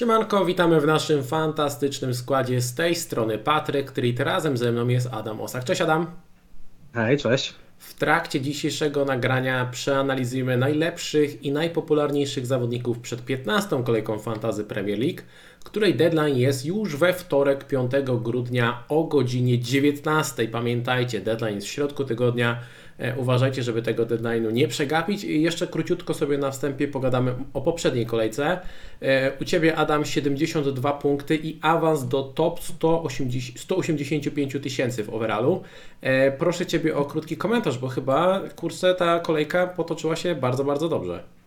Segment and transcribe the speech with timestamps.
[0.00, 2.60] Siemanko, witamy w naszym fantastycznym składzie.
[2.60, 5.64] Z tej strony Patryk Trit, razem ze mną jest Adam Osak.
[5.64, 6.06] Cześć Adam.
[6.94, 7.54] Hej, cześć.
[7.78, 13.84] W trakcie dzisiejszego nagrania przeanalizujemy najlepszych i najpopularniejszych zawodników przed 15.
[13.84, 15.22] kolejką Fantazy Premier League,
[15.64, 20.48] której deadline jest już we wtorek 5 grudnia o godzinie 19.
[20.48, 22.60] Pamiętajcie, deadline jest w środku tygodnia.
[23.00, 25.24] E, uważajcie, żeby tego deadline'u nie przegapić.
[25.24, 28.60] I jeszcze króciutko sobie na wstępie pogadamy o poprzedniej kolejce.
[29.02, 35.62] E, u Ciebie Adam 72 punkty i awans do top 180, 185 tysięcy w overallu.
[36.00, 40.88] E, proszę Ciebie o krótki komentarz, bo chyba kurczę ta kolejka potoczyła się bardzo, bardzo
[40.88, 41.39] dobrze.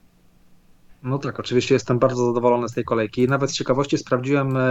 [1.03, 3.27] No tak, oczywiście jestem bardzo zadowolony z tej kolejki.
[3.27, 4.61] Nawet z ciekawości sprawdziłem, e,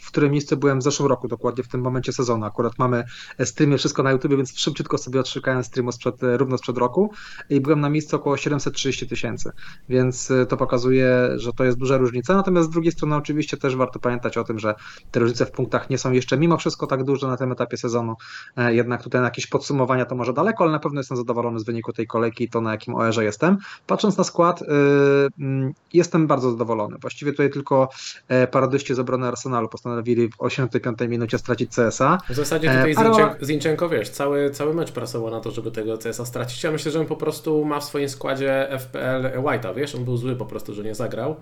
[0.00, 2.44] w którym miejscu byłem w zeszłym roku, dokładnie w tym momencie sezonu.
[2.44, 3.04] Akurat mamy
[3.44, 7.10] streamy wszystko na YouTube, więc szybciutko sobie odszukałem streamu sprzed, e, równo sprzed roku
[7.50, 9.50] i byłem na miejscu około 730 tysięcy,
[9.88, 12.36] więc e, to pokazuje, że to jest duża różnica.
[12.36, 14.74] Natomiast z drugiej strony oczywiście też warto pamiętać o tym, że
[15.10, 18.14] te różnice w punktach nie są jeszcze mimo wszystko tak duże na tym etapie sezonu.
[18.56, 21.92] Jednak tutaj na jakieś podsumowania to może daleko, ale na pewno jestem zadowolony z wyniku
[21.92, 23.58] tej kolejki i to na jakim OR-ze jestem.
[23.86, 24.60] Patrząc na skład,
[25.38, 26.96] yy, jestem bardzo zadowolony.
[27.00, 27.88] Właściwie tutaj tylko
[28.28, 32.18] e, paradyści z obrony Arsenalu postanowili w 85 minucie stracić CSA.
[32.28, 36.24] W zasadzie tutaj Zinchenko, Zinchenko, wiesz, cały, cały mecz pracował na to, żeby tego CSA
[36.26, 36.64] stracić.
[36.64, 40.16] Ja myślę, że on po prostu ma w swoim składzie FPL White'a, wiesz, on był
[40.16, 41.36] zły po prostu, że nie zagrał.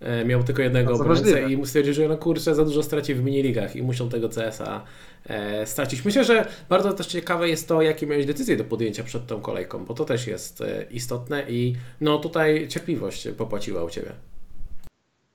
[0.00, 3.76] E, miał tylko jednego obrońcę i stwierdził, że no kurczę, za dużo straci w miniligach
[3.76, 4.84] i muszą tego CSA
[5.26, 6.04] e, stracić.
[6.04, 9.84] Myślę, że bardzo też ciekawe jest to, jakie miałeś decyzje do podjęcia przed tą kolejką,
[9.84, 14.12] bo to też jest e, istotne i no tutaj cierpliwość popłaciła u Ciebie.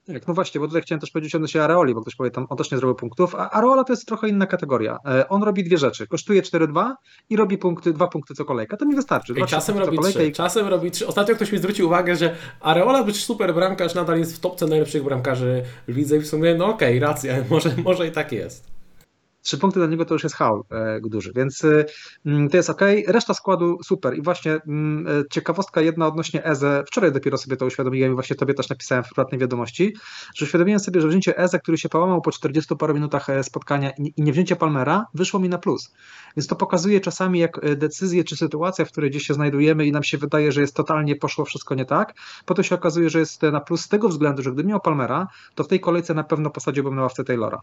[0.08, 2.58] Tak, no właśnie, bo tutaj chciałem też powiedzieć odnośnie Areoli, bo ktoś powie tam, on
[2.58, 4.98] też nie zrobił punktów, a Areola to jest trochę inna kategoria.
[5.06, 6.94] E, on robi dwie rzeczy, kosztuje 4-2
[7.30, 9.34] i robi punkty, dwa punkty co kolejka, to mi wystarczy.
[9.34, 10.32] I czasem robi trzy, i...
[10.32, 11.08] czasem robi trzy.
[11.08, 15.04] Ostatnio ktoś mi zwrócił uwagę, że Areola być super bramkarz nadal jest w topce najlepszych
[15.04, 18.76] bramkarzy w lidze i w sumie, no okej, okay, racja, może, może i tak jest.
[19.46, 21.86] Trzy punkty dla niego to już jest haul e, duży, więc y,
[22.26, 22.82] mm, to jest ok.
[23.08, 24.18] Reszta składu super.
[24.18, 26.84] I właśnie mm, e, ciekawostka jedna odnośnie Eze.
[26.88, 29.94] Wczoraj dopiero sobie to uświadomiłem i właśnie tobie też napisałem w prywatnej wiadomości,
[30.36, 33.92] że uświadomiłem sobie, że wzięcie Eze, który się połamał po 40 paru minutach e, spotkania
[33.98, 35.94] i nie wzięcie Palmera, wyszło mi na plus.
[36.38, 40.04] Więc to pokazuje czasami, jak decyzje czy sytuacja, w której gdzieś się znajdujemy i nam
[40.04, 42.14] się wydaje, że jest totalnie poszło wszystko nie tak,
[42.46, 45.28] po to się okazuje, że jest na plus z tego względu, że gdybym miał Palmera,
[45.56, 47.62] to w tej kolejce na pewno posadziłbym na ławce Taylora,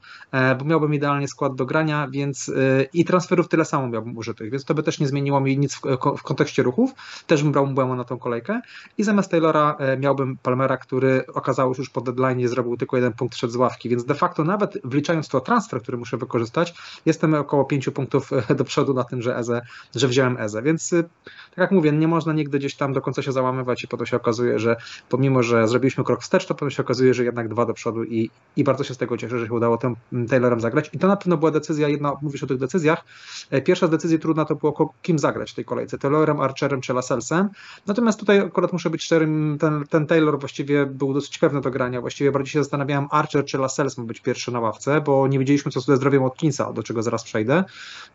[0.59, 4.65] bo miałbym idealnie skład do grania, więc y, i transferów tyle samo miałbym użytych, więc
[4.65, 5.81] to by też nie zmieniło mi nic w,
[6.19, 6.91] w kontekście ruchów.
[7.27, 8.61] Też bym brał Mbeumo na tą kolejkę.
[8.99, 13.13] I zamiast Taylora e, miałbym Palmera, który okazało się już po deadline zrobił tylko jeden
[13.13, 16.75] punkt przed z ławki, więc de facto nawet wliczając to transfer, który muszę wykorzystać,
[17.07, 19.63] jestem około 5 punktów do przodu na tym, że Eze,
[19.97, 21.03] że wziąłem Eze, więc y,
[21.51, 24.17] tak jak mówię, nie można nigdy gdzieś tam do końca się załamywać i potem się
[24.17, 24.77] okazuje, że
[25.09, 28.31] pomimo, że zrobiliśmy krok wstecz, to potem się okazuje, że jednak dwa do przodu i,
[28.57, 29.97] i bardzo się z tego cieszę, że się udało tym
[30.29, 30.91] Taylorem zagrać.
[30.93, 33.05] I to na pewno była decyzja jedna, mówisz o tych decyzjach.
[33.51, 36.93] E, pierwsza z decyzji trudna to było kim zagrać w tej kolejce, Taylorem, Archerem czy
[36.93, 37.49] Lascellesem.
[37.87, 42.01] Natomiast tutaj akurat muszę być szczerym, ten, ten Taylor właściwie był dosyć pewny do grania.
[42.01, 45.73] Właściwie bardziej się zastanawiałem, Archer czy Lascelles ma być pierwszy na ławce, bo nie wiedzieliśmy
[45.73, 47.65] co ze zdrowiem Watkinsa, do czego zaraz przejdę.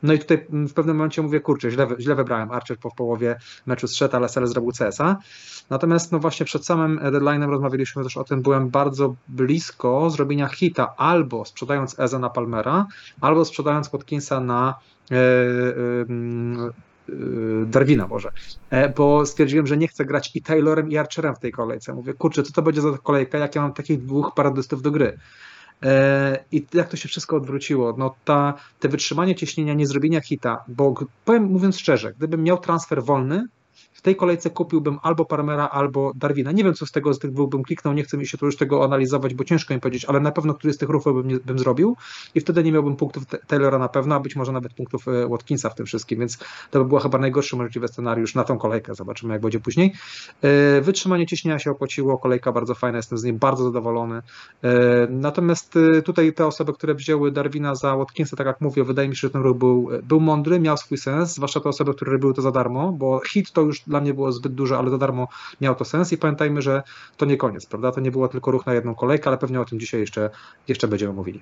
[0.03, 2.52] No i tutaj w pewnym momencie mówię, kurczę, źle, źle wybrałem.
[2.52, 3.35] Archer po połowie
[3.66, 5.18] meczu zszedł, a Lascelles zrobił CS-a.
[5.69, 10.94] Natomiast no właśnie przed samym deadline'em rozmawialiśmy też o tym, byłem bardzo blisko zrobienia hita
[10.97, 12.85] albo sprzedając Eze na Palmera,
[13.22, 14.75] albo sprzedając Watkinsa na
[15.11, 15.21] e, e, e,
[17.65, 18.31] Darwina może,
[18.97, 21.93] bo stwierdziłem, że nie chcę grać i Taylorem i Archerem w tej kolejce.
[21.93, 25.17] Mówię, kurczę, co to będzie za kolejka, jak ja mam takich dwóch paradystów do gry.
[26.51, 27.95] I jak to się wszystko odwróciło?
[27.97, 30.93] No ta, te wytrzymanie ciśnienia, nie zrobienia hita, bo
[31.25, 33.45] powiem mówiąc szczerze, gdybym miał transfer wolny,
[34.07, 36.51] tej kolejce kupiłbym albo Parmera, albo Darwina.
[36.51, 38.45] Nie wiem, co z tego z tych dwóch bym kliknął, nie chcę mi się tu
[38.45, 41.40] już tego analizować, bo ciężko mi powiedzieć, ale na pewno który z tych ruchów bym,
[41.45, 41.95] bym zrobił
[42.35, 45.69] i wtedy nie miałbym punktów Taylora na pewno, a być może nawet punktów e, Watkinsa
[45.69, 46.38] w tym wszystkim, więc
[46.72, 48.96] to by było chyba najgorszy możliwy scenariusz na tą kolejkę.
[48.96, 49.94] Zobaczymy, jak będzie później.
[50.41, 54.22] E, wytrzymanie ciśnienia się opłaciło, kolejka bardzo fajna, jestem z niej bardzo zadowolony.
[54.63, 54.72] E,
[55.09, 59.28] natomiast tutaj te osoby, które wzięły Darwina za Watkinsa, tak jak mówię, wydaje mi się,
[59.28, 62.41] że ten ruch był, był mądry, miał swój sens, zwłaszcza te osoby, które robiły to
[62.41, 65.28] za darmo, bo hit to już dla mnie było zbyt duże, ale za darmo
[65.61, 66.84] miał to sens i pamiętajmy, że
[67.17, 67.91] to nie koniec, prawda?
[67.91, 70.29] To nie było tylko ruch na jedną kolejkę, ale pewnie o tym dzisiaj jeszcze,
[70.67, 71.41] jeszcze będziemy mówili.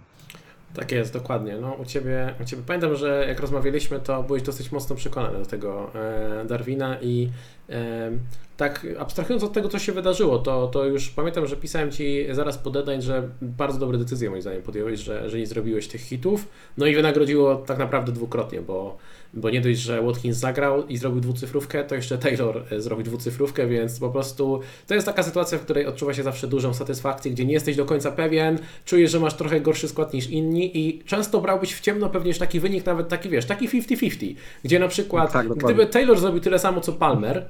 [0.75, 1.57] Tak jest, dokładnie.
[1.57, 5.45] No, u, ciebie, u Ciebie pamiętam, że jak rozmawialiśmy, to byłeś dosyć mocno przekonany do
[5.45, 7.29] tego e, Darwina i
[7.69, 8.11] e,
[8.57, 12.57] tak abstrahując od tego, co się wydarzyło, to, to już pamiętam, że pisałem Ci zaraz
[12.57, 16.47] po deadline, że bardzo dobre decyzje moim zdaniem podjąłeś, że, że nie zrobiłeś tych hitów,
[16.77, 18.97] no i wynagrodziło tak naprawdę dwukrotnie, bo
[19.35, 23.67] bo nie dość, że Watkins zagrał i zrobił dwucyfrówkę, to jeszcze Taylor e, zrobił dwucyfrówkę,
[23.67, 27.45] więc po prostu to jest taka sytuacja, w której odczuwa się zawsze dużą satysfakcję, gdzie
[27.45, 31.41] nie jesteś do końca pewien, czujesz, że masz trochę gorszy skład niż inni i często
[31.41, 35.33] brałbyś w ciemno pewnie już taki wynik, nawet taki wiesz, taki 50-50, gdzie na przykład
[35.33, 37.45] tak, gdyby Taylor zrobił tyle samo co Palmer,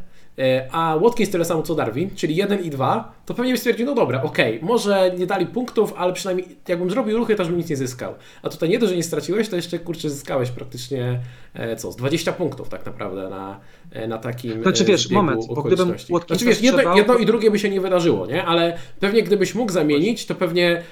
[0.71, 3.95] a Watkins tyle samo co Darwin, czyli 1 i 2, to pewnie by stwierdził, no
[3.95, 7.69] dobra, okej, okay, może nie dali punktów, ale przynajmniej jakbym zrobił ruchy, to bym nic
[7.69, 8.13] nie zyskał.
[8.43, 11.19] A tutaj nie to, że nie straciłeś, to jeszcze kurczę zyskałeś praktycznie
[11.53, 13.59] e, co, z 20 punktów tak naprawdę na,
[13.91, 17.51] e, na takim Znaczy wiesz, moment, bo gdybym Watkinsa znaczy, wiesz, jedno, jedno, i drugie
[17.51, 18.45] by się nie wydarzyło, nie?
[18.45, 20.83] Ale pewnie gdybyś mógł zamienić, to pewnie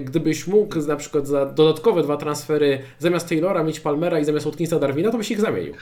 [0.00, 4.78] gdybyś mógł na przykład za dodatkowe dwa transfery zamiast Taylora mieć Palmera i zamiast Watkinsa
[4.78, 5.74] Darwina, to byś ich zamienił.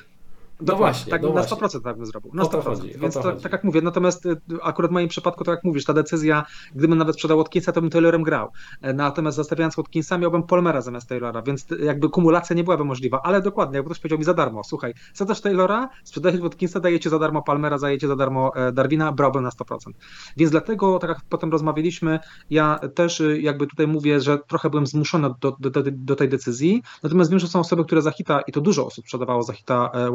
[0.60, 2.30] No właśnie, tak no na 100% tak bym zrobił.
[2.34, 2.62] Na 100%.
[2.62, 5.84] Chodzi, Więc to, tak jak mówię, natomiast y, akurat w moim przypadku, tak jak mówisz,
[5.84, 6.44] ta decyzja,
[6.74, 8.48] gdybym nawet sprzedał Watkinsa, to bym Taylorem grał.
[8.82, 13.20] E, natomiast zostawiając Watkinsa, miałbym Polmera zamiast Taylora, więc jakby kumulacja nie byłaby możliwa.
[13.22, 17.18] Ale dokładnie, jakby ktoś powiedział mi za darmo, słuchaj, sprzedasz Taylora, sprzedajesz Watkinsa, dajecie za
[17.18, 19.92] darmo Palmera, dajecie za darmo e, Darwina, brałbym na 100%.
[20.36, 22.18] Więc dlatego, tak jak potem rozmawialiśmy,
[22.50, 26.28] ja też y, jakby tutaj mówię, że trochę byłem zmuszony do, do, do, do tej
[26.28, 26.82] decyzji.
[27.02, 29.90] Natomiast wiem, że są osoby, które za hita, i to dużo osób sprzedawało za hita
[29.94, 30.10] e,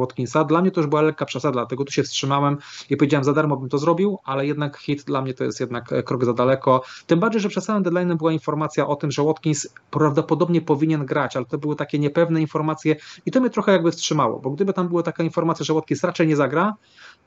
[0.47, 2.57] Dla mnie to już była lekka przesada, dlatego tu się wstrzymałem
[2.89, 5.93] i powiedziałem, za darmo bym to zrobił, ale jednak hit dla mnie to jest jednak
[5.93, 6.83] e, krok za daleko.
[7.07, 11.37] Tym bardziej, że przed samym deadline'em była informacja o tym, że Watkins prawdopodobnie powinien grać,
[11.37, 12.95] ale to były takie niepewne informacje
[13.25, 16.27] i to mnie trochę jakby wstrzymało, bo gdyby tam była taka informacja, że Watkins raczej
[16.27, 16.73] nie zagra,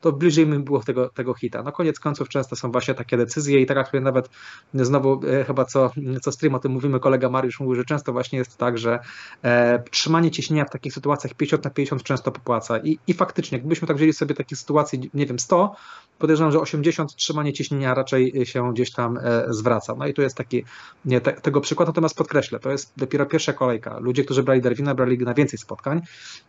[0.01, 1.63] to bliżej mi było tego, tego hita.
[1.63, 4.29] No koniec końców często są właśnie takie decyzje i tak jak nawet
[4.73, 8.39] znowu e, chyba co, co stream o tym mówimy, kolega Mariusz mówił, że często właśnie
[8.39, 8.99] jest tak, że
[9.43, 13.87] e, trzymanie ciśnienia w takich sytuacjach 50 na 50 często popłaca i, i faktycznie, gdybyśmy
[13.87, 15.75] tak wzięli sobie takie sytuacji, nie wiem, 100,
[16.19, 19.95] podejrzewam, że 80 trzymanie ciśnienia raczej się gdzieś tam e, zwraca.
[19.95, 20.63] No i tu jest taki
[21.05, 23.99] nie, te, tego przykład, natomiast podkreślę, to jest dopiero pierwsza kolejka.
[23.99, 26.01] Ludzie, którzy brali Darwina, brali na więcej spotkań,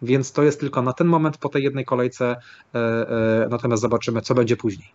[0.03, 2.37] więc to jest tylko na ten moment po tej jednej kolejce
[2.75, 4.89] e, e, natomiast zobaczymy, co będzie później.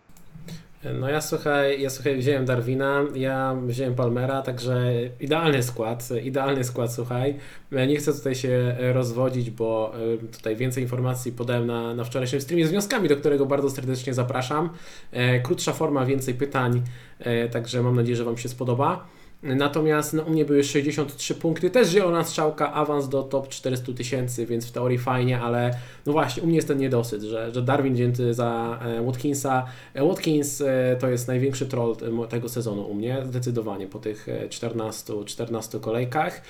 [0.91, 6.93] No ja słuchaj, ja słuchaj, wziąłem Darwina, ja wziąłem Palmera, także idealny skład, idealny skład,
[6.93, 7.35] słuchaj.
[7.71, 12.67] Nie chcę tutaj się rozwodzić, bo e, tutaj więcej informacji podałem na, na wczorajszym streamie
[12.67, 14.69] z wnioskami, do którego bardzo serdecznie zapraszam.
[15.11, 16.83] E, krótsza forma, więcej pytań,
[17.19, 19.07] e, także mam nadzieję, że Wam się spodoba.
[19.43, 24.45] Natomiast no, u mnie były 63 punkty, też zielona strzałka, awans do top 400 tysięcy,
[24.45, 25.71] więc w teorii fajnie, ale
[26.05, 29.65] no właśnie, u mnie jest ten niedosyt, że, że Darwin wzięty za e, Watkinsa.
[29.93, 31.95] E, Watkins e, to jest największy troll
[32.29, 36.41] tego sezonu u mnie, zdecydowanie po tych 14, 14 kolejkach.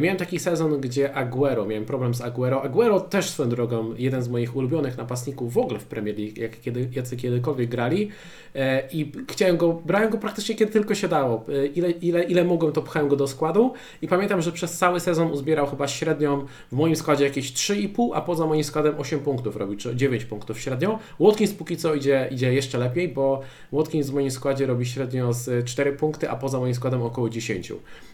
[0.00, 2.62] Miałem taki sezon, gdzie Aguero, miałem problem z Aguero.
[2.62, 6.60] Aguero też swoją drogą, jeden z moich ulubionych napastników w ogóle w Premier League, jak
[6.60, 8.10] kiedy, jacy kiedykolwiek grali
[8.92, 11.44] i chciałem go, brałem go praktycznie kiedy tylko się dało.
[11.74, 13.72] Ile, ile, ile mogłem, to pchałem go do składu
[14.02, 18.20] i pamiętam, że przez cały sezon uzbierał chyba średnią w moim składzie jakieś 3,5, a
[18.20, 20.98] poza moim składem 8 punktów robi, czy 9 punktów średnio.
[21.20, 23.40] Watkins póki co idzie, idzie jeszcze lepiej, bo
[23.72, 27.72] Watkins w moim składzie robi średnio z 4 punkty, a poza moim składem około 10.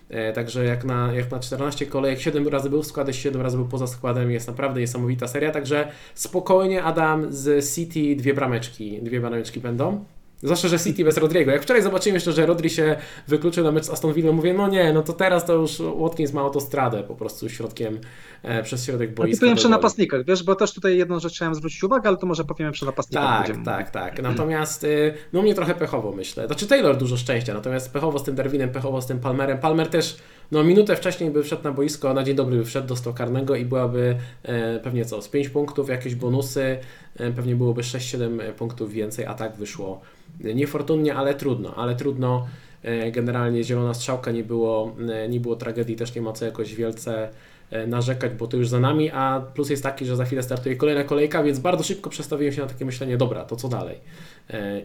[0.09, 3.57] E, także jak na, jak na 14 kolejek 7 razy był w składzie, 7 razy
[3.57, 9.21] był poza składem, jest naprawdę niesamowita seria, także spokojnie Adam z City dwie brameczki, dwie
[9.21, 10.05] brameczki będą.
[10.43, 11.51] Zwłaszcza, że City bez Rodriego.
[11.51, 12.97] Jak wczoraj zobaczyłem jeszcze, że Rodri się
[13.29, 16.33] wykluczył na mecz z Aston Villa, mówię, no nie, no to teraz to już Watkins
[16.33, 17.99] ma autostradę po prostu środkiem,
[18.43, 19.41] e, przez środek boiska.
[19.41, 22.45] Powiem przy napastnikach, wiesz, bo też tutaj jedną rzecz chciałem zwrócić uwagę, ale to może
[22.45, 23.29] powiemy przy napastnikach.
[23.29, 23.65] Tak, będziemy.
[23.65, 24.23] tak, tak.
[24.23, 26.47] Natomiast y, no mnie trochę pechowo myślę.
[26.47, 29.59] Znaczy Taylor dużo szczęścia, natomiast pechowo z tym Darwinem, pechowo z tym Palmerem.
[29.59, 30.17] Palmer też
[30.53, 33.65] no minutę wcześniej by wszedł na boisko, na dzień dobry by wszedł, dostał karnego i
[33.65, 36.79] byłaby e, pewnie co, z 5 punktów, jakieś bonusy,
[37.17, 40.01] e, pewnie byłoby 6-7 punktów więcej, a tak wyszło
[40.41, 42.47] niefortunnie, ale trudno, ale trudno.
[42.83, 46.75] E, generalnie zielona strzałka nie było, e, nie było tragedii, też nie ma co jakoś
[46.75, 47.29] wielce
[47.71, 50.77] e, narzekać, bo to już za nami, a plus jest taki, że za chwilę startuje
[50.77, 53.97] kolejna kolejka, więc bardzo szybko przestawiłem się na takie myślenie, dobra, to co dalej?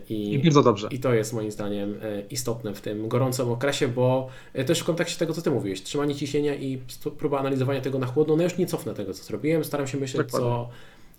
[0.09, 0.87] I, I bardzo dobrze.
[0.91, 1.95] I to jest moim zdaniem
[2.29, 4.29] istotne w tym gorącym okresie, bo
[4.65, 6.81] też w kontekście tego, co Ty mówiłeś, trzymanie ciśnienia i
[7.17, 10.31] próba analizowania tego na chłodno, no już nie cofnę tego, co zrobiłem, staram się myśleć,
[10.31, 10.69] co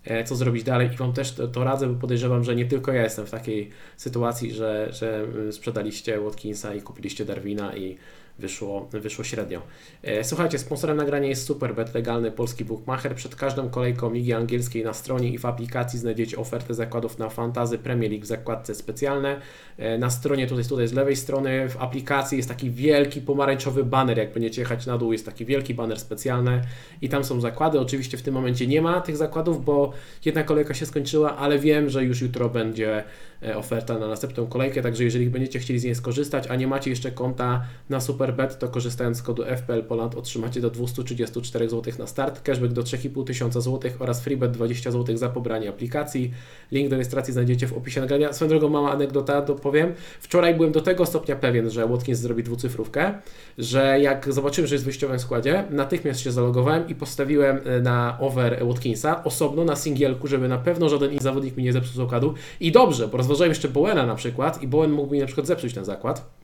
[0.03, 2.91] E, co zrobić dalej i Wam też to, to, radzę, bo podejrzewam, że nie tylko
[2.91, 7.97] ja jestem w takiej sytuacji, że, że sprzedaliście Watkinsa i kupiliście Darwina i
[8.39, 9.61] wyszło, wyszło średnio.
[10.03, 13.15] E, słuchajcie, sponsorem nagrania jest Superbet, legalny polski bookmacher.
[13.15, 17.77] Przed każdą kolejką Ligi Angielskiej na stronie i w aplikacji znajdziecie ofertę zakładów na fantazy
[17.77, 19.41] Premier League w zakładce specjalne.
[19.77, 24.17] E, na stronie tutaj, tutaj z lewej strony w aplikacji jest taki wielki pomarańczowy banner,
[24.17, 26.61] jak będziecie jechać na dół, jest taki wielki banner specjalny
[27.01, 27.79] i tam są zakłady.
[27.79, 29.93] Oczywiście w tym momencie nie ma tych zakładów, bo
[30.25, 33.03] jedna kolejka się skończyła, ale wiem, że już jutro będzie
[33.43, 36.89] e, oferta na następną kolejkę, także jeżeli będziecie chcieli z niej skorzystać, a nie macie
[36.89, 42.07] jeszcze konta na Superbet, to korzystając z kodu FPL Poland otrzymacie do 234 zł na
[42.07, 46.33] start, cashback do 3,5 tysiąca zł oraz freebet 20 zł za pobranie aplikacji.
[46.71, 48.33] Link do rejestracji znajdziecie w opisie nagrania.
[48.33, 49.93] Swoją drogą mała anegdota, to powiem.
[50.19, 53.13] Wczoraj byłem do tego stopnia pewien, że Watkins zrobi dwucyfrówkę,
[53.57, 58.17] że jak zobaczyłem, że jest w wyjściowym składzie, natychmiast się zalogowałem i postawiłem e, na
[58.19, 62.33] over Watkinsa osobno na singielku, żeby na pewno żaden inny zawodnik mi nie zepsuł zakładu.
[62.59, 65.73] I dobrze, bo rozważałem jeszcze Bowena na przykład i Bowen mógł mi na przykład zepsuć
[65.73, 66.38] ten zakład,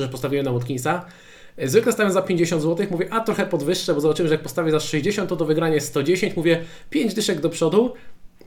[0.00, 1.06] że postawiłem na Watkinsa.
[1.56, 4.70] E, Zwykle stawiam za 50 zł, mówię, a trochę podwyższę, bo zobaczyłem, że jak postawię
[4.70, 7.92] za 60, to do wygrania jest 110, mówię 5 dyszek do przodu,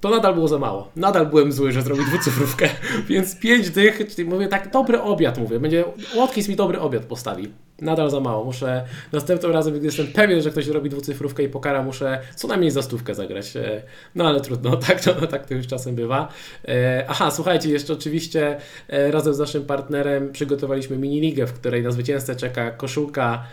[0.01, 0.91] to nadal było za mało.
[0.95, 2.69] Nadal byłem zły, że zrobił dwucyfrówkę,
[3.09, 5.83] więc 5 dych, czyli mówię tak, dobry obiad, mówię, będzie,
[6.17, 7.51] Watkins mi dobry obiad postawi.
[7.81, 11.83] Nadal za mało, muszę następnym razem, gdy jestem pewien, że ktoś robi dwucyfrówkę i pokara,
[11.83, 13.55] muszę co najmniej za stówkę zagrać.
[13.55, 13.81] E,
[14.15, 16.27] No ale trudno, tak to, tak to już czasem bywa.
[16.67, 18.57] E, Aha, słuchajcie, jeszcze oczywiście
[18.89, 23.43] e, razem z naszym partnerem przygotowaliśmy mini-ligę, w której na zwycięzcę czeka koszulka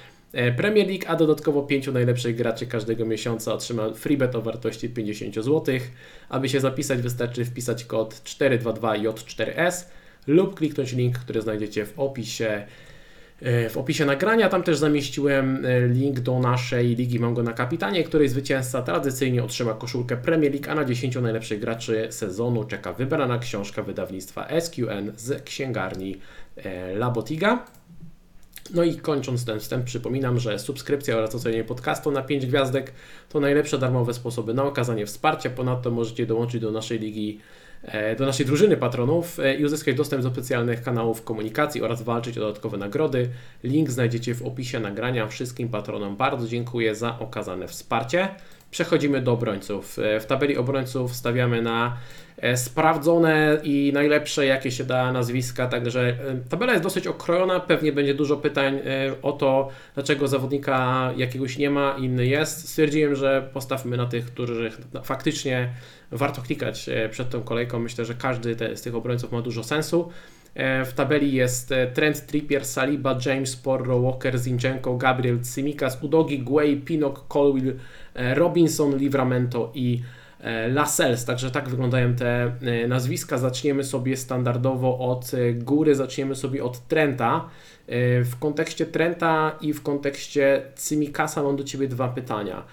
[0.57, 5.65] Premier League, a dodatkowo pięciu najlepszych graczy każdego miesiąca otrzyma freebet o wartości 50 zł.
[6.29, 9.85] Aby się zapisać, wystarczy wpisać kod 422J4S
[10.27, 12.67] lub kliknąć link, który znajdziecie w opisie.
[13.43, 17.53] e, W opisie nagrania tam też zamieściłem e, link do naszej ligi Mam go na
[17.53, 22.93] kapitanie, której zwycięzca tradycyjnie otrzyma koszulkę Premier League, a na 10 najlepszych graczy sezonu czeka
[22.93, 26.17] wybrana książka wydawnictwa SQN z księgarni
[26.57, 27.65] e, Labotiga.
[28.71, 32.93] No i kończąc ten wstęp, przypominam, że subskrypcja oraz ocenienie podcastu na 5 gwiazdek
[33.29, 35.51] to najlepsze darmowe sposoby na okazanie wsparcia.
[35.51, 37.41] Ponadto możecie dołączyć do naszej ligi,
[37.83, 42.39] e, do naszej drużyny patronów e, i uzyskać dostęp do specjalnych kanałów komunikacji oraz walczyć
[42.39, 43.29] o dodatkowe nagrody.
[43.65, 45.27] Link znajdziecie w opisie nagrania.
[45.27, 48.29] Wszystkim patronom bardzo dziękuję za okazane wsparcie.
[48.75, 49.99] Przechodzimy do obrońców.
[49.99, 51.97] E, W tabeli obrońców stawiamy na
[52.37, 56.15] e, sprawdzone i najlepsze, jakie się da nazwiska, także e,
[56.49, 58.81] tabela jest dosyć okrojona, pewnie będzie dużo pytań
[59.23, 62.69] o to, dlaczego zawodnika jakiegoś nie ma, inny jest.
[62.69, 65.69] Stwierdziłem, że postawmy na tych, których faktycznie
[66.11, 67.79] warto klikać przed tą kolejką.
[67.79, 70.11] Myślę, że każdy z tych obrońców ma dużo sensu.
[70.85, 77.29] W tabeli jest Trent, Trippier, Saliba, James, Porro, Walker, Zinchenko, Gabriel, Tsimikas, Udogi, Guay, Pinok,
[77.29, 77.75] Colwill,
[78.15, 80.03] Robinson, Livramento i
[80.41, 81.25] e, Lascelles.
[81.25, 83.39] Także tak wyglądają te e, nazwiska.
[83.39, 87.49] Zaczniemy sobie standardowo od e, góry, zaczniemy sobie od Trenta.
[87.87, 92.65] E, W kontekście Trenta i w kontekście Cymikasa mam do Ciebie dwa pytania.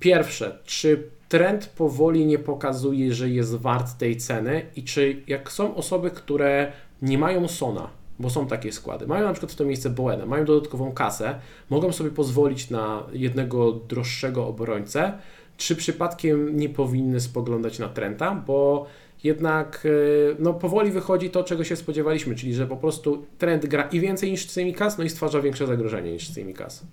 [0.00, 5.74] Pierwsze, czy trend powoli nie pokazuje, że jest wart tej ceny i czy jak są
[5.74, 9.90] osoby, które nie mają Sona, bo są takie składy, mają na przykład w to miejsce
[9.90, 15.12] Boena, mają dodatkową kasę, mogą sobie pozwolić na jednego droższego obrońcę,
[15.56, 18.86] czy przypadkiem nie powinny spoglądać na Trenta, bo
[19.24, 23.82] jednak e, no, powoli wychodzi to, czego się spodziewaliśmy, czyli że po prostu trend gra
[23.82, 26.86] i więcej niż Tsimikas, no i stwarza większe zagrożenie niż Tsimikas.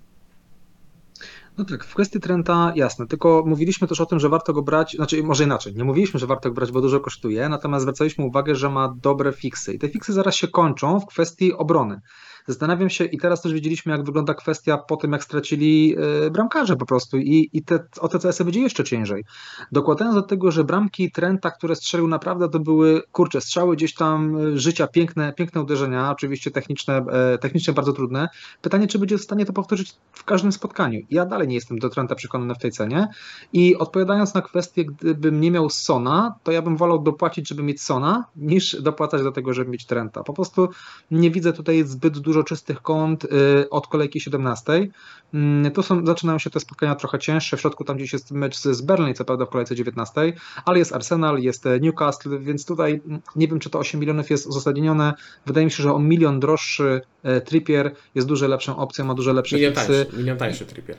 [1.58, 4.92] No tak, w kwestii Trenta jasne, tylko mówiliśmy też o tym, że warto go brać,
[4.96, 8.54] znaczy może inaczej, nie mówiliśmy, że warto go brać, bo dużo kosztuje, natomiast zwracaliśmy uwagę,
[8.54, 12.00] że ma dobre fiksy i te fiksy zaraz się kończą w kwestii obrony.
[12.46, 16.76] Zastanawiam się i teraz też widzieliśmy, jak wygląda kwestia po tym, jak stracili e, bramkarze
[16.76, 19.24] po prostu i, i te, o te CS-y będzie jeszcze ciężej.
[19.72, 24.36] Dokładając do tego, że bramki Trenta, które strzelił naprawdę, to były, kurcze, strzały gdzieś tam
[24.36, 28.28] e, życia, piękne, piękne uderzenia, oczywiście techniczne, e, technicznie bardzo trudne.
[28.62, 31.00] Pytanie, czy będzie w stanie to powtórzyć w każdym spotkaniu.
[31.10, 33.08] Ja dalej nie jestem do Trenta przekonany w tej cenie
[33.52, 37.82] i odpowiadając na kwestię, gdybym nie miał Sona, to ja bym wolał dopłacić, żeby mieć
[37.82, 40.22] Sona, niż dopłacać do tego, żeby mieć Trenta.
[40.22, 40.68] Po prostu
[41.10, 43.28] nie widzę tutaj zbyt dużo czystych kąt y,
[43.70, 44.88] od kolejki 17.
[45.34, 47.56] Mm, Tu są, zaczynają się te spotkania trochę cięższe.
[47.56, 50.32] W środku tam gdzieś jest mecz z Burnley, co prawda w kolejce 19,
[50.64, 53.00] ale jest Arsenal, jest e, Newcastle, więc tutaj
[53.36, 55.14] nie wiem, czy to 8 milionów jest uzasadnione.
[55.46, 59.32] Wydaje mi się, że o milion droższy e, Trippier jest dużo lepszą opcją, ma dużo
[59.32, 59.86] lepsze Milion fiksy.
[60.04, 60.96] tańszy, milion tańszy Trippier.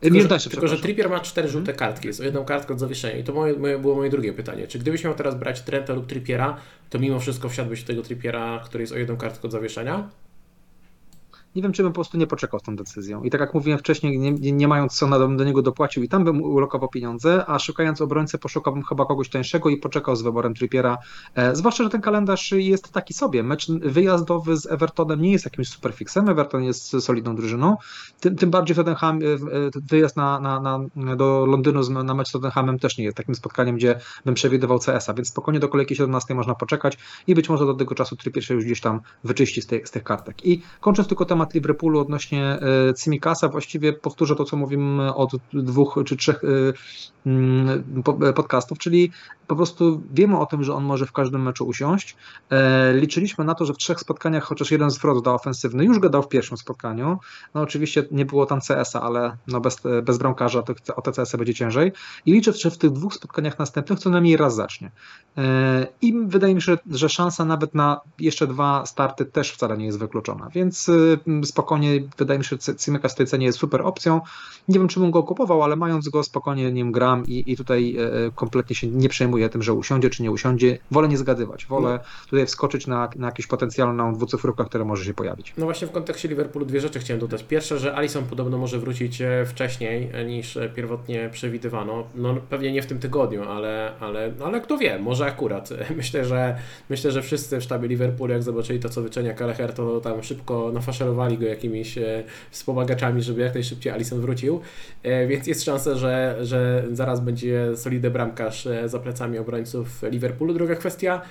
[0.00, 0.78] E, Tylko, że, tylko, że.
[0.78, 3.16] Trippier ma cztery żółte kartki, jest o jedną kartkę od zawieszenia.
[3.18, 4.66] I to moje, moje, było moje drugie pytanie.
[4.66, 6.56] Czy gdybyś miał teraz brać Trenta lub Trippiera,
[6.90, 10.08] to mimo wszystko wsiadłbyś w tego Trippiera, który jest o jedną kartkę od zawieszenia?
[11.56, 13.22] Nie wiem, czy bym po prostu nie poczekał z tą decyzją.
[13.22, 16.24] I tak jak mówiłem wcześniej, nie, nie mając co na, do niego dopłacił i tam
[16.24, 20.98] bym ulokował pieniądze, a szukając obrońcę poszukałbym chyba kogoś tańszego i poczekał z wyborem Trippiera.
[21.34, 23.42] E, zwłaszcza, że ten kalendarz jest taki sobie.
[23.42, 26.28] Mecz wyjazdowy z Evertonem nie jest jakimś superfixem.
[26.28, 27.76] Everton jest solidną drużyną.
[28.20, 29.38] Tym, tym bardziej Tottenham, e, e,
[29.90, 30.60] wyjazd na, na,
[30.96, 34.78] na, do Londynu na mecz z Tottenhamem też nie jest takim spotkaniem, gdzie bym przewidywał
[34.78, 38.44] CS-a, więc spokojnie do kolejki 17 można poczekać i być może do tego czasu Trippier
[38.44, 40.46] się już gdzieś tam wyczyści z, z tych kartek.
[40.46, 42.58] I kończąc tylko temat Liverpoolu odnośnie
[43.02, 46.42] Cimikasa, właściwie powtórzę to, co mówimy od dwóch czy trzech
[47.26, 47.84] mm,
[48.36, 49.12] podcastów, czyli
[49.48, 52.16] po prostu wiemy o tym, że on może w każdym meczu usiąść.
[52.50, 56.08] E, liczyliśmy na to, że w trzech spotkaniach, chociaż jeden zwrot dał ofensywny, już go
[56.08, 57.18] dał w pierwszym spotkaniu.
[57.54, 61.38] No oczywiście nie było tam CS-a, ale no bez, bez bramkarza to o te CS-y
[61.38, 61.92] będzie ciężej.
[62.26, 64.90] I liczę, że w tych dwóch spotkaniach następnych co najmniej raz zacznie.
[65.38, 69.86] E, I wydaje mi się, że szansa nawet na jeszcze dwa starty też wcale nie
[69.86, 73.82] jest wykluczona, więc y, spokojnie wydaje mi się, że Cymyka w tej cenie jest super
[73.82, 74.20] opcją.
[74.68, 77.96] Nie wiem, czy bym go kupował, ale mając go spokojnie nim gram i, i tutaj
[77.96, 80.78] e, kompletnie się nie przejmuję tym, że usiądzie czy nie usiądzie.
[80.90, 81.66] Wolę nie zgadywać.
[81.66, 82.24] Wolę no.
[82.30, 85.52] tutaj wskoczyć na, na jakąś potencjalną dwucyfrówkę, która może się pojawić.
[85.58, 87.42] No właśnie w kontekście Liverpoolu dwie rzeczy chciałem dodać.
[87.42, 92.04] Pierwsze, że Alisson podobno może wrócić e, wcześniej e, niż e, pierwotnie przewidywano.
[92.14, 95.70] No pewnie nie w tym tygodniu, ale, ale, no, ale kto wie, może akurat.
[95.96, 96.56] Myślę, że
[96.90, 100.70] myślę, że wszyscy w sztabie Liverpoolu, jak zobaczyli to, co wyczenia Kaleher, to tam szybko
[100.72, 101.98] nafaszerowali go jakimiś
[102.50, 104.60] wspomagaczami, żeby jak najszybciej Alisson wrócił.
[105.28, 110.54] Więc jest szansa, że, że zaraz będzie solidny bramkarz za plecami obrońców Liverpoolu.
[110.54, 111.22] Druga kwestia,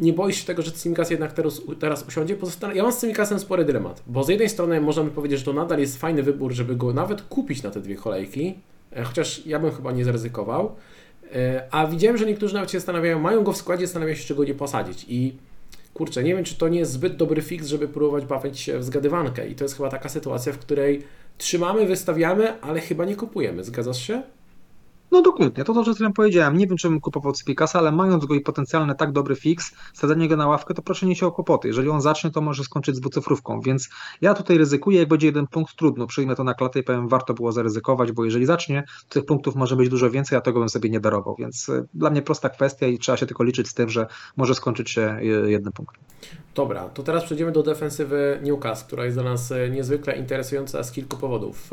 [0.00, 2.36] nie boisz się tego, że Tsimikas jednak teraz, teraz usiądzie?
[2.36, 2.74] Pozostanie...
[2.74, 5.78] Ja mam z Tsimikasem spory dylemat, bo z jednej strony możemy powiedzieć, że to nadal
[5.78, 8.54] jest fajny wybór, żeby go nawet kupić na te dwie kolejki,
[8.96, 10.74] e, chociaż ja bym chyba nie zaryzykował,
[11.34, 14.44] e, a widziałem, że niektórzy nawet się zastanawiają, mają go w składzie, zastanawiają się, czego
[14.44, 15.36] nie posadzić i
[15.94, 18.84] kurczę, nie wiem, czy to nie jest zbyt dobry fix, żeby próbować bawić się w
[18.84, 21.02] zgadywankę i to jest chyba taka sytuacja, w której
[21.38, 23.64] trzymamy, wystawiamy, ale chyba nie kupujemy.
[23.64, 24.22] Zgadzasz się?
[25.12, 26.56] No dokładnie, to to, co ja powiedziałem.
[26.56, 30.28] Nie wiem, czy bym kupował Cipikasa, ale mając go i potencjalny tak dobry fix, sadzenie
[30.28, 31.68] go na ławkę, to proszę nie się o kłopoty.
[31.68, 33.88] Jeżeli on zacznie, to może skończyć z dwucyfrówką, więc
[34.20, 37.34] ja tutaj ryzykuję, jak będzie jeden punkt, trudno, przyjmę to na klatę i powiem, warto
[37.34, 40.68] było zaryzykować, bo jeżeli zacznie, to tych punktów może być dużo więcej, a tego bym
[40.68, 43.74] sobie nie darował, więc y, dla mnie prosta kwestia i trzeba się tylko liczyć z
[43.74, 46.02] tym, że może skończyć się y, jednym punktem.
[46.54, 50.92] Dobra, to teraz przejdziemy do defensywy Newcastle, która jest dla nas y, niezwykle interesująca z
[50.92, 51.70] kilku powodów.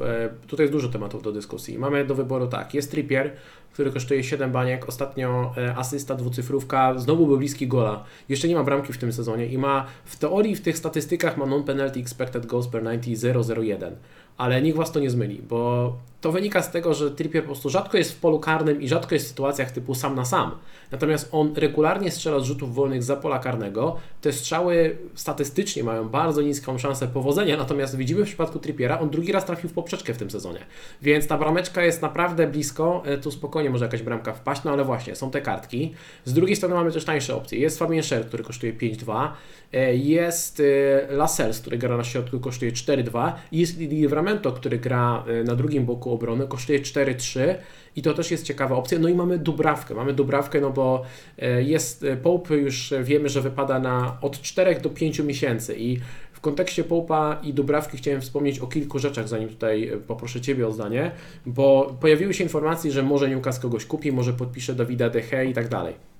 [0.47, 1.79] Tutaj jest dużo tematów do dyskusji.
[1.79, 3.31] Mamy do wyboru tak, jest Trippier,
[3.73, 8.03] który kosztuje 7 baniek, ostatnio e, asysta dwucyfrówka, znowu był bliski gola.
[8.29, 11.45] Jeszcze nie ma bramki w tym sezonie i ma w teorii w tych statystykach ma
[11.45, 13.95] non-penalty expected goals per 90 001
[14.39, 17.69] ale nikt Was to nie zmyli, bo to wynika z tego, że Trippier po prostu
[17.69, 20.51] rzadko jest w polu karnym i rzadko jest w sytuacjach typu sam na sam.
[20.91, 23.95] Natomiast on regularnie strzela z rzutów wolnych za pola karnego.
[24.21, 29.31] Te strzały statystycznie mają bardzo niską szansę powodzenia, natomiast widzimy w przypadku Trippiera, on drugi
[29.31, 30.59] raz trafił w poprzeczkę w tym sezonie.
[31.01, 34.83] Więc ta brameczka jest naprawdę blisko, e, tu spokojnie może jakaś bramka wpaść, no ale
[34.83, 35.93] właśnie, są te kartki.
[36.25, 37.59] Z drugiej strony mamy też tańsze opcje.
[37.59, 39.31] Jest Fabien Scher, który kosztuje 5,2,
[39.73, 40.61] e, jest
[41.09, 45.85] e, Lascelles, który gra na środku, kosztuje 4,2 i jest Livramento, który gra na drugim
[45.85, 47.55] boku obrony, kosztuje 4-3
[47.95, 48.99] i to też jest ciekawa opcja.
[48.99, 49.95] No i mamy Dubrawkę.
[49.95, 51.03] Mamy Dubrawkę, no bo
[51.37, 55.99] e, jest e, Pope już wiemy, że wypada na od 4 do 5 miesięcy i
[56.33, 60.67] w kontekście Połpa i Dubrawki chciałem wspomnieć o kilku rzeczach, zanim tutaj e, poproszę Ciebie
[60.67, 61.11] o zdanie,
[61.45, 65.67] bo pojawiły się informacje, że może Newcastle kogoś kupi, może podpisze Dawida Dehe i tak
[65.67, 66.18] dalej.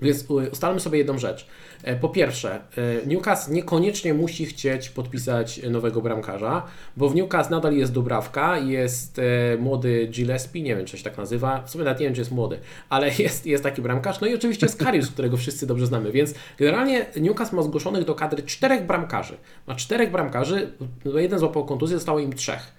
[0.00, 1.46] Więc ustalmy sobie jedną rzecz.
[1.82, 6.62] E, po pierwsze, e, Newcastle niekoniecznie musi chcieć podpisać nowego bramkarza,
[6.96, 11.18] bo w Newcastle nadal jest Dubrawka, jest e, młody Gillespie, nie wiem czy się tak
[11.18, 14.26] nazywa, w sumie nawet nie wiem czy jest młody, ale jest, jest taki bramkarz, no
[14.26, 18.86] i oczywiście jest którego wszyscy dobrze znamy, więc generalnie Newcastle ma zgłoszonych do kadry czterech
[18.86, 19.36] bramkarzy.
[19.66, 20.72] Ma czterech bramkarzy,
[21.04, 22.75] jeden złapał kontuzję, zostało im trzech.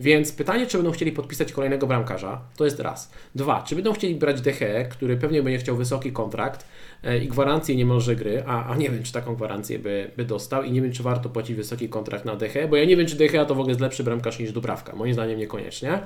[0.00, 3.12] Więc pytanie, czy będą chcieli podpisać kolejnego bramkarza, to jest raz.
[3.34, 6.66] Dwa, czy będą chcieli brać Deche, który pewnie będzie chciał wysoki kontrakt
[7.02, 10.62] e, i gwarancję niemalże gry, a, a nie wiem, czy taką gwarancję by, by dostał
[10.62, 13.16] i nie wiem, czy warto płacić wysoki kontrakt na Deche, bo ja nie wiem, czy
[13.16, 14.96] Deche to w ogóle jest lepszy bramkarz niż Dubrawka.
[14.96, 16.00] Moim zdaniem niekoniecznie.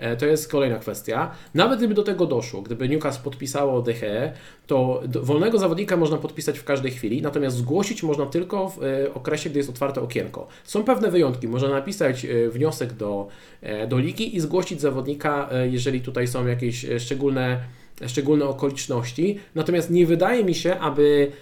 [0.00, 1.30] E, to jest kolejna kwestia.
[1.54, 4.32] Nawet gdyby do tego doszło, gdyby Newcastle podpisało DHE,
[4.66, 9.50] to wolnego zawodnika można podpisać w każdej chwili, natomiast zgłosić można tylko w e, okresie,
[9.50, 10.46] gdy jest otwarte okienko.
[10.64, 11.48] Są pewne wyjątki.
[11.48, 13.28] Można napisać e, wniosek do,
[13.88, 17.60] do ligi i zgłosić zawodnika, jeżeli tutaj są jakieś szczególne
[18.06, 19.38] szczególne okoliczności.
[19.54, 21.32] Natomiast nie wydaje mi się, aby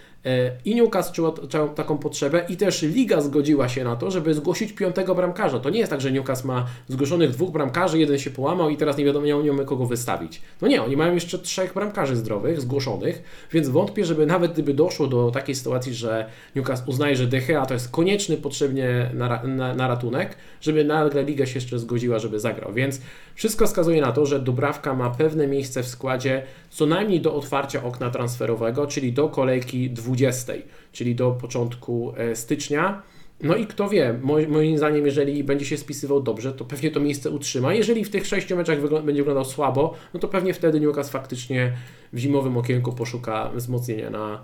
[0.65, 5.15] I Newcastle czuła taką potrzebę i też Liga zgodziła się na to, żeby zgłosić piątego
[5.15, 5.61] bramkarza.
[5.61, 8.97] To nie jest tak, że Newcastle ma zgłoszonych dwóch bramkarzy, jeden się połamał i teraz
[8.97, 10.43] nie wiadomo, nie wiadomo kogo wystawić.
[10.63, 15.07] No nie, oni mają jeszcze trzech bramkarzy zdrowych, zgłoszonych, więc wątpię, żeby nawet gdyby doszło
[15.07, 19.89] do takiej sytuacji, że Newcastle uznaje, że Gea to jest konieczny potrzebnie na, na, na
[19.89, 22.73] ratunek, żeby nagle Liga się jeszcze zgodziła, żeby zagrał.
[22.73, 23.01] Więc
[23.39, 27.85] wszystko wskazuje na to, że Dubrawka ma pewne miejsce w składzie co najmniej do otwarcia
[27.85, 30.53] okna transferowego, czyli do kolejki 20,
[30.93, 33.03] czyli do początku e, stycznia.
[33.43, 37.31] No i kto wie, moim zdaniem, jeżeli będzie się spisywał dobrze, to pewnie to miejsce
[37.31, 37.75] utrzyma.
[37.75, 41.73] Jeżeli w tych sześciu meczach będzie wyglądał słabo, no to pewnie wtedy Newcastle faktycznie
[42.13, 44.41] w zimowym okienku poszuka wzmocnienia na,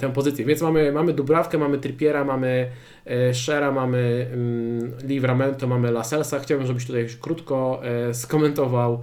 [0.00, 0.44] tę pozycję.
[0.44, 2.70] Więc mamy, mamy Dubrawkę, mamy Trippiera, mamy
[3.06, 6.38] e, Shera, mamy mm, Livramento, mamy Laselsa.
[6.38, 9.00] Chciałbym, żebyś tutaj krótko e, skomentował,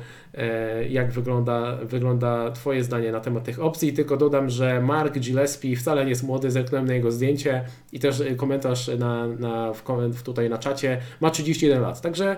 [0.90, 3.94] jak wygląda, wygląda Twoje zdanie na temat tych opcji.
[3.94, 8.24] Tylko dodam, że Mark Gillespie wcale nie jest młody, zerknąłem na jego zdjęcie i też
[8.38, 12.02] komentarz na, na, w koment tutaj na czacie, ma 31 lat.
[12.02, 12.38] Także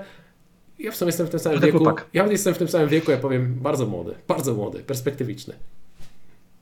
[0.80, 1.86] ja w sumie jestem w tym samym wieku.
[2.14, 5.54] Ja jestem w tym samym wieku, ja powiem, bardzo młody, bardzo młody, perspektywiczny.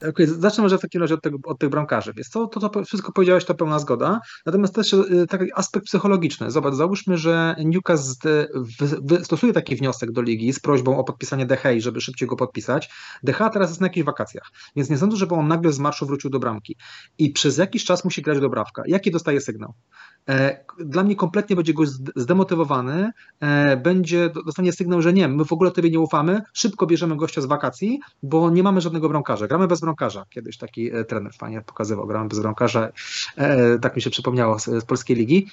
[0.09, 2.13] Okay, zacznę może w takim razie od, tego, od tych bramkarzy.
[2.13, 4.19] Więc to, to, to wszystko powiedziałeś, to pełna zgoda.
[4.45, 6.51] Natomiast też y, taki aspekt psychologiczny.
[6.51, 8.29] Zobacz, załóżmy, że Newcastle
[9.23, 12.89] stosuje taki wniosek do ligi z prośbą o podpisanie Dehei, żeby szybciej go podpisać.
[13.23, 16.29] Deha teraz jest na jakichś wakacjach, więc nie sądzę, żeby on nagle z marszu wrócił
[16.29, 16.75] do bramki.
[17.17, 18.83] I przez jakiś czas musi grać do brawka.
[18.85, 19.73] Jaki dostaje sygnał?
[20.29, 25.53] E, dla mnie kompletnie będzie gość zdemotywowany, e, będzie, dostanie sygnał, że nie, my w
[25.53, 29.67] ogóle tobie nie ufamy, szybko bierzemy gościa z wakacji, bo nie mamy żadnego bramkarza, gramy
[29.67, 30.25] bez bramkarza.
[30.29, 32.91] Kiedyś taki e, trener fajnie pokazywał, gramy bez bramkarza,
[33.81, 35.47] tak mi się przypomniało z, polskiej ligi,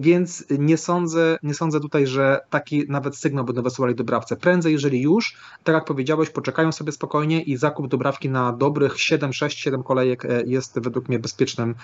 [0.00, 4.36] więc nie sądzę, nie sądzę tutaj, że taki nawet sygnał będą wysyłali dobrawcę.
[4.36, 9.32] Prędzej, jeżeli już, tak jak powiedziałeś, poczekają sobie spokojnie i zakup dobrawki na dobrych 7,
[9.32, 11.74] 6, 7 kolejek jest według mnie bezpiecznym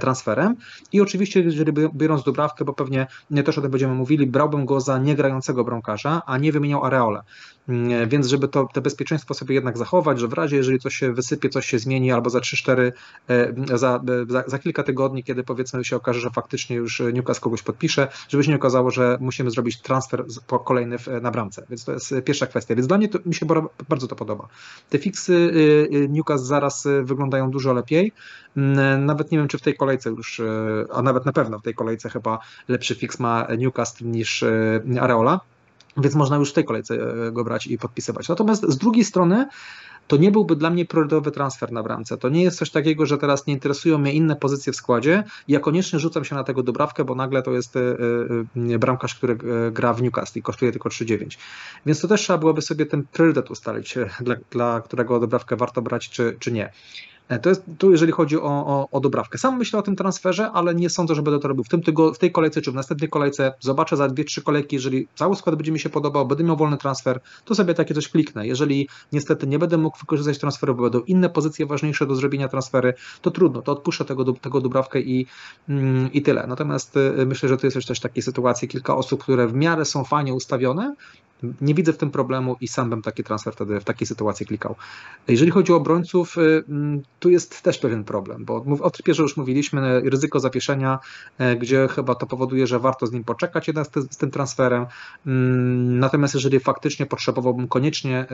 [0.00, 0.56] transferem
[0.92, 4.80] i oczywiście, jeżeli biorąc Dubrawkę, bo pewnie nie też o tym będziemy mówili, brałbym go
[4.80, 7.22] za niegrającego bramkarza, a nie wymieniał Areole.
[7.68, 11.12] Mm, więc żeby to, to bezpieczeństwo sobie jednak zachować, że w razie, jeżeli coś się
[11.12, 12.92] wysypie, coś się zmieni, albo za 3-4,
[13.28, 17.62] e, za, za, za, kilka tygodni, kiedy powiedzmy się okaże, że faktycznie już Newcastle kogoś
[17.62, 20.24] podpisze, żeby się nie okazało, że musimy zrobić transfer
[20.64, 21.66] kolejny na bramce.
[21.70, 22.74] Więc to jest pierwsza kwestia.
[22.74, 23.46] Więc dla mnie to, mi się
[23.88, 24.48] bardzo to podoba.
[24.90, 28.12] Te fiksy y, y, Newcastle zaraz y, wyglądają dużo lepiej.
[28.98, 30.40] Nawet nie wiem, czy w tej kolejce już,
[30.92, 34.44] a nawet na pewno w tej kolejce chyba lepszy fix ma Newcastle niż
[35.00, 35.40] Areola
[35.98, 38.28] więc można już w tej kolejce e, go brać i podpisywać.
[38.28, 39.48] Natomiast z drugiej strony
[40.08, 42.16] to nie byłby dla mnie priorytetowy transfer na bramce.
[42.16, 45.24] To nie jest coś takiego, że teraz nie interesują mnie inne pozycje w składzie.
[45.48, 47.80] Ja koniecznie rzucam się na tego dobrawkę, bo nagle to jest e,
[48.74, 49.38] e, bramkarz, który
[49.72, 51.38] gra w Newcastle i kosztuje tylko 3,9.
[51.86, 56.10] Więc to też trzeba byłoby sobie ten priorytet ustalić, dla, dla którego dobrawkę warto brać,
[56.10, 56.72] czy, czy nie.
[57.28, 59.38] E, to jest tu, jeżeli chodzi o, o, o dobrawkę.
[59.38, 62.14] Sam myślę o tym transferze, ale nie sądzę, że będę to robił w, tym tygo,
[62.14, 63.52] w tej kolejce czy w następnej kolejce.
[63.60, 66.76] Zobaczę za dwie, trzy kolejki, jeżeli cały skład będzie mi się podobał, będę miał wolny
[66.76, 68.46] transfer, to sobie takie coś kliknę.
[68.46, 72.94] Jeżeli niestety nie będę mógł wykorzystać transferu, bo będą inne pozycje ważniejsze do zrobienia transfery,
[73.22, 75.26] to trudno, to odpuszczę tego, tego dobrawkę i,
[75.68, 76.46] mm, i tyle.
[76.46, 80.04] Natomiast y, myślę, że to jest też takiej sytuacji, kilka osób, które w miarę są
[80.04, 80.94] fajnie ustawione,
[81.60, 84.74] nie widzę w tym problemu i sam bym taki transfer wtedy w takiej sytuacji klikał.
[85.28, 89.36] Jeżeli chodzi o obrońców, y, mm, tu jest też pewien problem, bo o Trypierze już
[89.36, 90.98] mówiliśmy, ryzyko zawieszenia,
[91.38, 94.86] e, gdzie chyba to powoduje, że warto z nim poczekać jednak z, tym transferem.
[95.26, 98.24] Mm, natomiast jeżeli faktycznie potrzebowałbym koniecznie e,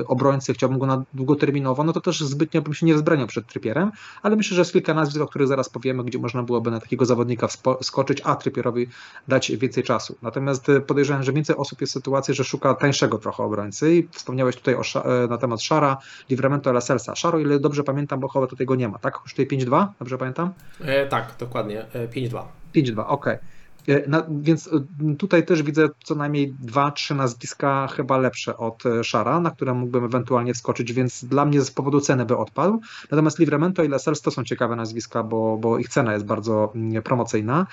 [0.00, 3.46] e, obrońcy, chciałbym go na długoterminowo, no to też zbytnio bym się nie wzbraniał przed
[3.46, 3.90] Trypierem,
[4.22, 7.04] ale myślę, że jest kilka nazwisk, o których zaraz powiemy, gdzie można byłoby na takiego
[7.04, 7.48] zawodnika
[7.82, 8.86] skoczyć, a Trypierowi
[9.28, 10.16] dać więcej czasu.
[10.22, 14.08] Natomiast podejrzewam, że więcej osób jest w sytuacji, że że szuka tańszego trochę obrońcy i
[14.12, 15.96] wspomniałeś tutaj o, e, na temat Szara,
[16.30, 17.14] Livramento Laselsa.
[17.14, 19.14] Szaro, ile dobrze pamiętam, bo chyba tutaj go nie ma, tak?
[19.14, 20.52] Kosztuje 5-2, dobrze pamiętam?
[20.80, 22.42] E, tak, dokładnie, 5-2.
[22.74, 23.34] E, 5-2, okej.
[23.34, 23.53] Okay.
[23.88, 28.86] E, na, więc e, tutaj też widzę co najmniej dwa, trzy nazwiska chyba lepsze od
[28.86, 32.80] e, Szara, na które mógłbym ewentualnie wskoczyć, więc dla mnie z powodu ceny by odpadł.
[33.10, 37.02] Natomiast Livramento i Lascelles to są ciekawe nazwiska, bo, bo ich cena jest bardzo mm,
[37.02, 37.66] promocyjna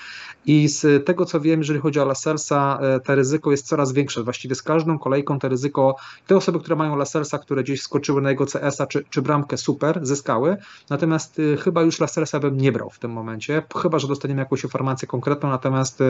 [0.46, 4.24] i z tego co wiem, jeżeli chodzi o Lascellesa, to ryzyko jest coraz większe.
[4.24, 5.96] Właściwie z każdą kolejką to ryzyko,
[6.28, 10.00] te osoby, które mają Lascellesa, które gdzieś skoczyły na jego CS-a czy, czy bramkę, super,
[10.06, 10.58] zyskały.
[10.90, 15.08] Natomiast chyba już Lascellesa bym nie brał w tym momencie, chyba że dostaniemy jakąś informację
[15.08, 16.01] konkretną, natomiast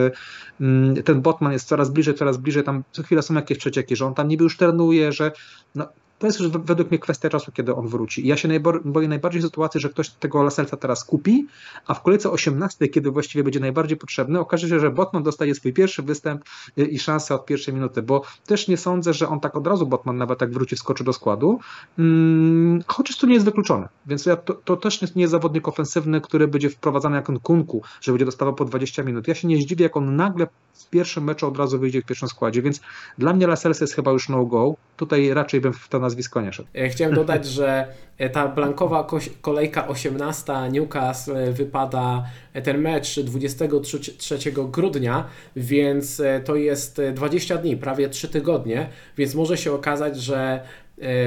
[1.06, 4.14] ten Botman jest coraz bliżej, coraz bliżej, tam co chwilę są jakieś przecieki, że on
[4.14, 5.32] tam niby już trenuje, że
[5.76, 5.88] no,
[6.22, 8.28] to jest już według mnie kwestia czasu, kiedy on wróci.
[8.28, 11.48] Ja się boję najbardziej sytuacji, że ktoś tego Laselsa teraz kupi,
[11.88, 15.74] a w kolejce 18, kiedy właściwie będzie najbardziej potrzebny, okaże się, że Botman dostaje swój
[15.74, 16.44] pierwszy występ
[16.78, 20.18] i szansę od pierwszej minuty, bo też nie sądzę, że on tak od razu, Botman
[20.18, 21.60] nawet tak wróci, skoczy do składu,
[21.96, 23.90] hmm, chociaż to nie jest wykluczone.
[24.06, 28.12] Więc ja, to, to też nie jest zawodnik ofensywny, który będzie wprowadzany jak kunku, że
[28.12, 29.28] będzie dostawał po 20 minut.
[29.28, 32.30] Ja się nie zdziwię, jak on nagle w pierwszym meczu od razu wyjdzie w pierwszym
[32.30, 32.82] składzie, więc
[33.18, 34.76] dla mnie Lascelles jest chyba już no-go.
[35.02, 36.70] Tutaj raczej bym w to nazwisko nie szedł.
[36.76, 37.88] E, chciałem dodać, że
[38.18, 39.08] e, ta blankowa
[39.42, 42.26] kolejka 18 Newcastle e, wypada
[42.64, 49.72] ten mecz 23 grudnia, więc to jest 20 dni, prawie 3 tygodnie, więc może się
[49.74, 50.64] okazać, że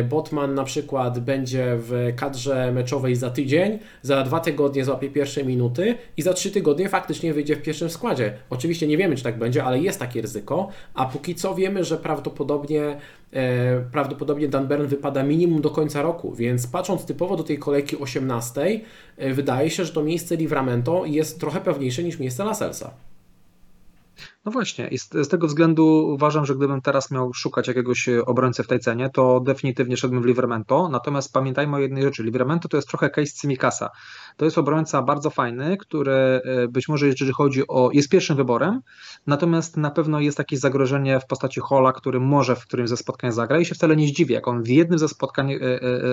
[0.09, 5.95] Botman na przykład będzie w kadrze meczowej za tydzień, za dwa tygodnie złapie pierwsze minuty
[6.17, 8.33] i za trzy tygodnie faktycznie wyjdzie w pierwszym składzie.
[8.51, 11.97] Oczywiście nie wiemy, czy tak będzie, ale jest takie ryzyko, a póki co wiemy, że
[11.97, 12.97] prawdopodobnie,
[13.33, 17.97] e, prawdopodobnie Dan Bern wypada minimum do końca roku, więc patrząc typowo do tej kolejki
[17.97, 18.81] 18,
[19.17, 22.91] e, wydaje się, że to miejsce Livramento jest trochę pewniejsze niż miejsce Laselsa.
[24.45, 28.25] No właśnie, i z, z, tego względu uważam, że gdybym teraz miał szukać jakiegoś e,
[28.25, 30.89] obrońcy w tej cenie, to definitywnie szedłbym w Livramento.
[30.89, 33.91] Natomiast pamiętajmy o jednej rzeczy: Livramento to jest trochę case Cimikasa.
[34.37, 37.91] To jest obrońca bardzo fajny, który e, być może, jeżeli chodzi o.
[37.93, 38.81] jest pierwszym wyborem,
[39.27, 43.33] natomiast na pewno jest jakieś zagrożenie w postaci Hola, który może w którymś ze spotkań
[43.33, 45.59] zagra i się wcale nie zdziwi, jak on w jednym ze spotkań e,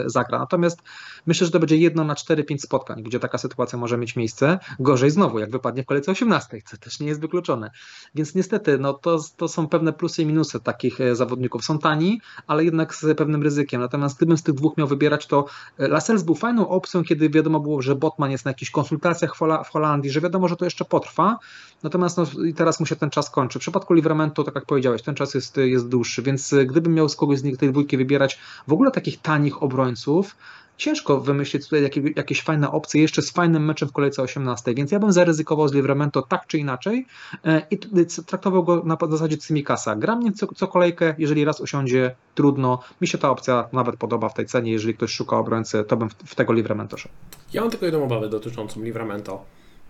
[0.05, 0.39] zagra.
[0.39, 0.81] Natomiast
[1.25, 4.59] myślę, że to będzie jedno na 4-5 spotkań, gdzie taka sytuacja może mieć miejsce.
[4.79, 7.71] Gorzej znowu, jak wypadnie w kolejce 18, co też nie jest wykluczone.
[8.15, 11.65] Więc niestety, no to, to są pewne plusy i minusy takich e, zawodników.
[11.65, 13.81] Są tani, ale jednak z pewnym ryzykiem.
[13.81, 15.45] Natomiast gdybym z tych dwóch miał wybierać, to
[15.77, 19.69] e, Lascelles był fajną opcją, kiedy wiadomo było, że Botman jest na jakichś konsultacjach w
[19.69, 21.39] Holandii, że wiadomo, że to jeszcze potrwa.
[21.83, 23.59] Natomiast no, teraz mu się ten czas kończy.
[23.59, 27.09] W przypadku Livramentu, tak jak powiedziałeś, ten czas jest, jest dłuższy, więc e, gdybym miał
[27.09, 30.35] z kogoś z nich tej dwójki wybierać w ogóle takich tanich obrońców,
[30.81, 34.91] ciężko wymyślić tutaj jakieś, jakieś fajne opcje jeszcze z fajnym meczem w kolejce 18, więc
[34.91, 37.05] ja bym zaryzykował z Livramento tak czy inaczej
[37.45, 37.79] e, i
[38.25, 39.95] traktował go na zasadzie Cimikasa.
[39.95, 42.79] Gram nie co, co kolejkę, jeżeli raz usiądzie, trudno.
[43.01, 46.09] Mi się ta opcja nawet podoba w tej cenie, jeżeli ktoś szuka obrońcy, to bym
[46.09, 47.15] w, w tego Livramento szedł.
[47.53, 49.45] Ja mam tylko jedną obawę dotyczącą Livramento.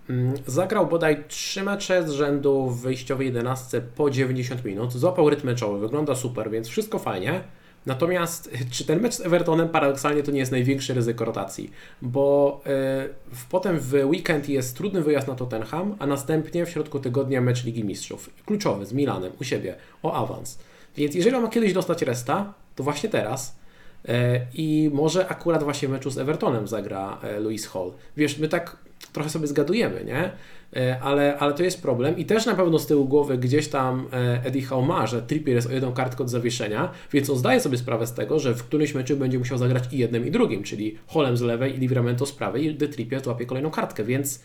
[0.09, 5.47] Mm, zagrał bodaj trzy mecze z rzędu w wyjściowej 11 po 90 minut, złapał rytm
[5.47, 7.43] meczowy, wygląda super, więc wszystko fajnie.
[7.85, 12.61] Natomiast czy ten mecz z Evertonem paradoksalnie to nie jest największe ryzyko rotacji, bo
[13.35, 17.63] y, potem w weekend jest trudny wyjazd na Tottenham, a następnie w środku tygodnia mecz
[17.63, 20.59] Ligi Mistrzów, kluczowy z Milanem u siebie o awans.
[20.95, 23.55] Więc jeżeli on ma kiedyś dostać resta, to właśnie teraz.
[24.09, 24.11] Y,
[24.53, 27.91] I może akurat właśnie meczu z Evertonem zagra y, Louis Hall.
[28.17, 28.77] Wiesz, my tak
[29.13, 30.31] trochę sobie zgadujemy, nie?
[30.75, 34.07] E, ale, ale to jest problem i też na pewno z tyłu głowy gdzieś tam
[34.13, 37.59] e, Eddie Howe ma, że Trippier jest o jedną kartkę od zawieszenia, więc on zdaje
[37.59, 40.63] sobie sprawę z tego, że w którymś meczu będzie musiał zagrać i jednym i drugim,
[40.63, 44.43] czyli Holem z lewej i Livramento z prawej i The Trippier złapie kolejną kartkę, więc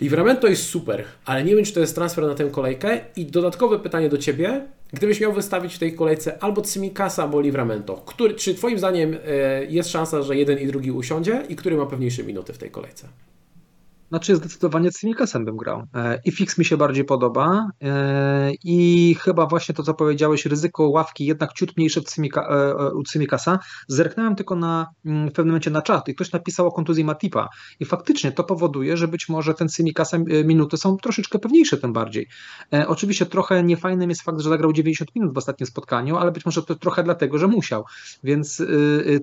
[0.00, 3.78] Livramento jest super, ale nie wiem, czy to jest transfer na tę kolejkę i dodatkowe
[3.78, 8.54] pytanie do Ciebie, gdybyś miał wystawić w tej kolejce albo Cimikasa, albo Livramento, który, czy
[8.54, 12.52] Twoim zdaniem e, jest szansa, że jeden i drugi usiądzie i który ma pewniejsze minuty
[12.52, 13.08] w tej kolejce?
[14.08, 15.82] Znaczy zdecydowanie Cimikasem bym grał.
[15.94, 20.88] E, I fix mi się bardziej podoba e, i chyba właśnie to, co powiedziałeś, ryzyko
[20.88, 22.00] ławki jednak ciut mniejsze
[22.36, 23.58] e, u Cimikasa.
[23.88, 27.48] Zerknąłem tylko na, mm, w pewnym momencie na czat i ktoś napisał o kontuzji Matipa
[27.80, 32.28] i faktycznie to powoduje, że być może ten Cimikasa minuty są troszeczkę pewniejsze tym bardziej.
[32.86, 36.62] Oczywiście trochę niefajnym jest fakt, że zagrał 90 minut w ostatnim spotkaniu, ale być może
[36.62, 37.84] to trochę dlatego, że musiał,
[38.24, 38.62] więc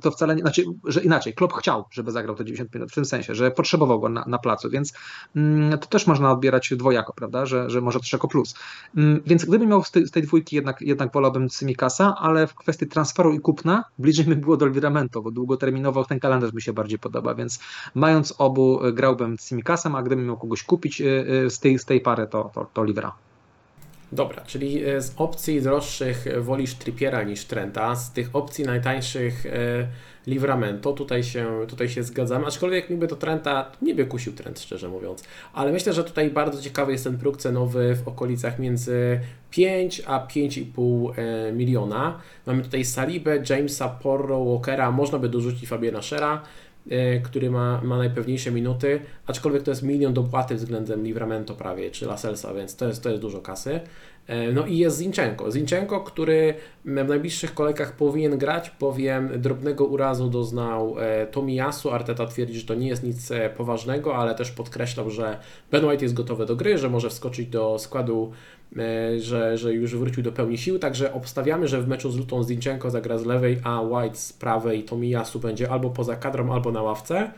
[0.02, 3.06] to wcale nie, znaczy, że inaczej, Klopp chciał, żeby zagrał te 90 minut, w tym
[3.06, 4.94] sensie, że potrzebował go na, na placu, więc
[5.36, 8.56] mm, to też można odbierać dwojako, prawda, że, że może też jako plus.
[8.98, 12.56] Mm, więc gdybym miał z tej, z tej dwójki jednak, jednak wolałbym Cimikasa, ale w
[12.56, 16.74] kwestii transferu i kupna bliżej mi było do Livramento, bo długoterminowo ten kalendarz mi się
[16.74, 17.60] bardziej podoba, więc
[17.96, 21.06] mając obu grałbym Cimikasem, a gdybym miał kogoś kupić e,
[21.46, 22.84] e, z tej, z tej pary, to, to, to.
[24.14, 29.46] Dobra, czyli z opcji droższych wolisz Trippiera niż Trenta, z tych opcji najtańszych
[30.28, 34.90] Livramento, tutaj się, tutaj się zgadzam, aczkolwiek niby to Trenta, nie by kusił Trent szczerze
[34.90, 35.24] mówiąc,
[35.54, 40.28] ale myślę, że tutaj bardzo ciekawy jest ten próg cenowy w okolicach między 5 a
[40.28, 42.20] 5,5 e, miliona.
[42.46, 46.73] Mamy tutaj Salibę, Jamesa, Porro, Walkera, można by dorzucić Fabiana Shera, e,
[47.24, 52.54] który ma, ma najpewniejsze minuty, aczkolwiek to jest milion dopłaty względem Livramento prawie, czy Laselsa,
[52.54, 53.80] więc to jest, to jest dużo kasy.
[54.28, 55.52] E, no i jest Zinchenko.
[55.52, 56.54] Zinchenko, który
[56.86, 61.92] w najbliższych kolejkach powinien grać, bowiem drobnego urazu doznał e, Tomiyasu.
[61.92, 65.38] Arteta twierdzi, że to nie jest nic e, poważnego, ale też podkreślał, że
[65.72, 68.63] Ben White jest gotowy do gry, że może wskoczyć do składu e,
[69.18, 72.90] że, że już wrócił do pełni sił, także obstawiamy, że w meczu z Lutą Zinchenko
[72.90, 77.32] zagra z lewej, a White z prawej, Tomiyasu będzie albo poza kadrą, albo na ławce.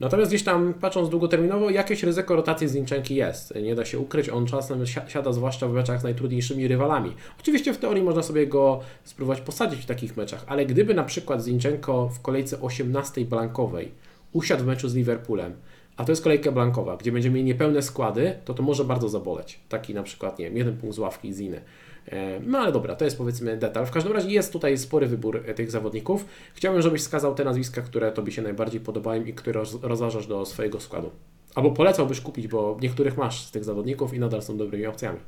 [0.00, 3.54] Natomiast gdzieś tam, patrząc długoterminowo, jakieś ryzyko rotacji Zinchenki jest.
[3.62, 7.14] Nie da się ukryć, on czasem siada zwłaszcza w meczach z najtrudniejszymi rywalami.
[7.40, 11.42] Oczywiście w teorii można sobie go spróbować posadzić w takich meczach, ale gdyby na przykład
[11.42, 13.92] Zinchenko w kolejce 18 blankowej
[14.32, 15.52] usiadł w meczu z Liverpoolem,
[16.00, 19.60] a to jest kolejka blankowa, gdzie będziemy mieli niepełne składy, to to może bardzo zaboleć.
[19.68, 21.60] Taki na przykład, nie wiem, jeden punkt z ławki z inny.
[22.06, 23.86] E, no ale dobra, to jest powiedzmy detal.
[23.86, 26.24] W każdym razie jest tutaj spory wybór e, tych zawodników.
[26.54, 30.80] Chciałbym, żebyś wskazał te nazwiska, które Tobie się najbardziej podobają i które rozważasz do swojego
[30.80, 31.10] składu.
[31.54, 35.18] Albo polecałbyś kupić, bo niektórych masz z tych zawodników i nadal są dobrymi opcjami.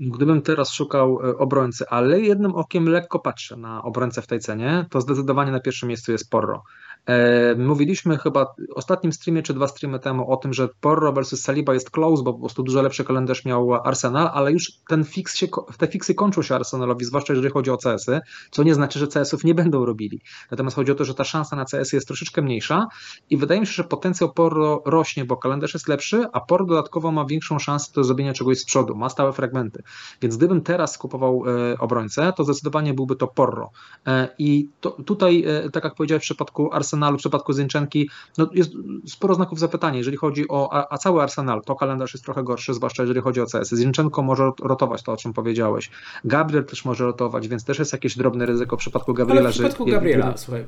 [0.00, 4.86] Gdybym teraz szukał e, obrońcy, ale jednym okiem lekko patrzę na obrońcę w tej cenie,
[4.90, 6.62] to zdecydowanie na pierwszym miejscu jest Porro.
[7.08, 11.40] E, mówiliśmy chyba w ostatnim streamie czy dwa streamy temu o tym, że Porro versus
[11.40, 15.36] Saliba jest close, bo po prostu dużo lepszy kalendarz miał Arsenal, ale już ten fix
[15.36, 15.46] się,
[15.78, 19.44] te fiksy kończą się Arsenalowi, zwłaszcza jeżeli chodzi o CS-y, co nie znaczy, że CS-ów
[19.44, 20.20] nie będą robili.
[20.50, 22.86] Natomiast chodzi o to, że ta szansa na CS jest troszeczkę mniejsza
[23.30, 27.12] i wydaje mi się, że potencjał Porro rośnie, bo kalendarz jest lepszy, a Porro dodatkowo
[27.12, 29.82] ma większą szansę do zrobienia czegoś z przodu, ma stałe fragmenty.
[30.22, 33.70] Więc gdybym teraz skupował e, obrońcę, to zdecydowanie byłby to Porro.
[34.06, 38.50] E, I to, tutaj, tak jak powiedziałem w przypadku Arsenalu, Arsenalu, w przypadku Zinczenki, no
[38.52, 38.72] jest
[39.06, 39.98] sporo znaków zapytania.
[39.98, 43.40] Jeżeli chodzi o a, a, cały Arsenal, to kalendarz jest trochę gorszy, zwłaszcza jeżeli chodzi
[43.40, 43.74] o CS.
[43.74, 45.90] Zinczenko może rotować to, o czym powiedziałeś.
[46.24, 49.40] Gabriel też może rotować, więc też jest jakieś drobne ryzyko w przypadku Gabriela.
[49.40, 49.92] Ale w przypadku że...
[49.92, 50.64] Gabriela, słuchaj,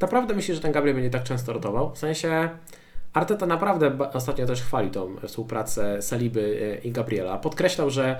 [0.00, 1.94] naprawdę myślę, że ten Gabriel będzie tak często rotował.
[1.94, 2.48] W sensie
[3.12, 7.38] Arteta naprawdę ostatnio też chwali tą współpracę Saliby e, i Gabriela.
[7.38, 8.18] Podkreślał, że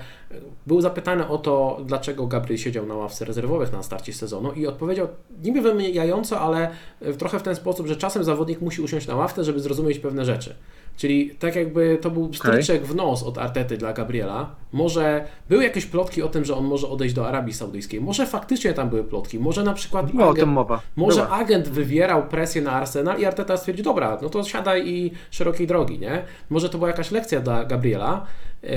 [0.67, 5.07] był zapytany o to, dlaczego Gabriel siedział na ławce rezerwowych na starcie sezonu i odpowiedział
[5.43, 6.71] niby wymijająco, ale
[7.17, 10.55] trochę w ten sposób, że czasem zawodnik musi usiąść na ławce, żeby zrozumieć pewne rzeczy.
[11.01, 14.55] Czyli tak jakby to był stryczek w nos od Artety dla Gabriela.
[14.71, 18.01] Może były jakieś plotki o tym, że on może odejść do Arabii Saudyjskiej.
[18.01, 19.39] Może faktycznie tam były plotki.
[19.39, 20.81] Może na przykład Była agent, mowa.
[20.95, 25.67] może agent wywierał presję na Arsenal i Arteta stwierdził, dobra, no to siadaj i szerokiej
[25.67, 26.23] drogi, nie?
[26.49, 28.25] Może to była jakaś lekcja dla Gabriela.
[28.63, 28.67] E,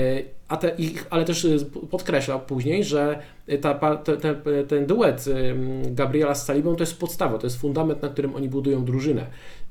[0.47, 0.75] a te,
[1.09, 3.19] ale też y, podkreślał później, że
[3.61, 4.35] ta, te, te,
[4.67, 5.25] ten duet
[5.85, 9.25] Gabriela z Salibą to jest podstawa, to jest fundament, na którym oni budują drużynę.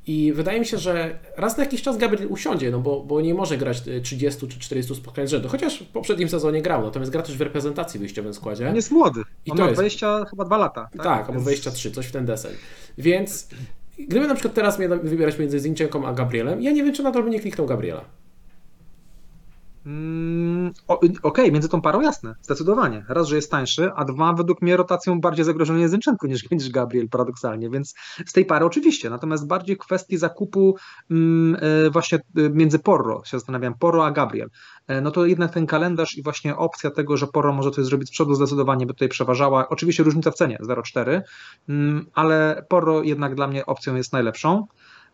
[0.07, 3.35] I wydaje mi się, że raz na jakiś czas Gabriel usiądzie, no bo, bo nie
[3.35, 7.23] może grać 30 czy 40 spotkań z rzędu, chociaż w poprzednim sezonie grał, natomiast gra
[7.23, 8.69] też w reprezentacji wyjściowym składzie.
[8.69, 10.31] On jest młody, I on to ma 20 jest...
[10.31, 10.89] chyba 2 lata.
[10.93, 12.53] Tak, tak albo 23, coś w ten deseń.
[12.99, 13.49] Więc
[13.99, 17.23] gdyby na przykład teraz miał wybierać między Zinchenką a Gabrielem, ja nie wiem, czy nadal
[17.23, 18.05] by nie kliknął Gabriela.
[19.87, 23.05] Mm, Okej, okay, między tą parą jasne, zdecydowanie.
[23.09, 26.71] Raz, że jest tańszy, a dwa, według mnie rotacją bardziej zagrożony jest Zinchenko niż, niż
[26.71, 27.95] Gabriel, paradoksalnie, więc
[28.27, 29.11] z tej pary oczywiście.
[29.11, 30.77] Natomiast bardziej kwestii zakupu
[31.11, 34.51] mm, e, właśnie e, między Porro, się zastanawiam, Porro a Gabriel.
[34.87, 38.09] E, no to jednak ten kalendarz i właśnie opcja tego, że Porro może coś zrobić
[38.09, 39.69] z przodu zdecydowanie by tutaj przeważała.
[39.69, 41.21] Oczywiście różnica w cenie, 0,4,
[41.69, 44.67] mm, ale Porro jednak dla mnie opcją jest najlepszą.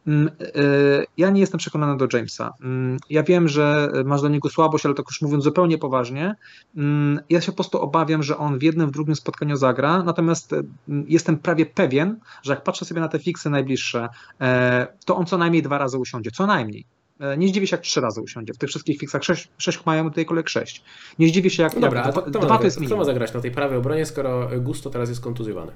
[0.07, 2.53] Mm, y, ja nie jestem przekonany do Jamesa.
[2.63, 6.35] Mm, ja wiem, że masz do niego słabość, ale tak już mówiąc zupełnie poważnie,
[6.77, 10.55] mm, ja się po prostu obawiam, że on w jednym, w drugim spotkaniu zagra, natomiast
[10.89, 14.09] jestem prawie pewien, że jak patrzę sobie na te fiksy najbliższe,
[14.41, 16.85] e, to on co najmniej dwa razy usiądzie, co najmniej.
[17.21, 18.55] E, nie zdziwię się, jak trzy razy usiądzie.
[18.55, 20.85] W tych wszystkich fiksach sześć, sześć mają tutaj kolejek sześć.
[21.19, 22.99] Nie zdziwię się, jak, no dobra, jak dwa, to, to, dwa to jest minimum.
[22.99, 25.73] Kto ma zagrać na tej prawej obronie, skoro Gusto teraz jest kontuzjowany?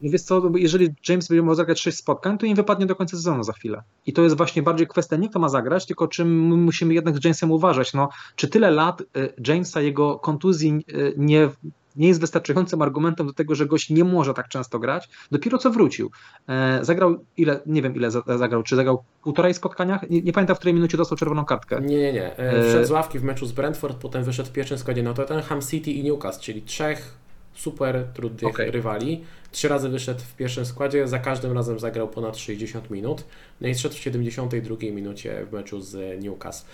[0.00, 3.16] I wiesz co, jeżeli James będzie miał zagrać 6 spotkań, to im wypadnie do końca
[3.16, 3.82] sezonu za chwilę.
[4.06, 7.16] I to jest właśnie bardziej kwestia nie kto ma zagrać, tylko czym my musimy jednak
[7.16, 7.94] z Jamesem uważać.
[7.94, 9.04] No, czy tyle lat y,
[9.46, 11.48] Jamesa, jego kontuzji y, nie,
[11.96, 15.08] nie jest wystarczającym argumentem do tego, że gość nie może tak często grać.
[15.30, 16.10] Dopiero co wrócił.
[16.48, 20.10] E, zagrał ile, nie wiem ile zagrał, czy zagrał półtorej spotkaniach?
[20.10, 21.80] Nie, nie pamiętam, w której minucie dostał czerwoną kartkę.
[21.80, 22.36] Nie, nie, nie.
[22.36, 25.24] E, wszedł z ławki w meczu z Brentford, potem wyszedł w pierwszym składzie no to
[25.24, 27.19] ten Ham City i Newcastle, czyli trzech
[27.60, 28.70] super trudnych okay.
[28.70, 29.24] rywali.
[29.52, 33.24] Trzy razy wyszedł w pierwszym składzie, za każdym razem zagrał ponad 60 minut.
[33.60, 36.66] No i szedł w 72 minucie w meczu z Newcastle.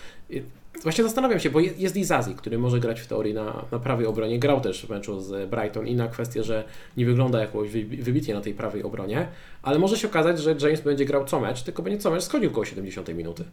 [0.83, 4.39] Właśnie zastanawiam się, bo jest Izazi, który może grać w teorii na, na prawej obronie.
[4.39, 5.87] Grał też w meczu z Brighton.
[5.87, 6.63] Inna kwestia, że
[6.97, 7.69] nie wygląda jakoś
[7.99, 9.27] wybitnie na tej prawej obronie,
[9.61, 12.51] ale może się okazać, że James będzie grał co mecz, tylko będzie co mecz schodził
[12.51, 13.43] koło 70 minuty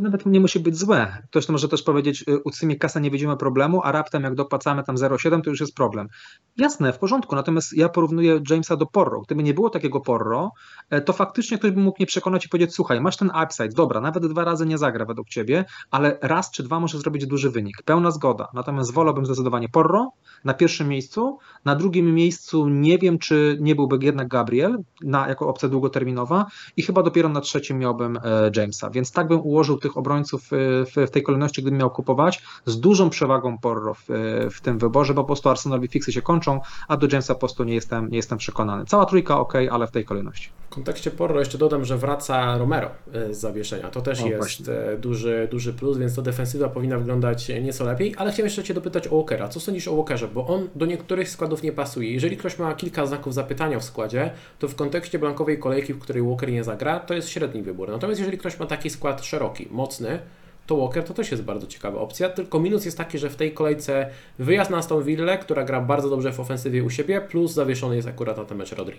[0.00, 1.22] nawet nie musi być złe.
[1.30, 4.34] Ktoś to może też powiedzieć, y, u Cymi kasa nie widzimy problemu, a raptem jak
[4.34, 6.08] dopłacamy tam 0,7 to już jest problem.
[6.56, 9.20] Jasne, w porządku, natomiast ja porównuję Jamesa do Porro.
[9.20, 10.50] Gdyby nie było takiego Porro,
[10.90, 14.00] e, to faktycznie ktoś by mógł mnie przekonać i powiedzieć, słuchaj, masz ten upside, dobra,
[14.00, 17.82] nawet dwa razy nie zagra według ciebie, ale raz czy dwa może zrobić duży wynik.
[17.84, 18.48] Pełna zgoda.
[18.54, 20.12] Natomiast wolałbym zdecydowanie Porro
[20.44, 25.48] na pierwszym miejscu, na drugim miejscu nie wiem, czy nie byłby jednak Gabriel na, jako
[25.48, 29.96] opcja długoterminowa i chyba dopiero na trzecim miałbym e, Jamesa, więc tak bym ułożył tych
[29.96, 34.08] obrońców w, w tej kolejności, gdybym miał kupować, z dużą przewagą Porro w,
[34.50, 37.64] w tym wyborze, bo po prostu Arsenalowi fiksy się kończą, a do Jamesa po prostu
[37.64, 38.84] nie jestem, nie jestem przekonany.
[38.84, 40.50] Cała trójka ok, ale w tej kolejności.
[40.70, 42.90] W kontekście Porro jeszcze dodam, że wraca Romero
[43.30, 43.90] z zawieszenia.
[43.90, 48.32] To też o, jest duży, duży plus, więc to defensywa powinna wyglądać nieco lepiej, ale
[48.32, 49.48] chciałem jeszcze Cię dopytać o Walkera.
[49.48, 50.28] Co sądzisz o Walkerze?
[50.34, 52.12] Bo on do niektórych składów nie pasuje.
[52.12, 56.22] Jeżeli ktoś ma kilka znaków zapytania w składzie, to w kontekście blankowej kolejki, w której
[56.22, 57.90] Walker nie zagra, to jest średni wybór.
[57.90, 60.18] Natomiast jeżeli ktoś ma taki skład szeroki, mocny,
[60.66, 63.52] to Walker to też jest bardzo ciekawa opcja, tylko minus jest taki, że w tej
[63.52, 67.96] kolejce wyjazd na Aston Villa, która gra bardzo dobrze w ofensywie u siebie, plus zawieszony
[67.96, 68.96] jest akurat na ten mecz Rodri.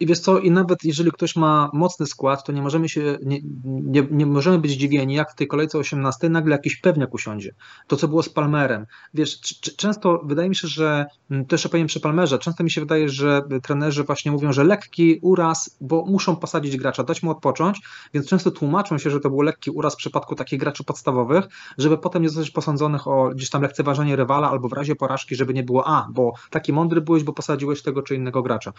[0.00, 3.40] I wiesz co, i nawet jeżeli ktoś ma mocny skład, to nie możemy się, nie,
[3.64, 7.54] nie, nie, możemy być zdziwieni, jak w tej kolejce 18 nagle jakiś pewniak usiądzie.
[7.86, 8.86] To, co było z Palmerem.
[9.14, 9.40] Wiesz,
[9.76, 11.06] często wydaje mi się, że
[11.48, 15.76] też opowiem przy Palmerze, często mi się wydaje, że trenerzy właśnie mówią, że lekki uraz,
[15.80, 17.80] bo muszą posadzić gracza, dać mu odpocząć,
[18.14, 21.44] więc często tłumaczą się, że to był lekki uraz w przypadku takich graczy podstawowych,
[21.78, 25.54] żeby potem nie zostać posądzonych o gdzieś tam lekceważenie rywala albo w razie porażki, żeby
[25.54, 28.72] nie było, a, bo taki mądry byłeś, bo posadziłeś tego czy innego gracza.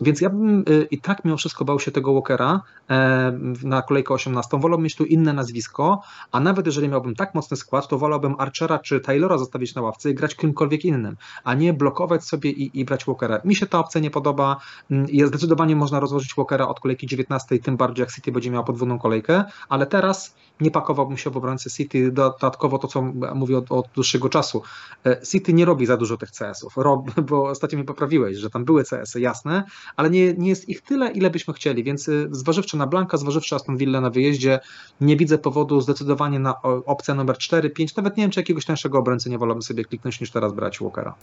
[0.00, 2.60] Więc ja bym y, i tak mimo wszystko bał się tego Walkera
[2.90, 4.60] e, na kolejkę 18.
[4.60, 6.00] Wolałbym mieć tu inne nazwisko,
[6.32, 10.10] a nawet jeżeli miałbym tak mocny skład, to wolałbym Archera czy Taylora zostawić na ławce
[10.10, 13.40] i grać kimkolwiek innym, a nie blokować sobie i, i brać Walkera.
[13.44, 14.56] Mi się ta opcja nie podoba.
[14.90, 18.98] Mm, zdecydowanie można rozłożyć Walkera od kolejki 19, tym bardziej jak City będzie miała podwójną
[18.98, 22.12] kolejkę, ale teraz nie pakowałbym się w obrońcę City.
[22.12, 23.02] Dodatkowo to, co
[23.34, 24.62] mówię od, od dłuższego czasu.
[25.06, 26.74] E, City nie robi za dużo tych CS-ów,
[27.30, 29.64] bo ostatnio mi poprawiłeś, że tam były CS-y, jasne,
[29.96, 33.54] ale nie, nie jest ich tyle, ile byśmy chcieli, więc y, zważywszy na Blanka, zważywszy
[33.54, 34.60] Aston Villa na wyjeździe,
[35.00, 38.98] nie widzę powodu zdecydowanie na opcję numer 4, 5, nawet nie wiem, czy jakiegoś tańszego
[38.98, 41.14] obrońcy nie wolałbym sobie kliknąć niż teraz brać Walkera.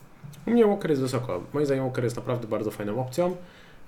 [0.47, 1.41] U mnie Walker jest wysoko.
[1.54, 3.36] Moim zdaniem Walker jest naprawdę bardzo fajną opcją.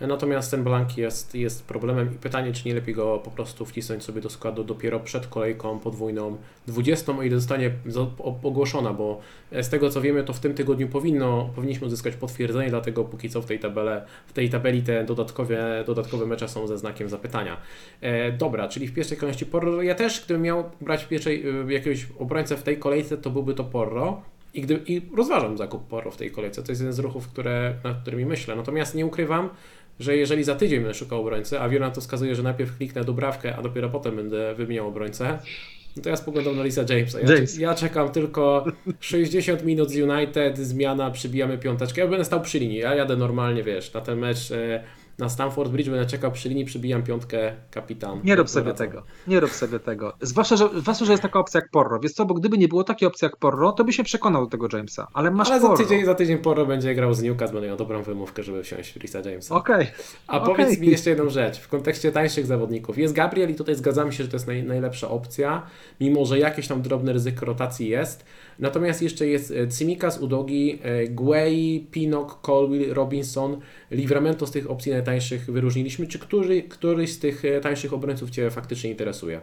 [0.02, 4.04] Natomiast ten Blank jest, jest problemem i pytanie, czy nie lepiej go po prostu wcisnąć
[4.04, 6.38] sobie do składu dopiero przed kolejką podwójną
[6.68, 7.72] 20, o ile zostanie
[8.44, 9.22] ogłoszona, bo
[9.52, 13.42] z tego co wiemy, to w tym tygodniu powinno, powinniśmy uzyskać potwierdzenie, dlatego póki co
[13.42, 17.58] w tej, tabele, w tej tabeli te dodatkowe, dodatkowe mecze są ze znakiem zapytania.
[18.02, 19.82] E, dobra, czyli w pierwszej kolejności Porro.
[19.82, 23.54] Ja też, gdybym miał brać w pierwszej, y, jakiegoś obrońcę w tej kolejce, to byłby
[23.54, 24.22] to Porro.
[24.54, 26.64] I, gdy, I rozważam zakup Porro w tej kolejce.
[26.64, 28.56] To jest jeden z ruchów, które, nad którymi myślę.
[28.56, 29.50] Natomiast nie ukrywam,
[30.00, 33.04] że jeżeli za tydzień będę szukał obrońcy, a wiele na to wskazuje, że najpierw kliknę
[33.04, 35.40] Dubrawkę, a dopiero potem będę wymieniał obrońcę,
[35.98, 37.20] no to ja spoglądam na Lisa Jamesa.
[37.20, 37.58] Ja, James.
[37.58, 38.66] ja, czekam tylko
[39.00, 42.02] 60 minut z United, zmiana, przybijamy piąteczkę.
[42.02, 44.52] Ja będę stał przy linii, ja jadę normalnie, wiesz, na ten mecz...
[45.18, 48.22] Na Stamford Bridge będę czekał przy linii, przybijam piątkę, kapitan.
[48.24, 50.14] Nie rób sobie tego, nie rób sobie tego.
[50.22, 52.00] Zwłaszcza, że, zwłaszcza, że jest taka opcja jak Porro.
[52.00, 54.50] Wiesz co, bo gdyby nie było takiej opcji jak Porro, to by się przekonał do
[54.50, 55.78] tego Jamesa, ale masz Ale Porro.
[55.78, 58.94] za tydzień, za tydzień Porro będzie grał z Newcastle, będę miał dobrą wymówkę, żeby wziąć
[58.94, 59.56] Chrisa Jamesa.
[59.56, 59.76] Okej.
[59.76, 59.88] Okay.
[60.28, 60.56] A okay.
[60.56, 62.98] powiedz mi jeszcze jedną rzecz, w kontekście tańszych zawodników.
[62.98, 65.62] Jest Gabriel i tutaj zgadzamy się, że to jest naj, najlepsza opcja,
[66.02, 68.26] mimo że jakieś tam drobne ryzyko rotacji jest.
[68.60, 73.60] Natomiast jeszcze jest Cimikas, Udogi, e, Guei, Pinok, Colwill, Robinson,
[73.92, 76.08] Livramento z tych opcji najtańszych wyróżniliśmy.
[76.08, 79.42] Czy który, któryś z tych e, tańszych obrońców Cię faktycznie interesuje?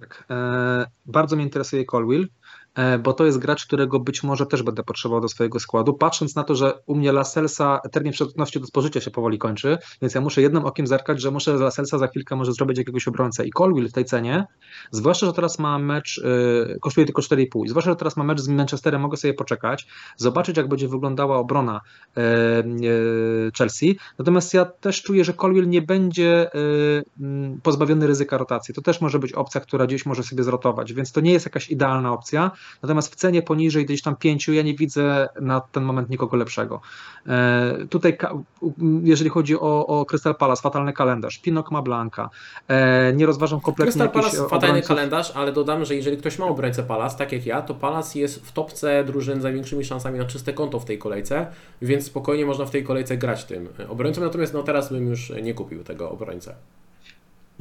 [0.00, 0.24] Tak.
[0.30, 2.28] E, bardzo mnie interesuje Colwill.
[2.74, 5.94] E, bo to jest gracz, którego być może też będę potrzebował do swojego składu.
[5.94, 10.14] Patrząc na to, że u mnie Laselsa termin przydatności do spożycia się powoli kończy, więc
[10.14, 13.46] ja muszę jednym okiem zerkać, że muszę Laselsa za chwilkę może zrobić jakiegoś obrońcę.
[13.46, 14.46] I Colwill w tej cenie,
[14.90, 18.48] zwłaszcza, że teraz ma mecz, yy, kosztuje tylko 4,5, zwłaszcza, że teraz ma mecz z
[18.48, 21.80] Manchesterem, mogę sobie poczekać, zobaczyć jak będzie wyglądała obrona
[22.16, 23.98] yy, Chelsea.
[24.18, 26.50] Natomiast ja też czuję, że Colwill nie będzie
[27.62, 28.74] pozbawiony ryzyka rotacji.
[28.74, 31.70] To też może być opcja, która gdzieś może sobie zrotować, więc to nie jest jakaś
[31.70, 32.50] idealna opcja.
[32.82, 36.80] Natomiast w cenie poniżej gdzieś tam pięciu ja nie widzę na ten moment nikogo lepszego.
[37.26, 38.18] E, tutaj,
[39.02, 42.30] jeżeli chodzi o, o Crystal Palace, fatalny kalendarz, Pinok ma Blanka,
[42.68, 44.88] e, nie rozważam kompletnie Crystal Palace fatalny obrońców.
[44.88, 48.46] kalendarz, ale dodam, że jeżeli ktoś ma obrońcę Palace, tak jak ja, to Palace jest
[48.46, 51.46] w topce drużyn z największymi szansami na czyste konto w tej kolejce,
[51.82, 55.54] więc spokojnie można w tej kolejce grać tym obrońcą, natomiast no teraz bym już nie
[55.54, 56.54] kupił tego obrońcę.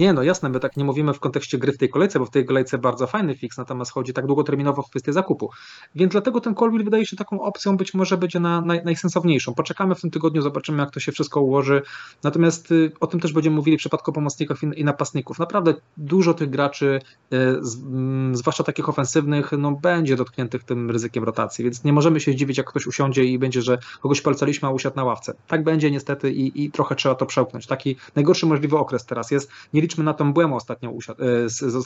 [0.02, 2.30] Nie, no jasne, my tak nie mówimy w kontekście gry w tej kolejce, bo w
[2.30, 5.49] tej kolejce bardzo fajny fix, natomiast chodzi tak długoterminowo w kwestię zakupu.
[5.95, 9.54] Więc dlatego ten Colville wydaje się taką opcją, być może będzie na naj, najsensowniejszą.
[9.54, 11.82] Poczekamy w tym tygodniu, zobaczymy jak to się wszystko ułoży.
[12.24, 15.39] Natomiast y, o tym też będziemy mówili w przypadku pomocników i, i napastników.
[15.39, 16.99] Naprawdę dużo tych graczy,
[17.34, 22.20] y, z, y, zwłaszcza takich ofensywnych, no będzie dotkniętych tym ryzykiem rotacji, więc nie możemy
[22.20, 25.34] się zdziwić, jak ktoś usiądzie i będzie, że kogoś polecaliśmy, a usiadł na ławce.
[25.47, 27.68] Tak będzie niestety i, i trochę trzeba to przełknąć.
[27.68, 29.52] Taki najgorszy możliwy okres teraz jest.
[29.74, 31.24] Nie policzmy na tą Błemo ostatnio usiadł,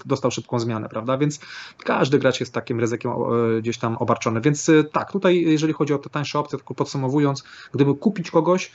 [0.06, 1.18] dostał szybką zmianę, prawda?
[1.18, 1.40] Więc
[1.84, 3.12] każdy gracz jest takim ryzykiem
[3.60, 4.42] gdzieś tam obarczony.
[4.42, 7.44] Więc tak, tutaj jeżeli chodzi o te tańsze opcje, tylko podsumowując,
[7.74, 8.72] gdyby kupić kogoś,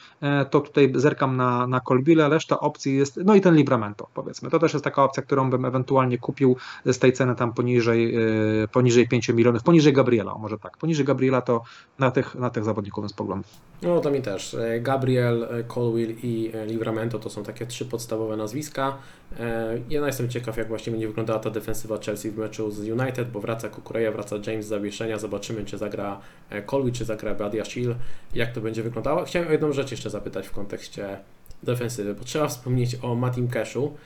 [0.51, 4.51] to tutaj zerkam na, na Colbile, reszta opcji jest, no i ten Libramento powiedzmy.
[4.51, 6.57] To też jest taka opcja, którą bym ewentualnie kupił
[6.87, 8.14] z tej ceny tam poniżej,
[8.72, 11.62] poniżej 5 milionów, poniżej Gabriela, może tak, poniżej Gabriela to
[11.99, 13.51] na tych, na tych zawodników bym spoglądał.
[13.83, 14.57] No to mi też.
[14.81, 18.99] Gabriel, Colwill i Livramento to są takie trzy podstawowe nazwiska.
[19.89, 23.41] Ja jestem ciekaw, jak właśnie będzie wyglądała ta defensywa Chelsea w meczu z United, bo
[23.41, 25.19] wraca Kukureja, wraca James z zawieszenia.
[25.19, 26.21] Zobaczymy, czy zagra
[26.67, 27.97] Colwill, czy zagra Badia Shield,
[28.35, 29.25] jak to będzie wyglądało.
[29.25, 31.19] Chciałem o jedną rzecz jeszcze zapytać w kontekście
[31.63, 33.97] defensywy, bo trzeba wspomnieć o Matim Cashu,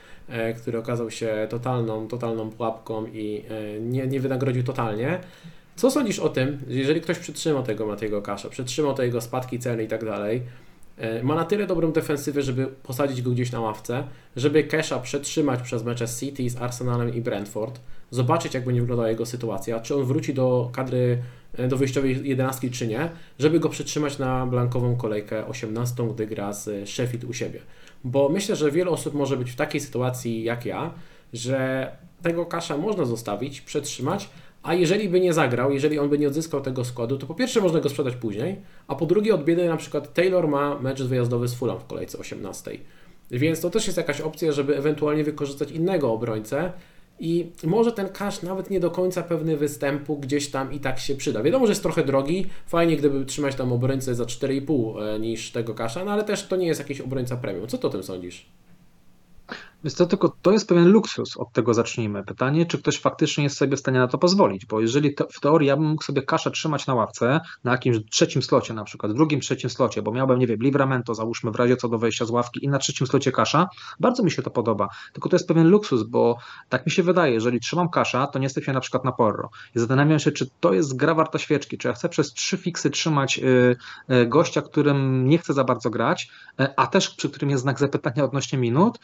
[0.57, 3.45] który okazał się totalną, totalną pułapką i
[3.81, 5.21] nie, nie wynagrodził totalnie.
[5.77, 9.85] Co sądzisz o tym, jeżeli ktoś przytrzymał tego Matiego Kasza, przytrzymał te jego spadki ceny
[9.85, 10.43] i tak dalej,
[11.23, 14.05] ma na tyle dobrą defensywę, żeby posadzić go gdzieś na ławce,
[14.37, 17.81] żeby Kesha przetrzymać przez mecze City, z Arsenalem i Brentford,
[18.11, 21.19] zobaczyć jak będzie wyglądała jego sytuacja, czy on wróci do kadry,
[21.69, 26.89] do wyjściowej jedenastki czy nie, żeby go przetrzymać na blankową kolejkę 18, gdy gra z
[26.89, 27.61] Sheffield u siebie.
[28.05, 30.95] Bo myślę, że wiele osób może być w takiej sytuacji jak ja,
[31.33, 31.91] że
[32.23, 34.29] tego Kasza można zostawić, przetrzymać,
[34.65, 37.61] a jeżeli by nie zagrał, jeżeli on by nie odzyskał tego składu, to po pierwsze
[37.61, 41.49] można go sprzedać później, a po drugie od biedy na przykład Taylor ma mecz wyjazdowy
[41.49, 42.71] z Fulham w kolejce 18.
[43.31, 46.73] Więc to też jest jakaś opcja, żeby ewentualnie wykorzystać innego obrońcę
[47.21, 51.15] i może ten cash nawet nie do końca pewny występu gdzieś tam i tak się
[51.15, 51.43] przyda.
[51.43, 56.05] Wiadomo, że jest trochę drogi, fajnie gdyby trzymać tam obrońcę za 4,5 niż tego kasza,
[56.05, 57.67] no ale też to nie jest jakiś obrońca premium.
[57.67, 58.47] Co ty o tym sądzisz?
[59.85, 62.25] Więc to tylko to jest pewien luksus, od tego zacznijmy.
[62.25, 65.69] Pytanie, czy ktoś faktycznie jest sobie w stanie na to pozwolić, bo jeżeli w teorii
[65.69, 69.41] ja bym mógł sobie kaszę trzymać na ławce, na jakimś trzecim slocie na przykład, drugim,
[69.41, 72.65] trzecim slocie, bo miałbym, nie wiem, livramento, załóżmy w razie co do wejścia z ławki
[72.65, 73.69] i na trzecim slocie kasza,
[74.01, 74.89] bardzo mi się to podoba.
[75.13, 76.37] Tylko to jest pewien luksus, bo
[76.69, 79.51] tak mi się wydaje, jeżeli trzymam kasza, to nie jestem się na przykład na porro.
[79.75, 82.91] I zastanawiam się, czy to jest gra warta świeczki, czy ja chcę przez trzy fiksy
[82.91, 83.77] trzymać y,
[84.15, 86.31] y, gościa, którym nie chcę za bardzo grać,
[86.61, 88.99] y, a też przy którym jest znak zapytania odnośnie minut,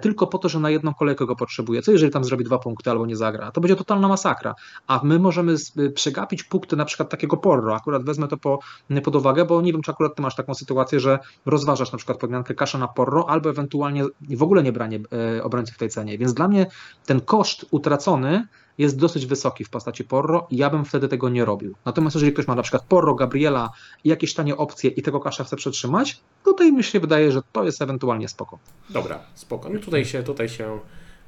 [0.00, 1.82] tylko po to, że na jedną kolejkę go potrzebuje.
[1.82, 3.50] Co jeżeli tam zrobi dwa punkty albo nie zagra?
[3.50, 4.54] To będzie totalna masakra.
[4.86, 5.54] A my możemy
[5.94, 7.74] przegapić punkty na przykład takiego porro.
[7.74, 8.58] Akurat wezmę to po,
[9.04, 12.18] pod uwagę, bo nie wiem, czy akurat ty masz taką sytuację, że rozważasz na przykład
[12.18, 15.00] podmiankę kasza na porro albo ewentualnie w ogóle nie branie
[15.38, 16.18] e, obrońcy w tej cenie.
[16.18, 16.66] Więc dla mnie
[17.06, 18.46] ten koszt utracony
[18.78, 21.74] jest dosyć wysoki w postaci Porro i ja bym wtedy tego nie robił.
[21.84, 23.70] Natomiast jeżeli ktoś ma na przykład Porro, Gabriela
[24.04, 27.64] i jakieś tanie opcje i tego kasza chce przetrzymać, tutaj mi się wydaje, że to
[27.64, 28.58] jest ewentualnie spoko.
[28.90, 29.68] Dobra, spoko.
[29.68, 30.80] No tutaj się, tutaj się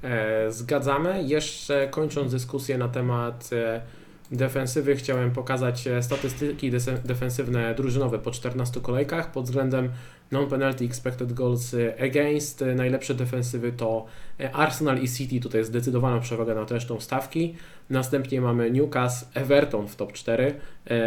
[0.02, 1.22] e, zgadzamy.
[1.22, 3.82] Jeszcze kończąc dyskusję na temat e,
[4.30, 6.70] defensywy chciałem pokazać e, statystyki
[7.04, 9.90] defensywne drużynowe po 14 kolejkach pod względem
[10.30, 12.62] non-penalty expected goals e, against.
[12.62, 14.06] E, najlepsze defensywy to
[14.52, 17.54] Arsenal i City, tutaj zdecydowana przewaga nad resztą stawki.
[17.90, 20.54] Następnie mamy Newcastle, Everton w top 4,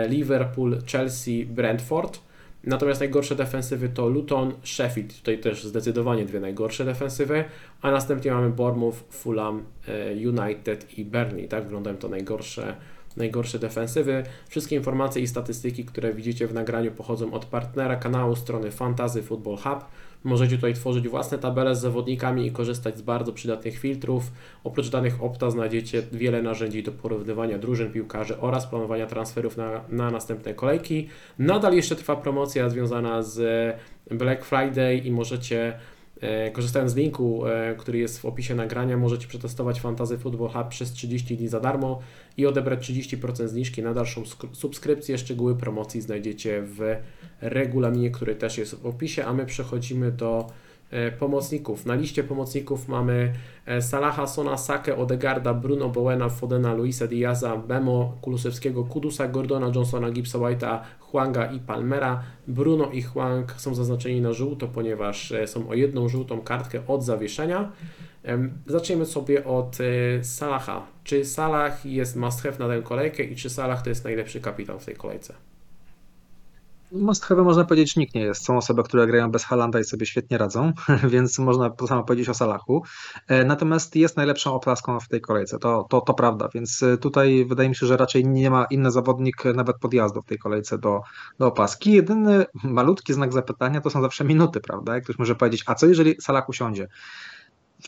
[0.09, 2.19] Liverpool, Chelsea, Brentford.
[2.63, 7.43] Natomiast najgorsze defensywy to Luton, Sheffield, tutaj też zdecydowanie dwie najgorsze defensywy,
[7.81, 9.63] a następnie mamy Bournemouth, Fulham,
[10.15, 11.47] United i Burnley.
[11.47, 12.75] Tak wyglądają to najgorsze
[13.17, 14.23] najgorsze defensywy.
[14.49, 19.57] Wszystkie informacje i statystyki, które widzicie w nagraniu pochodzą od partnera kanału strony Fantasy Football
[19.57, 19.85] Hub.
[20.23, 24.31] Możecie tutaj tworzyć własne tabele z zawodnikami i korzystać z bardzo przydatnych filtrów.
[24.63, 30.11] Oprócz danych Opta znajdziecie wiele narzędzi do porównywania drużyn piłkarzy oraz planowania transferów na, na
[30.11, 31.09] następne kolejki.
[31.39, 33.41] Nadal jeszcze trwa promocja związana z
[34.11, 35.73] Black Friday i możecie
[36.53, 40.91] korzystając z linku, e, który jest w opisie nagrania, możecie przetestować Fantasy Football Hub przez
[40.91, 41.99] 30 dni za darmo
[42.37, 45.17] i odebrać 30% zniżki na dalszą subskrypcję.
[45.17, 46.95] Szczegóły promocji znajdziecie w
[47.41, 50.70] regulaminie, który też jest w opisie, a my przechodzimy do E,
[51.19, 51.85] pomocników.
[51.85, 53.33] Na liście pomocników mamy
[53.65, 60.11] e, Salaha, Sona, Sake, Odegarda, Bruno Bowena, Fodena, Luisa Diaza, Bemo, Kulusewskiego, Kudusa, Gordona, Johnsona,
[60.11, 62.23] Gibsa White'a, Huanga i Palmera.
[62.47, 67.03] Bruno i Huang są zaznaczeni na żółto, ponieważ e, są o jedną żółtą kartkę od
[67.03, 67.71] zawieszenia.
[68.65, 69.77] Zaczniemy sobie od
[70.21, 70.87] Salaha.
[71.03, 74.79] Czy Salah jest must have na tę kolejkę i czy Salah to jest najlepszy kapitan
[74.79, 75.33] w tej kolejce?
[76.91, 78.45] Must have można powiedzieć nikt nie jest.
[78.45, 80.73] Są osoby, które grają bez Halanda i sobie świetnie radzą,
[81.13, 82.83] więc można to samo powiedzieć o Salachu.
[83.27, 87.45] E, natomiast jest najlepszą oplaską w tej kolejce, to, to, to prawda, więc e, tutaj
[87.45, 91.01] wydaje mi się, że raczej nie ma inny zawodnik nawet podjazdu w tej kolejce do,
[91.39, 91.91] do opaski.
[91.91, 94.95] Jedyny malutki znak zapytania to są zawsze minuty, prawda?
[94.95, 96.87] Jak ktoś może powiedzieć, a co jeżeli Salah usiądzie?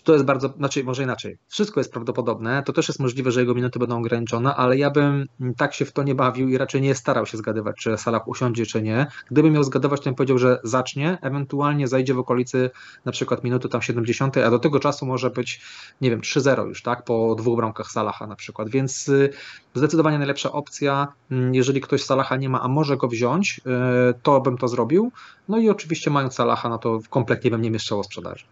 [0.03, 3.53] To jest bardzo, znaczy może inaczej, wszystko jest prawdopodobne, to też jest możliwe, że jego
[3.53, 5.27] minuty będą ograniczone, ale ja bym
[5.57, 8.65] tak się w to nie bawił i raczej nie starał się zgadywać, czy Salah usiądzie,
[8.65, 9.07] czy nie.
[9.31, 12.69] Gdybym miał zgadywać, to bym powiedział, że zacznie, ewentualnie zajdzie w okolicy
[13.05, 15.61] na przykład minuty tam 70, a do tego czasu może być,
[16.01, 19.29] nie wiem, 3-0 już, tak, po dwóch bramkach Salaha na przykład, więc y,
[19.73, 23.61] zdecydowanie najlepsza opcja, mm, jeżeli ktoś Salaha nie ma, a może go wziąć,
[24.09, 25.11] y, to bym to zrobił,
[25.49, 28.45] no i oczywiście mając Salaha, no to kompletnie bym nie mieszczał o sprzedaży.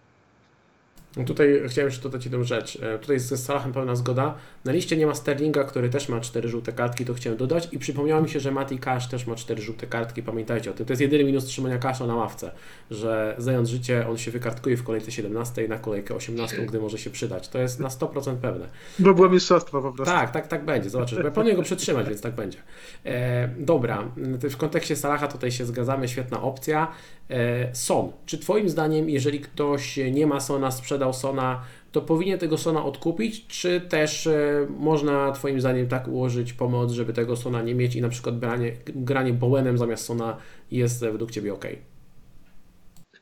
[1.18, 2.78] No tutaj chciałem jeszcze dodać jedną rzecz.
[2.82, 4.36] E, tutaj ze Salahem pełna zgoda.
[4.66, 7.70] Na liście nie ma Sterlinga, który też ma cztery żółte kartki, to chciałem dodać.
[7.72, 10.24] I przypomniało mi się, że Mati Cash też ma cztery żółte kartki.
[10.24, 10.86] Pamiętajcie o tym.
[10.86, 12.52] To jest jedyny minus trzymania Casha na ławce,
[12.92, 17.10] że zając życie, on się wykartkuje w kolejce 17 na kolejkę 18, gdy może się
[17.10, 17.50] przydać.
[17.50, 18.70] To jest na 100% pewne.
[19.00, 20.14] Bo było mistrzostwo po prostu.
[20.14, 20.90] Tak, tak, tak będzie.
[20.90, 21.20] Zobaczysz.
[21.20, 22.58] Bo ja planuję go przetrzymać, więc tak będzie.
[23.06, 24.04] E, dobra.
[24.44, 26.08] W kontekście Salaha tutaj się zgadzamy.
[26.08, 26.88] Świetna opcja.
[27.30, 28.12] E, Son.
[28.26, 30.72] Czy Twoim zdaniem, jeżeli ktoś nie ma Sona,
[31.02, 36.54] sprzedał Sona, to powinien tego Sona odkupić, czy też e, można Twoim zdaniem tak ułożyć
[36.54, 40.38] pomoc, żeby tego Sona nie mieć i na przykład granie, granie Bowenem zamiast Sona
[40.72, 41.66] jest według Ciebie ok?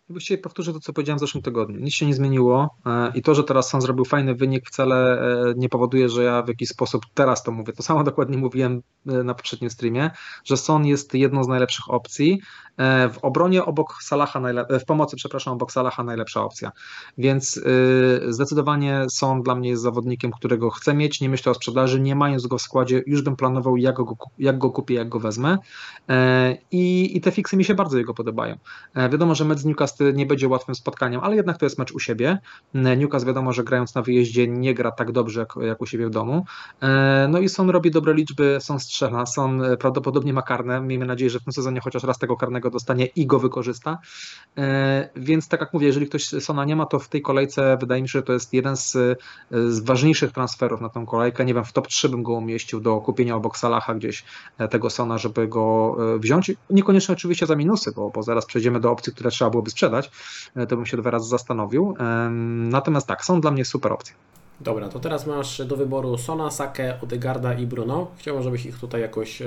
[0.10, 1.80] Właściwie powtórzę to, co powiedziałem w zeszłym tygodniu.
[1.80, 5.22] Nic się nie zmieniło e, i to, że teraz Son zrobił fajny wynik wcale
[5.56, 7.74] nie powoduje, że ja w jakiś sposób teraz to mówię.
[7.74, 10.12] To samo dokładnie mówiłem na poprzednim streamie,
[10.46, 12.42] że Son jest jedną z najlepszych opcji.
[12.80, 16.72] E, w obronie obok Salaha, w pomocy, przepraszam, obok Salaha najlepsza opcja.
[17.18, 22.16] Więc y, zdecydowanie są dla mnie zawodnikiem, którego chcę mieć, nie myślę o sprzedaży, nie
[22.16, 25.58] mając go w składzie, już bym planował jak go, jak go kupię, jak go wezmę
[26.10, 28.58] e, i, i te fiksy mi się bardzo jego podobają.
[28.96, 31.92] E, wiadomo, że mecz z Newcastle nie będzie łatwym spotkaniem, ale jednak to jest mecz
[31.92, 32.38] u siebie.
[32.74, 36.10] Newcastle wiadomo, że grając na wyjeździe nie gra tak dobrze jak, jak u siebie w
[36.10, 36.46] domu.
[37.30, 41.40] No i Son robi dobre liczby, Son strzela, Son prawdopodobnie ma karne, miejmy nadzieję, że
[41.40, 43.98] w tym sezonie chociaż raz tego karnego dostanie i go wykorzysta.
[44.58, 48.02] E, więc tak jak mówię, jeżeli ktoś Sona nie ma, to w tej kolejce wydaje
[48.02, 48.98] mi się, że to jest jeden z,
[49.52, 51.46] z ważniejszych transferów na tą kolejkę.
[51.46, 54.24] Nie wiem, w top 3 bym go umieścił do kupienia obok Salaha gdzieś
[54.58, 56.52] e, tego Sona, żeby go e, wziąć.
[56.70, 60.12] Niekoniecznie oczywiście za minusy, bo, bo zaraz przejdziemy do opcji, które trzeba byłoby sprzedać.
[60.70, 61.96] To bym się dwa razy zastanowił.
[62.70, 64.16] Natomiast tak, są dla mnie super opcje.
[64.62, 68.08] Dobra, to teraz masz do wyboru Sona, Sake, Odegarda i Bruno.
[68.18, 69.42] Chciałbym, żebyś ich tutaj jakoś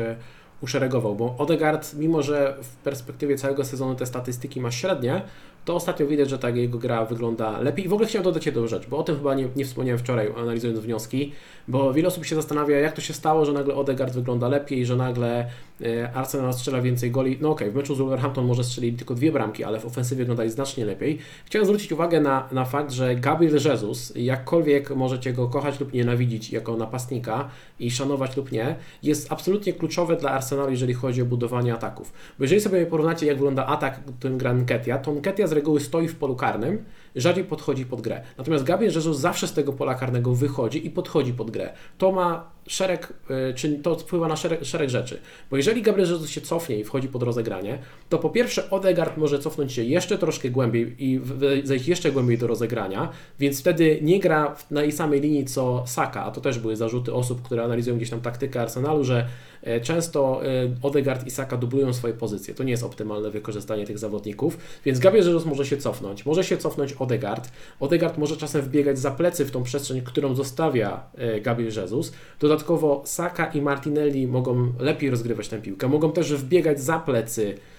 [0.62, 5.22] uszeregował, bo Odegaard, mimo że w perspektywie całego sezonu te statystyki ma średnie,
[5.64, 7.84] to ostatnio widać, że ta jego gra wygląda lepiej.
[7.84, 10.32] I w ogóle chciałem dodać jedną rzecz, bo o tym chyba nie, nie wspomniałem wczoraj,
[10.36, 11.32] analizując wnioski,
[11.68, 14.96] bo wiele osób się zastanawia, jak to się stało, że nagle Odegaard wygląda lepiej, że
[14.96, 15.50] nagle
[15.80, 17.38] e, Arsenal strzela więcej goli.
[17.40, 20.18] No okej, okay, w meczu z Wolverhampton może strzelić tylko dwie bramki, ale w ofensywie
[20.18, 21.18] wyglądali znacznie lepiej.
[21.44, 26.52] Chciałem zwrócić uwagę na, na fakt, że Gabriel Jesus, jakkolwiek możecie go kochać lub nienawidzić
[26.52, 27.48] jako napastnika
[27.80, 32.12] i szanować lub nie, jest absolutnie kluczowy dla Arsenalu, jeżeli chodzi o budowanie ataków.
[32.38, 36.08] Bo jeżeli sobie porównacie, jak wygląda atak, którym gra Nketia, to Nketia z reguły stoi
[36.08, 36.84] w polu karnym,
[37.16, 38.22] rzadziej podchodzi pod grę.
[38.38, 41.72] Natomiast Gabriel Jesus zawsze z tego pola karnego wychodzi i podchodzi pod grę.
[41.98, 45.20] To ma szereg, e, czy to wpływa na szereg, szereg rzeczy.
[45.50, 49.38] Bo jeżeli Gabriel Jesus się cofnie i wchodzi pod rozegranie, to po pierwsze Odegaard może
[49.38, 51.20] cofnąć się jeszcze troszkę głębiej i
[51.64, 53.08] zejść jeszcze głębiej do rozegrania,
[53.38, 57.14] więc wtedy nie gra na tej samej linii co Saka, a to też były zarzuty
[57.14, 59.26] osób, które analizują gdzieś tam taktykę Arsenalu, że
[59.62, 60.48] e, często e,
[60.82, 62.54] Odegaard i Saka dublują swoje pozycje.
[62.54, 66.26] To nie jest optymalne wykorzystanie tych zawodników, więc Gabriel Jesus może się cofnąć.
[66.26, 67.50] Może się cofnąć Odegaard.
[67.80, 71.02] Odegaard może czasem wbiegać za plecy w tą przestrzeń, którą zostawia
[71.42, 72.12] Gabriel Jesus.
[72.40, 77.71] Dodatkowo Saka i Martinelli mogą lepiej rozgrywać tę piłkę, mogą też wbiegać za plecy e,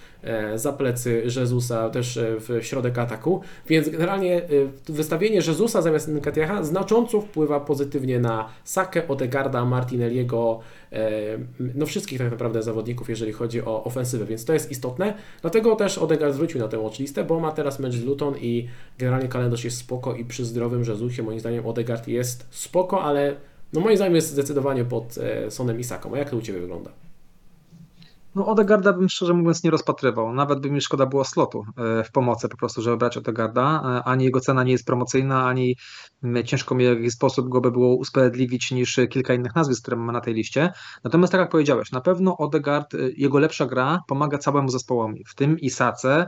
[0.54, 4.48] za plecy Jezusa też e, w środek ataku, więc generalnie e,
[4.88, 10.60] wystawienie Jezusa zamiast Nketiaha znacząco wpływa pozytywnie na Sakę, Odegarda, Martinelliego,
[11.74, 15.98] no wszystkich tak naprawdę zawodników, jeżeli chodzi o ofensywę, więc to jest istotne, dlatego też
[15.98, 18.68] Odegaard zwrócił na tę watchlistę, bo ma teraz mecz z Luton i
[18.98, 23.36] generalnie kalendarz jest spoko i przy zdrowym Jezusie moim zdaniem Odegaard jest spoko, ale
[23.72, 26.14] no moim zdaniem jest zdecydowanie pod e, Sonem Isaką.
[26.14, 27.03] A jak to u Ciebie wygląda?
[28.34, 30.32] No Odegarda bym szczerze mówiąc nie rozpatrywał.
[30.32, 33.82] Nawet by mi szkoda było slotu e, w pomocy po prostu, żeby brać Odegarda.
[33.84, 35.76] E, ani jego cena nie jest promocyjna, ani
[36.44, 40.12] ciężko mi w jakiś sposób go by było usprawiedliwić niż kilka innych nazwisk, które mamy
[40.12, 40.72] na tej liście.
[41.04, 45.34] Natomiast tak jak powiedziałeś, na pewno Odegard, e, jego lepsza gra pomaga całemu zespołowi, w
[45.34, 46.26] tym Isace,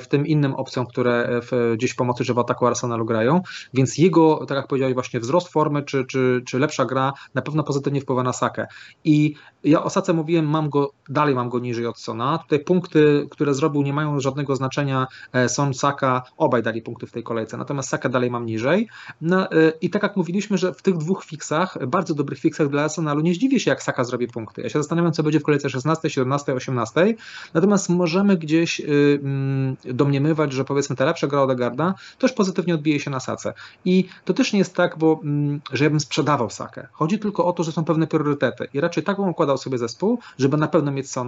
[0.00, 3.40] w tym innym opcjom, które w, gdzieś w pomocy, że w ataku Arsenalu grają,
[3.74, 7.62] więc jego, tak jak powiedziałeś, właśnie wzrost formy, czy, czy, czy lepsza gra na pewno
[7.62, 8.66] pozytywnie wpływa na Sakę.
[9.04, 9.34] I
[9.64, 12.38] ja o Sace mówiłem, mam go dalej dalej mam go niżej od Sona.
[12.38, 15.06] Tutaj punkty, które zrobił, nie mają żadnego znaczenia.
[15.48, 18.88] Son, Saka, obaj dali punkty w tej kolejce, natomiast Saka dalej mam niżej.
[19.20, 19.48] No,
[19.80, 23.34] I tak jak mówiliśmy, że w tych dwóch fixach, bardzo dobrych fixach dla Arsenalu, nie
[23.34, 24.62] zdziwię się, jak Saka zrobi punkty.
[24.62, 27.14] Ja się zastanawiam, co będzie w kolejce 16, 17, 18.
[27.54, 33.10] Natomiast możemy gdzieś mm, domniemywać, że powiedzmy ta lepsza gra Odegarda też pozytywnie odbije się
[33.10, 33.54] na Sace.
[33.84, 36.86] I to też nie jest tak, bo, mm, że ja bym sprzedawał Sakę.
[36.92, 38.68] Chodzi tylko o to, że są pewne priorytety.
[38.74, 41.19] I raczej tak bym układał sobie zespół, żeby na pewno mieć Sona.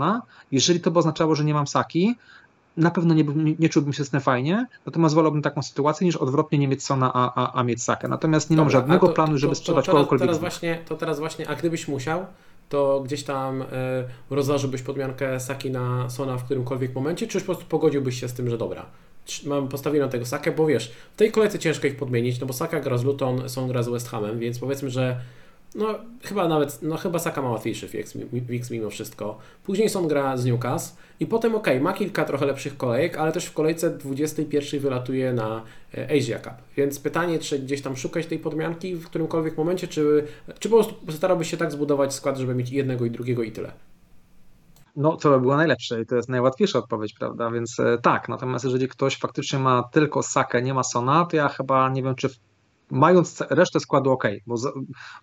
[0.53, 2.17] Jeżeli to by oznaczało, że nie mam Saki,
[2.77, 3.25] na pewno nie,
[3.59, 7.13] nie czułbym się z tym fajnie, natomiast wolałbym taką sytuację niż odwrotnie nie mieć Sona,
[7.15, 8.09] a, a, a mieć Sakę.
[8.09, 10.29] Natomiast nie Dobra, mam żadnego to, planu, żeby to, sprzedać to teraz, kogokolwiek.
[10.29, 12.27] Teraz właśnie, to teraz właśnie, a gdybyś musiał,
[12.69, 13.67] to gdzieś tam y,
[14.31, 18.33] rozważyłbyś podmiankę Saki na Sona w którymkolwiek momencie, czy już po prostu pogodziłbyś się z
[18.33, 18.87] tym, że dobra,
[19.47, 22.81] mam postawiłem tego Sakę, bo wiesz, w tej kolejce ciężko ich podmienić, no bo Saka
[22.81, 25.21] gra z Luton, Son gra z West Hamem, więc powiedzmy, że
[25.75, 29.39] no chyba nawet, no chyba Saka ma łatwiejszy fix mimo wszystko.
[29.65, 33.47] Później są gra z Newcastle i potem ok, ma kilka trochę lepszych kolejek, ale też
[33.47, 35.63] w kolejce 21 wylatuje na
[35.95, 36.53] e, Asia Cup.
[36.77, 40.27] Więc pytanie, czy gdzieś tam szukać tej podmianki w którymkolwiek momencie, czy,
[40.59, 43.73] czy po prostu starałbyś się tak zbudować skład, żeby mieć jednego i drugiego i tyle?
[44.97, 47.51] No, to by było najlepsze i to jest najłatwiejsza odpowiedź, prawda?
[47.51, 51.49] Więc e, tak, natomiast jeżeli ktoś faktycznie ma tylko Sakę, nie ma Sona, to ja
[51.49, 52.29] chyba nie wiem, czy
[52.93, 54.55] mając resztę składu ok, bo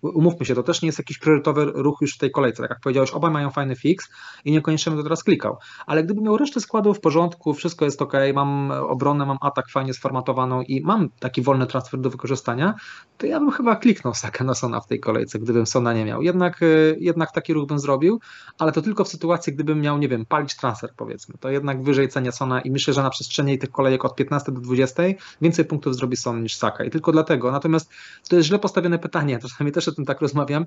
[0.02, 2.62] umówmy się, to też nie jest jakiś priorytetowy ruch już w tej kolejce.
[2.62, 4.08] Tak jak powiedziałeś, obaj mają fajny fix
[4.44, 5.56] i niekoniecznie to teraz klikał.
[5.86, 9.94] Ale gdybym miał resztę składu w porządku, wszystko jest ok, mam obronę, mam atak fajnie
[9.94, 12.74] sformatowaną i mam taki wolny transfer do wykorzystania,
[13.18, 16.22] to ja bym chyba kliknął Saka na Sona w tej kolejce, gdybym Sona nie miał.
[16.22, 16.66] Jednak, e,
[16.98, 18.20] jednak taki ruch bym zrobił,
[18.58, 21.34] ale to tylko w sytuacji, gdybym miał, nie wiem, palić transfer powiedzmy.
[21.40, 24.60] To jednak wyżej cenia Sona i myślę, że na przestrzeni tych kolejek od 15 do
[24.60, 25.02] 20
[25.40, 26.84] więcej punktów zrobi Son niż Saka.
[26.84, 27.90] I tylko dlatego, Natomiast
[28.28, 30.64] to jest źle postawione pytanie, czasami też o tym tak rozmawiam.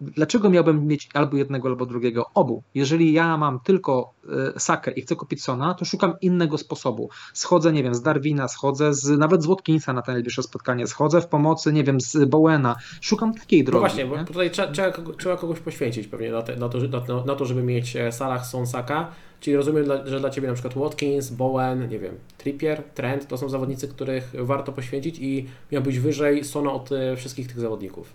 [0.00, 2.26] Dlaczego miałbym mieć albo jednego, albo drugiego?
[2.34, 2.62] Obu.
[2.74, 4.14] Jeżeli ja mam tylko
[4.56, 7.10] e, Sakę i chcę kupić Sona, to szukam innego sposobu.
[7.32, 11.20] Schodzę, nie wiem, z Darwina, schodzę z, nawet z Watkinsa na ten najbliższe spotkanie, schodzę
[11.20, 12.76] w pomocy, nie wiem, z Bowena.
[13.00, 13.82] Szukam takiej no drogi.
[13.82, 14.10] No właśnie, nie?
[14.10, 14.72] bo tutaj trzeba,
[15.18, 16.78] trzeba, kogoś poświęcić pewnie na, te, na, to,
[17.08, 19.12] na, na to, żeby mieć e, Salah, Son, Saka.
[19.44, 23.48] Czyli rozumiem, że dla Ciebie na przykład Watkins, Bowen, nie wiem, Trippier, Trent to są
[23.48, 28.12] zawodnicy, których warto poświęcić i miałbyś wyżej Sona od e, wszystkich tych zawodników.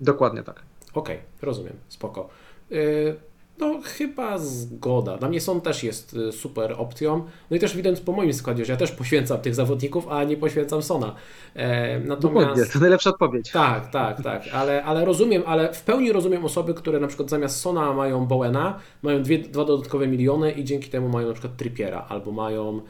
[0.00, 0.62] Dokładnie tak.
[0.94, 2.28] Okej, okay, rozumiem, spoko.
[2.70, 3.16] Yy,
[3.60, 5.16] no, chyba zgoda.
[5.16, 7.24] Dla mnie Son też jest y, super opcją.
[7.50, 10.36] No i też widać po moim składzie, że ja też poświęcam tych zawodników, a nie
[10.36, 11.14] poświęcam Sona.
[11.54, 12.22] E, natomiast...
[12.22, 13.50] Dokładnie, to najlepsza odpowiedź.
[13.50, 14.42] Tak, tak, tak.
[14.52, 18.78] Ale, ale rozumiem, ale w pełni rozumiem osoby, które na przykład zamiast Sona mają Bowena,
[19.02, 22.80] mają dwie, dwa dodatkowe miliony i dzięki temu mają na przykład Trippiera albo mają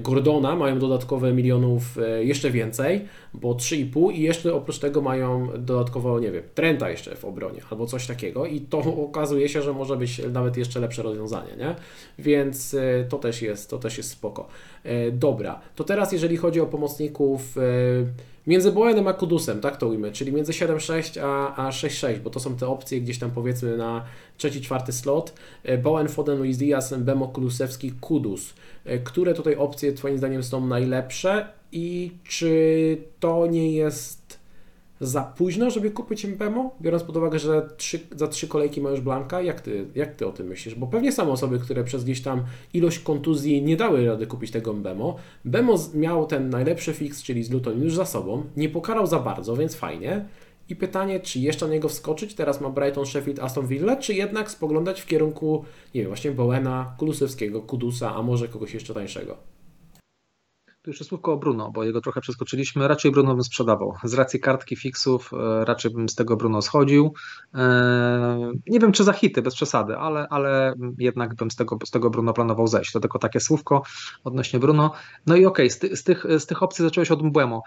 [0.00, 3.04] Gordona mają dodatkowe milionów e, jeszcze więcej,
[3.34, 7.86] bo 3,5 i jeszcze oprócz tego mają dodatkowo, nie wiem, Trenta jeszcze w obronie albo
[7.86, 11.74] coś takiego i to okazuje się, że może być nawet jeszcze lepsze rozwiązanie, nie?
[12.18, 14.48] Więc e, to też jest, to też jest spoko.
[15.12, 17.56] Dobra, to teraz jeżeli chodzi o pomocników
[18.48, 22.40] między Boenem a Kudusem, tak to ujmę, czyli między 7.6 a, a 6.6, bo to
[22.40, 24.04] są te opcje gdzieś tam powiedzmy na
[24.36, 25.34] trzeci, czwarty slot.
[25.82, 28.54] Boen, Foden, Luis Diaz, Bemo, Kulusewski, Kudus.
[28.84, 34.17] E, które tutaj opcje Twoim zdaniem są najlepsze i czy to nie jest
[35.00, 39.00] za późno, żeby kupić Mbemo, biorąc pod uwagę, że trzy, za trzy kolejki ma już
[39.00, 39.42] Blanka?
[39.42, 40.74] Jak ty, jak ty o tym myślisz?
[40.74, 42.44] Bo pewnie są osoby, które przez gdzieś tam
[42.74, 45.16] ilość kontuzji nie dały rady kupić tego Mbemo.
[45.44, 49.56] Bemo miał ten najlepszy fix, czyli z Luton już za sobą, nie pokarał za bardzo,
[49.56, 50.24] więc fajnie.
[50.68, 52.34] I pytanie, czy jeszcze na niego wskoczyć?
[52.34, 56.94] Teraz ma Brighton, Sheffield, Aston Villa, czy jednak spoglądać w kierunku, nie wiem, właśnie Bowena,
[56.98, 59.57] Kulusewskiego, Kudusa, a może kogoś jeszcze tańszego?
[60.88, 62.88] Tu jeszcze słówko o Bruno, bo jego trochę przeskoczyliśmy.
[62.88, 63.94] Raczej Bruno bym sprzedawał.
[64.04, 67.14] Z racji kartki fixów e, raczej bym z tego Bruno schodził.
[67.54, 71.90] E, nie wiem, czy za hity, bez przesady, ale, ale jednak bym z tego, z
[71.90, 72.92] tego Bruno planował zejść.
[72.92, 73.82] To tylko takie słówko
[74.24, 74.92] odnośnie Bruno.
[75.26, 77.62] No i okej, okay, z, z, tych, z tych opcji zacząłeś od Mbłemo.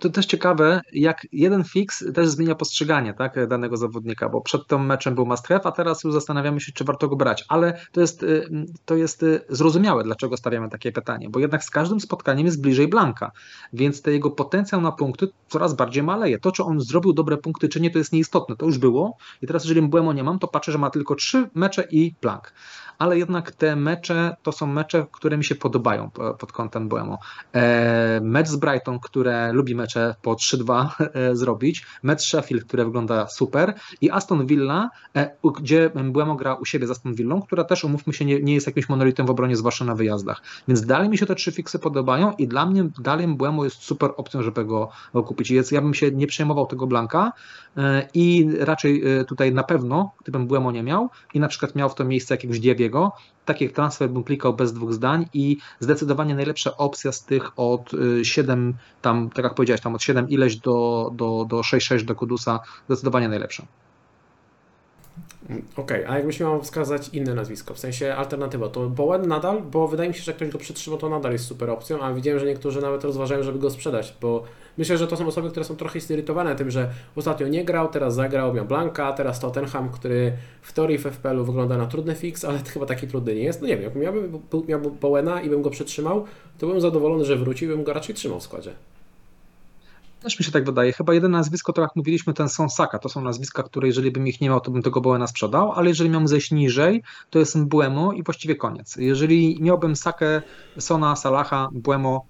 [0.00, 4.86] To też ciekawe, jak jeden fix też zmienia postrzeganie tak, danego zawodnika, bo przed tym
[4.86, 7.44] meczem był must have, a teraz już zastanawiamy się, czy warto go brać.
[7.48, 8.24] Ale to jest,
[8.84, 13.32] to jest zrozumiałe, dlaczego stawiamy takie pytanie, bo jednak z każdym spotkaniem jest bliżej Blanka,
[13.72, 16.38] więc ten jego potencjał na punkty coraz bardziej maleje.
[16.38, 18.56] To, czy on zrobił dobre punkty, czy nie, to jest nieistotne.
[18.56, 21.50] To już było i teraz, jeżeli Mbłemo nie mam, to patrzę, że ma tylko trzy
[21.54, 22.52] mecze i Blank
[22.98, 27.18] ale jednak te mecze to są mecze, które mi się podobają pod kątem Boemo.
[27.54, 33.26] E, mecz z Brighton, które lubi mecze po 3-2 e, zrobić, mecz Sheffield, które wygląda
[33.26, 35.30] super i Aston Villa, e,
[35.60, 38.66] gdzie Buemo gra u siebie z Aston Villą, która też, umówmy się, nie, nie jest
[38.66, 40.42] jakimś monolitem w obronie, zwłaszcza na wyjazdach.
[40.68, 44.10] Więc dalej mi się te trzy fiksy podobają i dla mnie dalej Mbłemo jest super
[44.16, 45.52] opcją, żeby go, kupić.
[45.52, 47.32] Więc ja bym się nie przejmował tego Blanka
[48.14, 52.04] i raczej tutaj na pewno, gdybym Błemo nie miał i na przykład miał w to
[52.04, 53.12] miejsce jakiegoś Diebiego,
[53.44, 57.90] taki transfer bym klikał bez dwóch zdań i zdecydowanie najlepsza opcja z tych od
[58.22, 62.60] 7, tam, tak jak powiedziałeś, tam od 7 ileś do, do, do 6-6 do Kudusa,
[62.86, 63.66] zdecydowanie najlepsza.
[65.44, 69.88] Okej, okay, a jakbyś miał wskazać inne nazwisko, w sensie alternatywa, to Bowen nadal, bo
[69.88, 72.40] wydaje mi się, że jak ktoś go przytrzyma, to nadal jest super opcją, a widziałem,
[72.40, 74.44] że niektórzy nawet rozważają, żeby go sprzedać, bo
[74.78, 78.14] myślę, że to są osoby, które są trochę zirytowane tym, że ostatnio nie grał, teraz
[78.14, 80.32] zagrał, miał Blanka, teraz Tottenham, który
[80.62, 83.60] w teorii w FPL-u wygląda na trudny fix, ale chyba taki trudny nie jest.
[83.60, 86.24] No nie wiem, jak miałbym, miałbym Bowena i bym go przytrzymał,
[86.58, 88.70] to bym zadowolony, że wrócił i bym go raczej trzymał w składzie.
[90.24, 90.92] Też mi się tak wydaje.
[90.92, 92.98] Chyba jedyne nazwisko, to jak mówiliśmy, ten Sonsaka.
[92.98, 95.88] To są nazwiska, które jeżeli bym ich nie miał, to bym tego Bołena sprzedał, ale
[95.88, 98.96] jeżeli miałbym zejść niżej, to jest Buemo i właściwie koniec.
[98.96, 100.42] Jeżeli miałbym Sakę,
[100.78, 102.26] Sona, Salaha, Buemo,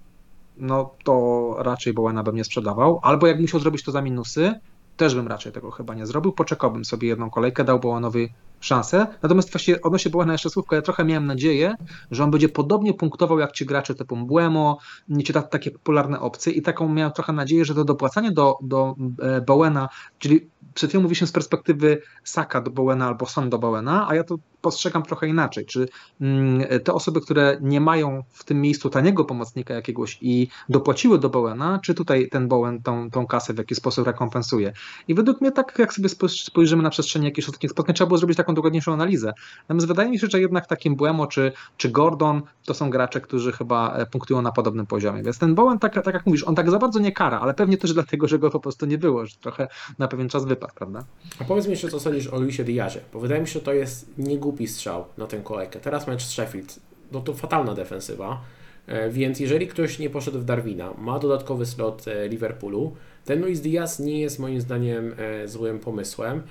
[0.57, 3.01] no to raczej Bołena bym nie sprzedawał.
[3.03, 4.55] Albo jak musiał zrobić to za minusy,
[4.97, 6.33] też bym raczej tego chyba nie zrobił.
[6.33, 8.29] Poczekałbym sobie jedną kolejkę, dał Bołenowi
[8.65, 9.07] szansę.
[9.23, 11.75] Natomiast właśnie odnośnie Błena jeszcze słówko, ja trochę miałem nadzieję,
[12.11, 16.53] że on będzie podobnie punktował jak ci gracze typu Błemo, nie ta, takie popularne opcje
[16.53, 19.89] i taką miałem trochę nadzieję, że to dopłacanie do, do e, Bowena,
[20.19, 24.25] czyli przed chwilą mówiliśmy z perspektywy Saka do Bowena albo Son do Bowena, a ja
[24.25, 25.67] to postrzegam trochę inaczej.
[25.67, 25.89] Czy
[26.21, 31.31] mm, te osoby, które nie mają w tym miejscu taniego pomocnika jakiegoś i dopłaciły do
[31.31, 34.73] Bowena, czy tutaj ten Bowen tą, tą kasę w jakiś sposób rekompensuje?
[35.09, 38.37] I według mnie tak, jak sobie spojrzymy na przestrzeni jakichś ostatnich spotkań, trzeba było zrobić
[38.37, 39.33] taką dokładniejszą analizę.
[39.63, 43.53] Natomiast wydaje mi się, że jednak takim Błemo czy, czy Gordon to są gracze, którzy
[43.53, 45.23] chyba e, punktują na podobnym poziomie.
[45.23, 47.79] Więc ten Bowen, tak, tak jak mówisz, on tak za bardzo nie kara, ale pewnie
[47.79, 51.05] też dlatego, że go po prostu nie było, że trochę na pewien czas wypadł, prawda?
[51.41, 53.73] A powiedz mi jeszcze, co sądzisz o Luisie Diazie, bo wydaje mi się, że to
[53.73, 55.81] jest niegłupi strzał na tę kolejkę.
[55.81, 56.81] Teraz mecz z Sheffield,
[57.13, 58.41] no to fatalna defensywa,
[58.87, 63.61] e, więc jeżeli ktoś nie poszedł w Darwina, ma dodatkowy slot e, Liverpoolu, ten Luis
[63.61, 65.15] Diaz nie jest moim zdaniem
[65.45, 66.43] złym pomysłem.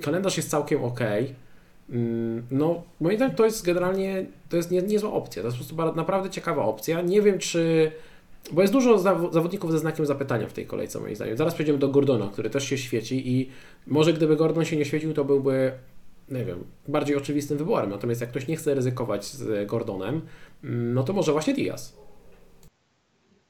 [0.00, 1.00] Kalendarz jest całkiem ok.
[1.90, 5.42] Mm, no, moim zdaniem to jest generalnie, to jest nie, niezła opcja.
[5.42, 7.00] To jest po prostu naprawdę ciekawa opcja.
[7.00, 7.92] Nie wiem, czy.
[8.52, 8.98] Bo jest dużo
[9.32, 11.36] zawodników ze znakiem zapytania w tej kolejce, moim zdaniem.
[11.36, 13.50] Zaraz przejdziemy do Gordona, który też się świeci i
[13.86, 15.72] może gdyby Gordon się nie świecił, to byłby,
[16.30, 17.90] nie wiem, bardziej oczywistym wyborem.
[17.90, 20.20] Natomiast jak ktoś nie chce ryzykować z Gordonem,
[20.64, 22.01] mm, no to może właśnie Diaz.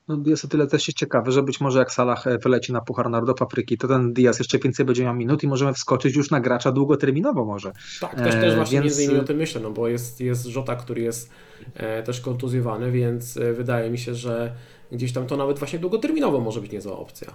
[0.09, 3.11] No, jest o tyle też ciekawy, że być może jak Salah e, wyleci na Puchar
[3.11, 6.40] Narodów Afryki, to ten Diaz jeszcze więcej będzie miał minut i możemy wskoczyć już na
[6.40, 7.72] gracza długoterminowo może.
[8.00, 8.84] Tak, też, też właśnie więc...
[8.84, 11.30] między innymi o tym myślę, no bo jest, jest Żota, który jest
[11.74, 14.55] e, też kontuzjowany, więc e, wydaje mi się, że
[14.92, 17.32] gdzieś tam to nawet właśnie długoterminowo może być niezła opcja.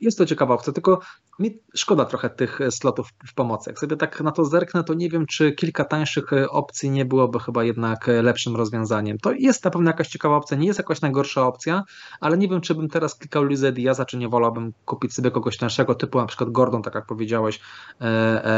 [0.00, 1.00] Jest to ciekawa opcja, tylko
[1.38, 3.70] mi szkoda trochę tych e, slotów w pomocy.
[3.70, 7.04] Jak sobie tak na to zerknę, to nie wiem, czy kilka tańszych e, opcji nie
[7.04, 9.18] byłoby chyba jednak e, lepszym rozwiązaniem.
[9.18, 11.82] To jest na pewno jakaś ciekawa opcja, nie jest jakaś najgorsza opcja,
[12.20, 15.56] ale nie wiem, czy bym teraz klikał Luisa Diaza, czy nie wolałbym kupić sobie kogoś
[15.56, 17.60] tańszego, typu na przykład Gordon, tak jak powiedziałeś.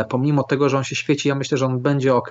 [0.08, 2.30] Pomimo tego, że on się świeci, ja myślę, że on będzie ok,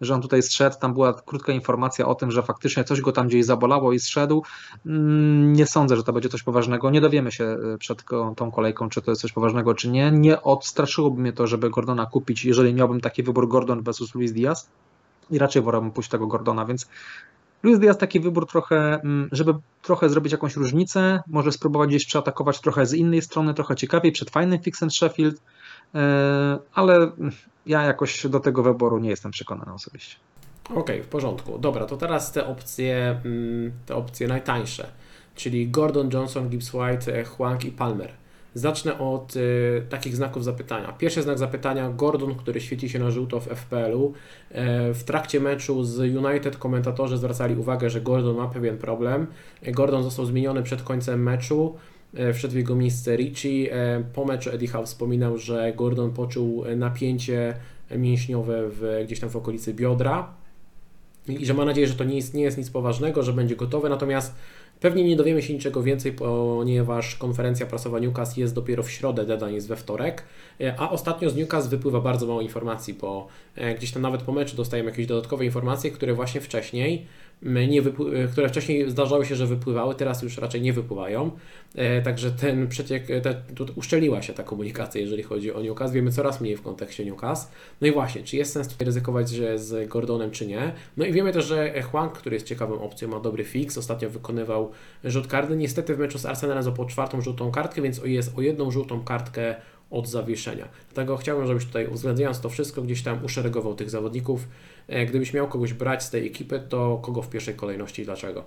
[0.00, 0.76] że on tutaj zszedł.
[0.80, 4.42] Tam była krótka informacja o tym, że faktycznie coś go tam gdzieś zabolało i zszedł.
[4.86, 6.90] Mm, nie sądzę, że to będzie coś poważnego.
[6.90, 8.04] Nie dowiemy się przed
[8.36, 10.10] tą kolejką, czy to jest coś poważnego, czy nie.
[10.10, 14.68] Nie odstraszyłoby mnie to, żeby Gordona kupić, jeżeli miałbym taki wybór Gordon versus Luis Diaz
[15.30, 16.88] i raczej wolałbym pójść tego Gordona, więc
[17.62, 22.60] Luis Diaz taki wybór trochę, mm, żeby trochę zrobić jakąś różnicę, może spróbować gdzieś przeatakować
[22.60, 25.42] trochę z innej strony, trochę ciekawiej, przed fajnym fixem Sheffield,
[25.94, 27.10] e, ale
[27.66, 30.16] ja jakoś do tego wyboru nie jestem przekonany osobiście.
[30.64, 31.58] Okej, okay, w porządku.
[31.58, 34.86] Dobra, to teraz te opcje, mm, te opcje najtańsze,
[35.34, 38.12] czyli Gordon, Johnson, Gibbs White, Huang i Palmer.
[38.54, 40.92] Zacznę od y, takich znaków zapytania.
[40.92, 44.12] Pierwszy znak zapytania Gordon, który świeci się na żółto w FPL-u.
[44.50, 49.26] E, w trakcie meczu z United komentatorzy zwracali uwagę, że Gordon ma pewien problem.
[49.62, 51.74] E, Gordon został zmieniony przed końcem meczu.
[52.14, 53.76] E, wszedł w jego miejsce Richie.
[54.12, 57.54] Po meczu Eddie Howe wspominał, że Gordon poczuł napięcie
[57.96, 60.34] mięśniowe w, gdzieś tam w okolicy biodra
[61.28, 63.88] i że ma nadzieję, że to nie jest, nie jest nic poważnego, że będzie gotowy.
[63.88, 64.34] Natomiast
[64.80, 69.54] Pewnie nie dowiemy się niczego więcej, ponieważ konferencja prasowa Newcastle jest dopiero w środę, deadline
[69.54, 70.24] jest we wtorek,
[70.60, 74.32] e, a ostatnio z Newcastle wypływa bardzo mało informacji, bo e, gdzieś tam nawet po
[74.32, 77.06] meczu dostajemy jakieś dodatkowe informacje, które właśnie wcześniej
[77.44, 81.30] nie e, które wcześniej zdarzały się, że wypływały, teraz już raczej nie wypływają.
[81.74, 83.42] E, także ten przeciek, te,
[83.74, 85.94] uszczeliła się ta komunikacja, jeżeli chodzi o Newcastle.
[85.94, 87.52] Wiemy coraz mniej w kontekście Newcastle.
[87.80, 90.72] No i właśnie, czy jest sens tutaj ryzykować że z Gordonem, czy nie?
[90.96, 93.78] No i wiemy też, że Huang, który jest ciekawą opcją, ma dobry fix.
[93.78, 94.70] Ostatnio wykonywał
[95.04, 95.56] rzut karny.
[95.56, 99.54] Niestety w meczu z Arsenalem złapał czwartą żółtą kartkę, więc jest o jedną żółtą kartkę
[99.94, 100.68] od zawieszenia.
[100.88, 104.48] Dlatego chciałbym, żebyś tutaj uwzględniając to wszystko, gdzieś tam uszeregował tych zawodników.
[104.88, 108.44] E, gdybyś miał kogoś brać z tej ekipy, to kogo w pierwszej kolejności i dlaczego?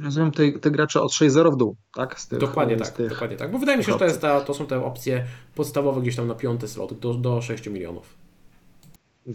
[0.00, 2.20] Rozumiem te, te gracze od 6-0 w dół, tak?
[2.20, 3.08] Tych, dokładnie tak, tych...
[3.10, 3.52] dokładnie tak.
[3.52, 6.28] Bo wydaje mi się, że to, jest ta, to są te opcje podstawowe gdzieś tam
[6.28, 8.14] na piąty slot do, do 6 milionów.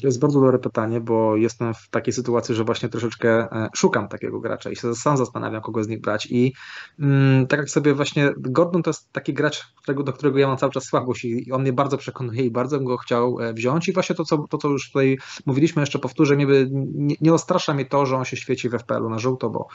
[0.02, 4.08] To jest bardzo dobre pytanie, bo jestem w takiej sytuacji, że właśnie troszeczkę e, szukam
[4.08, 6.28] takiego gracza i się sam zastanawiam, kogo z nich brać.
[6.32, 6.54] I
[7.00, 10.58] mm, tak jak sobie właśnie, Gordon to jest taki gracz, którego, do którego ja mam
[10.58, 13.88] cały czas słabość i on mnie bardzo przekonuje i bardzo bym go chciał e, wziąć.
[13.88, 16.46] I właśnie to, co, to, co już tutaj mówiliśmy, jeszcze powtórzę, nie,
[16.94, 19.68] nie, nie ostrasza mnie to, że on się świeci w FPL-u na żółto, bo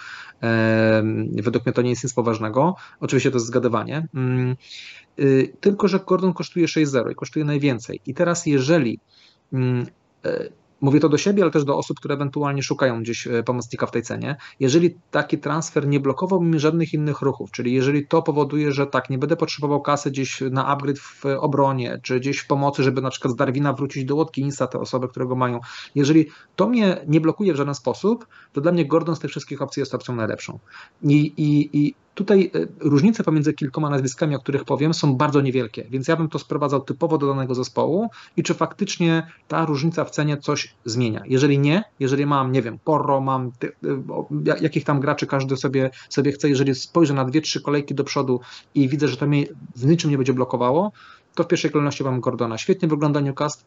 [0.43, 1.03] e,
[1.43, 2.75] według mnie to nie jest nic poważnego.
[3.01, 4.09] Oczywiście to jest zgadywanie.
[4.15, 4.57] Mm,
[5.21, 8.01] y, tylko, że Gordon kosztuje 6-0 i kosztuje najwięcej.
[8.07, 9.01] I teraz, jeżeli
[9.53, 9.87] mm,
[10.81, 13.91] mówię to do siebie, ale też do osób, które ewentualnie szukają gdzieś e, pomocnika w
[13.91, 14.37] tej cenie.
[14.61, 19.11] Jeżeli taki transfer nie blokował mi żadnych innych ruchów, czyli jeżeli to powoduje, że tak,
[19.11, 23.11] nie będę potrzebował kasy gdzieś na upgrade w obronie, czy gdzieś w pomocy, żeby na
[23.11, 25.61] przykład z Darwina wrócić do Watkinsa, te osoby, które go mają,
[25.95, 29.63] jeżeli to mnie nie blokuje w żaden sposób, to dla mnie Gordon z tych wszystkich
[29.63, 30.59] opcji jest opcją najlepszą.
[31.03, 35.87] I, i, i Tutaj e, różnice pomiędzy kilkoma nazwiskami, o których powiem, są bardzo niewielkie,
[35.91, 40.11] więc ja bym to sprowadzał typowo do danego zespołu i czy faktycznie ta różnica w
[40.11, 41.23] cenie coś zmienia.
[41.27, 43.73] Jeżeli nie, jeżeli mam, nie wiem, Porro, mam ty,
[44.49, 48.05] e, jakich tam graczy każdy sobie, sobie chce, jeżeli spojrzę na dwie, trzy kolejki do
[48.05, 48.41] przodu
[48.75, 49.47] i widzę, że to mnie
[49.77, 50.93] w niczym nie będzie blokowało,
[51.35, 52.59] to w pierwszej kolejności mam Gordona.
[52.59, 53.65] Świetnie wygląda Newcastle,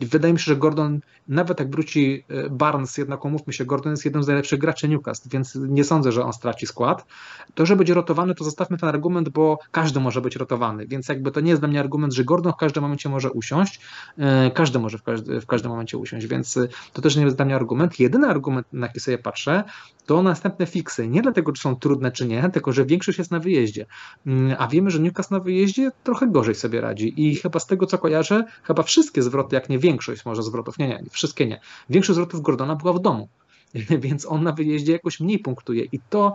[0.00, 4.04] wydaje mi się, że Gordon, nawet jak wróci e, Barnes, jednak umówmy się, Gordon jest
[4.04, 7.06] jednym z najlepszych graczy Newcastle, więc nie sądzę, że on straci skład.
[7.54, 11.30] To, że będzie rotowany, to zostawmy ten argument, bo każdy może być rotowany, więc jakby
[11.30, 13.80] to nie jest dla mnie argument, że Gordon w każdym momencie może usiąść,
[14.18, 16.58] e, każdy może w, każdy, w każdym momencie usiąść, więc
[16.92, 18.00] to też nie jest dla mnie argument.
[18.00, 19.64] Jedyny argument, na jaki sobie patrzę,
[20.06, 21.08] to następne fiksy.
[21.08, 23.86] Nie dlatego, czy są trudne, czy nie, tylko że większość jest na wyjeździe.
[24.26, 27.86] Mm, a wiemy, że Newcastle na wyjeździe trochę gorzej sobie radzi i chyba z tego,
[27.86, 31.60] co kojarzę, chyba wszystkie zwroty, jak nie większość może zwrotów, nie, nie, wszystkie nie.
[31.90, 33.28] Większość zwrotów Gordona była w domu.
[34.04, 35.84] Więc on na wyjeździe jakoś mniej punktuje.
[35.84, 36.34] I to,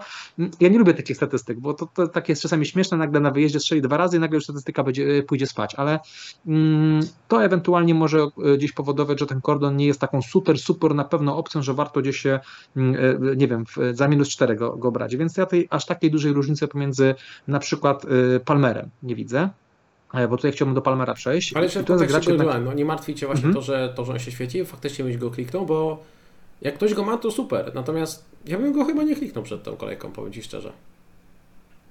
[0.59, 3.59] ja nie lubię takich statystyk, bo to, to takie jest czasami śmieszne, nagle na wyjeździe
[3.59, 5.99] strzeli dwa razy i nagle już statystyka będzie, e, pójdzie spać, ale
[6.47, 10.95] mm, to ewentualnie może e, gdzieś powodować, że ten kordon nie jest taką super, super
[10.95, 12.39] na pewno opcją, że warto gdzieś się,
[12.75, 12.95] mm,
[13.31, 15.15] e, nie wiem, za minus 4 go, go brać.
[15.15, 17.15] Więc ja tej aż takiej dużej różnicy pomiędzy
[17.47, 18.05] na przykład
[18.45, 19.49] Palmerem nie widzę.
[20.15, 21.53] E, bo tutaj chciałbym do Palmera przejść.
[21.53, 22.63] Ale jeszcze to gracz jednak...
[22.65, 23.55] no, nie martwi Cię właśnie mhm.
[23.55, 26.03] to, że, to, że on się świeci, faktycznie byś go kliknął, bo
[26.61, 27.71] jak ktoś go ma, to super.
[27.75, 30.71] Natomiast ja bym go chyba nie kliknął przed tą kolejką, powiem Ci szczerze.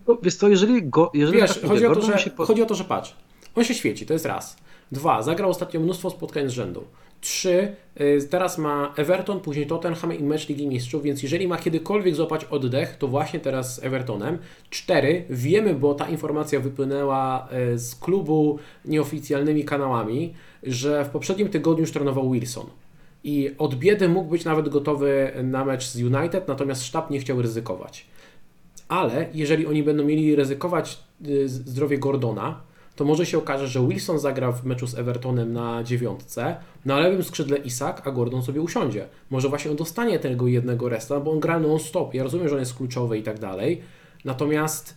[0.08, 1.10] No, wiesz to, jeżeli go...
[1.14, 3.16] Jeżeli Wiesz, tak chodzi, o to, że, chodzi o to, że patrz,
[3.54, 4.56] on się świeci, to jest raz.
[4.92, 6.84] Dwa, zagrał ostatnio mnóstwo spotkań z rzędu.
[7.24, 12.14] Trzy, y, teraz ma Everton, później Tottenham i mecz Ligi Mistrzów, więc jeżeli ma kiedykolwiek
[12.14, 14.38] złapać oddech, to właśnie teraz z Evertonem.
[14.70, 21.80] Cztery, wiemy, bo ta informacja wypłynęła y, z klubu nieoficjalnymi kanałami, że w poprzednim tygodniu
[21.80, 22.66] już trenował Wilson.
[23.24, 27.42] I od biedy mógł być nawet gotowy na mecz z United, natomiast sztab nie chciał
[27.42, 28.06] ryzykować.
[28.88, 32.60] Ale jeżeli oni będą mieli ryzykować y, zdrowie Gordona,
[32.96, 37.24] to może się okaże, że Wilson zagra w meczu z Evertonem na dziewiątce, na lewym
[37.24, 39.08] skrzydle Isak, a Gordon sobie usiądzie.
[39.30, 42.14] Może właśnie on dostanie tego jednego resta, bo on gra non-stop.
[42.14, 43.80] Ja rozumiem, że on jest kluczowy i tak dalej.
[44.24, 44.96] Natomiast,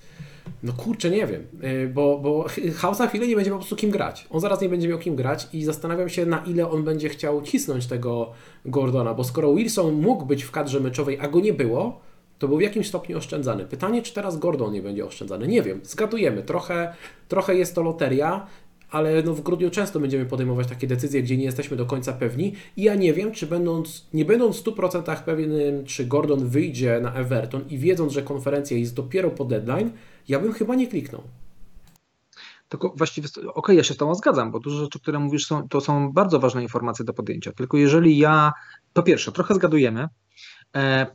[0.63, 2.45] no kurczę, nie wiem, y, bo, bo
[2.81, 4.27] House za chwilę nie będzie po prostu kim grać.
[4.29, 7.41] On zaraz nie będzie miał kim grać i zastanawiam się, na ile on będzie chciał
[7.41, 8.31] cisnąć tego
[8.65, 12.01] Gordona, bo skoro Wilson mógł być w kadrze meczowej, a go nie było,
[12.39, 13.65] to był w jakimś stopniu oszczędzany.
[13.65, 15.47] Pytanie, czy teraz Gordon nie będzie oszczędzany?
[15.47, 16.43] Nie wiem, zgadujemy.
[16.43, 16.93] Trochę,
[17.27, 18.47] trochę jest to loteria,
[18.91, 22.53] ale no w grudniu często będziemy podejmować takie decyzje, gdzie nie jesteśmy do końca pewni
[22.77, 27.13] i ja nie wiem, czy będąc, nie będąc w 100% pewnym, czy Gordon wyjdzie na
[27.13, 29.91] Everton i wiedząc, że konferencja jest dopiero po deadline,
[30.27, 31.23] ja bym chyba nie kliknął.
[32.69, 35.69] Tylko właściwie, okej, okay, ja się z Tobą zgadzam, bo dużo rzeczy, które mówisz, są,
[35.69, 37.51] to są bardzo ważne informacje do podjęcia.
[37.51, 38.53] Tylko jeżeli ja,
[38.93, 40.07] po pierwsze, trochę zgadujemy,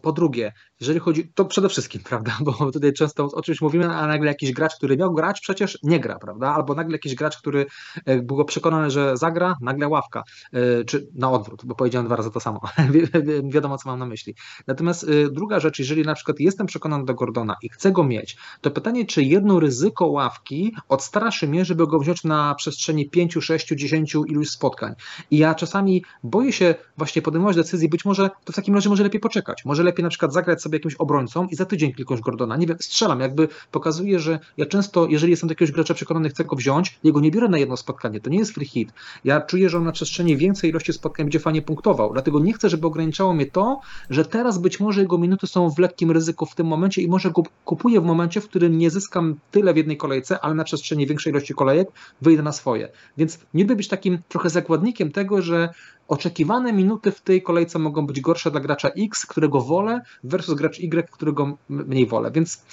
[0.03, 4.07] po drugie, jeżeli chodzi, to przede wszystkim, prawda, bo tutaj często o czymś mówimy, a
[4.07, 7.67] nagle jakiś gracz, który miał grać, przecież nie gra, prawda, albo nagle jakiś gracz, który
[8.07, 10.23] e, był przekonany, że zagra, nagle ławka,
[10.53, 12.61] e, czy na odwrót, bo powiedziałem dwa razy to samo,
[13.55, 14.35] wiadomo, co mam na myśli.
[14.67, 18.71] Natomiast druga rzecz, jeżeli na przykład jestem przekonany do Gordona i chcę go mieć, to
[18.71, 24.15] pytanie, czy jedno ryzyko ławki odstraszy mnie, żeby go wziąć na przestrzeni 5, 6, 10
[24.15, 24.95] iluś spotkań.
[25.31, 29.03] I ja czasami boję się właśnie podejmować decyzji, być może to w takim razie może
[29.03, 29.65] lepiej poczekać, czekać.
[29.65, 32.57] Może lepiej na przykład zagrać sobie jakimś obrońcą i za tydzień kliknąć Gordona.
[32.57, 36.45] Nie wiem, strzelam, jakby pokazuje, że ja często, jeżeli jestem do jakiegoś gracza przekonany, chcę
[36.45, 38.93] go wziąć, jego nie biorę na jedno spotkanie, to nie jest free hit.
[39.25, 42.69] Ja czuję, że on na przestrzeni większej ilości spotkań będzie fajnie punktował, dlatego nie chcę,
[42.69, 43.81] żeby ograniczało mnie to,
[44.11, 47.31] że teraz być może jego minuty są w lekkim ryzyku w tym momencie i może
[47.31, 51.07] go kupuję w momencie, w którym nie zyskam tyle w jednej kolejce, ale na przestrzeni
[51.07, 51.89] większej ilości kolejek
[52.23, 52.89] wyjdę na swoje.
[53.17, 55.69] Więc nie by być takim trochę zakładnikiem tego, że
[56.09, 60.79] oczekiwane minuty w tej kolejce mogą być gorsze dla gracza X, którego wolę, versus gracz
[60.79, 62.31] Y, którego mniej wolę.
[62.31, 62.65] Więc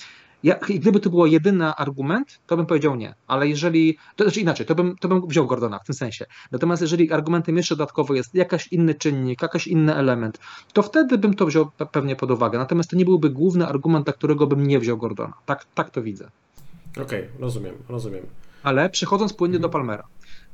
[0.43, 3.15] ja, gdyby to było jedyny argument, to bym powiedział nie.
[3.27, 6.25] Ale jeżeli, to znaczy inaczej, to bym, to bym wziął Gordona w tym sensie.
[6.51, 10.39] Natomiast jeżeli argumentem jeszcze dodatkowo jest jakaś inny czynnik, jakiś inny element,
[10.73, 12.57] to wtedy bym to wziął pewnie pod uwagę.
[12.57, 15.33] Natomiast to nie byłby główny argument, dla którego bym nie wziął Gordona.
[15.45, 16.29] Tak, tak to widzę.
[16.91, 18.25] Okej, okay, rozumiem, rozumiem.
[18.63, 20.03] Ale przechodząc płynnie do Palmera.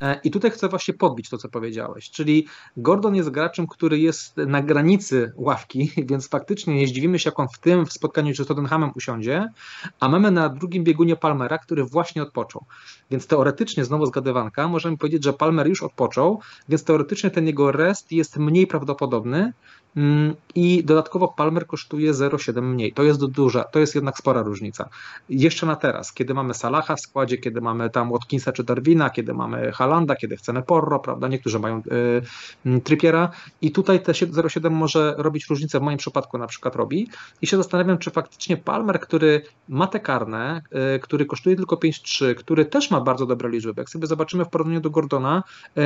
[0.01, 4.37] E, I tutaj chcę właśnie podbić to, co powiedziałeś, czyli Gordon jest graczem, który jest
[4.37, 8.47] na granicy ławki, więc faktycznie nie zdziwimy się, jak on w tym w spotkaniu z
[8.47, 9.49] Tottenhamem usiądzie,
[9.99, 12.65] a mamy na drugim biegunie Palmera, który właśnie odpoczął.
[13.11, 18.11] Więc teoretycznie, znowu zgadywanka, możemy powiedzieć, że Palmer już odpoczął, więc teoretycznie ten jego rest
[18.11, 19.53] jest mniej prawdopodobny,
[20.55, 22.93] i dodatkowo Palmer kosztuje 0,7 mniej.
[22.93, 24.89] To jest duża, to jest jednak spora różnica.
[25.29, 29.33] Jeszcze na teraz, kiedy mamy Salaha w składzie, kiedy mamy tam Watkinsa czy Darwina, kiedy
[29.33, 31.81] mamy Halanda, kiedy chcemy Porro, prawda, niektórzy mają
[32.65, 33.29] y, Trippiera
[33.61, 37.09] i tutaj te 0,7 może robić różnicę, w moim przypadku na przykład robi
[37.41, 40.61] i się zastanawiam, czy faktycznie Palmer, który ma te karne,
[40.95, 44.49] y, który kosztuje tylko 5,3, który też ma bardzo dobre liczby, jak sobie zobaczymy w
[44.49, 45.43] porównaniu do Gordona,
[45.77, 45.81] y,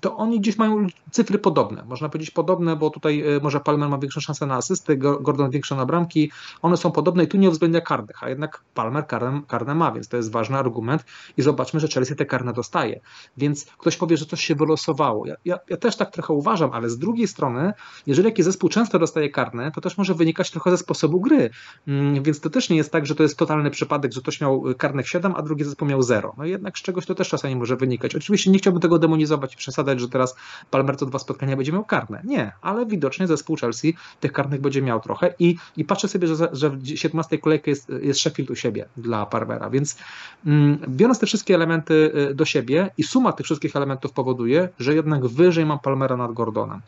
[0.00, 4.20] to oni gdzieś mają cyfry podobne, można powiedzieć podobne, bo tutaj może Palmer ma większą
[4.20, 6.30] szansę na asysty, Gordon większą na bramki,
[6.62, 10.08] one są podobne i tu nie uwzględnia karnych, a jednak Palmer karne, karne ma, więc
[10.08, 11.04] to jest ważny argument
[11.36, 13.00] i zobaczmy, że Chelsea te karne dostaje.
[13.36, 15.26] Więc ktoś powie, że coś się wylosowało.
[15.26, 17.72] Ja, ja, ja też tak trochę uważam, ale z drugiej strony,
[18.06, 21.50] jeżeli jakiś zespół często dostaje karne, to też może wynikać trochę ze sposobu gry,
[21.88, 24.64] mm, więc to też nie jest tak, że to jest totalny przypadek, że ktoś miał
[24.78, 26.34] karnych 7, a drugi zespół miał 0.
[26.38, 28.16] No jednak z czegoś to też czasami może wynikać.
[28.16, 30.36] Oczywiście nie chciałbym tego demonizować i przesadzać, że teraz
[30.70, 32.22] Palmer to dwa spotkania będzie miał karne.
[32.24, 36.48] Nie, ale widocznie zespół Chelsea tych karnych będzie miał trochę i, i patrzę sobie, że,
[36.52, 39.98] że w 17 kolejce jest, jest Sheffield u siebie dla Parmera, więc
[40.46, 44.94] mm, biorąc te wszystkie elementy y, do siebie i suma tych wszystkich elementów powoduje, że
[44.94, 46.80] jednak wyżej mam Palmera nad Gordonem.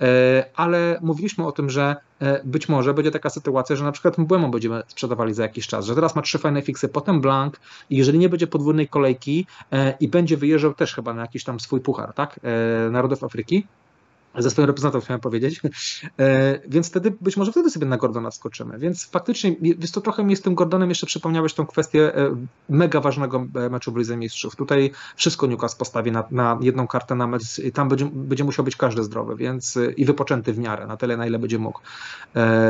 [0.00, 4.18] E, ale mówiliśmy o tym, że e, być może będzie taka sytuacja, że na przykład
[4.18, 7.96] Mbłemo będziemy sprzedawali za jakiś czas, że teraz ma trzy fajne fiksy, potem blank i
[7.96, 11.80] jeżeli nie będzie podwójnej kolejki e, i będzie wyjeżdżał też chyba na jakiś tam swój
[11.80, 12.40] puchar, tak,
[12.90, 13.66] narodów Afryki,
[14.38, 15.60] ze swoim reprezentantem chciałem powiedzieć,
[16.18, 18.78] e, więc wtedy być może wtedy sobie na Gordona skoczymy.
[18.78, 22.36] Więc faktycznie jest to trochę mi z tym Gordonem jeszcze przypomniałeś tą kwestię e,
[22.68, 24.56] mega ważnego e, meczu w Lidze Mistrzów.
[24.56, 28.64] Tutaj wszystko Newcastle postawi na, na jedną kartę na mecz i tam będzie, będzie musiał
[28.64, 31.80] być każdy zdrowy, więc i wypoczęty w miarę, na tyle na ile będzie mógł.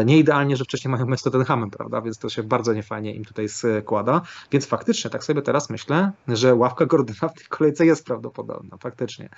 [0.04, 3.24] Nie idealnie, że wcześniej mają mecz z Tottenhamem, prawda, więc to się bardzo niefajnie im
[3.24, 8.06] tutaj składa, więc faktycznie tak sobie teraz myślę, że ławka Gordona w tej kolejce jest
[8.06, 9.28] prawdopodobna, faktycznie.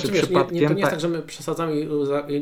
[0.00, 0.54] Czy wiesz, przypadkiem...
[0.54, 1.86] Nie, nie, to nie jest tak, że my przesadzamy,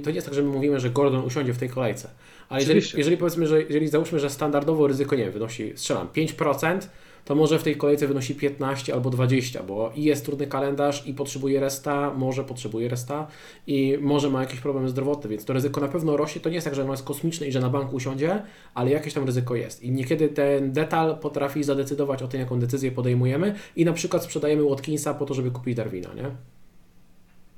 [0.02, 2.08] to nie jest tak, że my mówimy, że Gordon usiądzie w tej kolejce.
[2.48, 6.78] Ale jeżeli, jeżeli powiedzmy, że jeżeli załóżmy, że standardowo ryzyko nie wynosi, strzelam, 5%,
[7.24, 11.14] to może w tej kolejce wynosi 15 albo 20, bo i jest trudny kalendarz i
[11.14, 13.26] potrzebuje resta, może potrzebuje resta
[13.66, 16.40] i może ma jakieś problemy zdrowotne, więc to ryzyko na pewno rośnie.
[16.40, 18.42] To nie jest tak, że ono jest kosmiczne i że na banku usiądzie,
[18.74, 19.82] ale jakieś tam ryzyko jest.
[19.82, 24.62] I niekiedy ten detal potrafi zadecydować o tym, jaką decyzję podejmujemy i na przykład sprzedajemy
[24.62, 26.30] Watkinsa po to, żeby kupić Darwina, nie?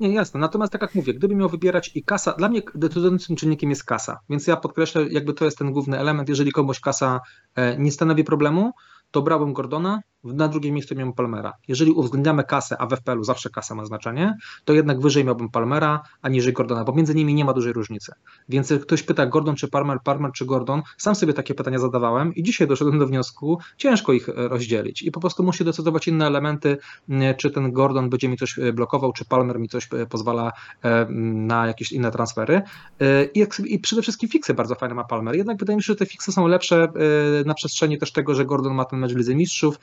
[0.02, 0.40] Nie, jasne.
[0.40, 4.20] Natomiast tak jak mówię, gdybym miał wybierać i kasa, dla mnie decydującym czynnikiem jest kasa,
[4.30, 6.28] więc ja podkreślę, jakby to jest ten główny element.
[6.28, 7.20] Jeżeli komuś kasa
[7.54, 8.72] e, nie stanowi problemu,
[9.10, 11.52] to brałbym Gordona, na drugim miejscu miałbym Palmera.
[11.68, 16.02] Jeżeli uwzględniamy kasę, a w FPL-u zawsze kasa ma znaczenie, to jednak wyżej miałbym Palmera,
[16.22, 18.12] aniżeli Gordona, bo między nimi nie ma dużej różnicy.
[18.48, 22.34] Więc jak ktoś pyta Gordon czy Palmer, Palmer czy Gordon, sam sobie takie pytania zadawałem
[22.34, 26.26] i dzisiaj doszedłem do wniosku, ciężko ich e, rozdzielić i po prostu musi decydować inne
[26.26, 26.76] elementy,
[27.36, 30.52] czy ten Gordon będzie mi coś e, blokował, czy Palmer mi coś e, pozwala
[31.10, 32.62] na jakieś inne transfery.
[33.68, 35.36] I przede wszystkim fiksy bardzo fajne ma Palmer.
[35.36, 36.88] Jednak wydaje mi się, że te fiksy są lepsze
[37.46, 39.78] na przestrzeni też tego, że Gordon ma ten mecz w Lidze Mistrzów,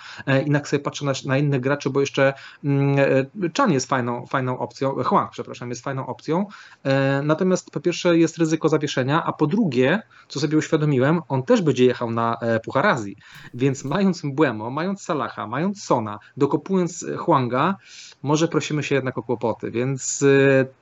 [0.46, 4.60] Inak sobie patrzę na, na innych graczy, bo jeszcze mm, e, Chan jest fajną, fajną
[4.60, 6.46] opcją, Huang, przepraszam, jest fajną opcją.
[6.84, 11.62] E, natomiast po pierwsze jest ryzyko zawieszenia, a po drugie, co sobie uświadomiłem, on też
[11.62, 13.16] będzie jechał na e, Puchar Azji,
[13.54, 17.76] więc mając Mbłemo, mając Salaha, mając Sona, dokopując Huanga,
[18.24, 20.26] może prosimy się jednak o kłopoty, więc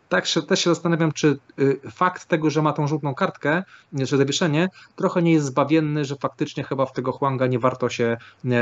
[0.10, 4.18] tak się, też się zastanawiam, czy y, fakt tego, że ma tą żółtą kartkę, że
[4.18, 8.18] zawieszenie, trochę nie jest zbawienny, że faktycznie chyba w tego Huanga nie warto się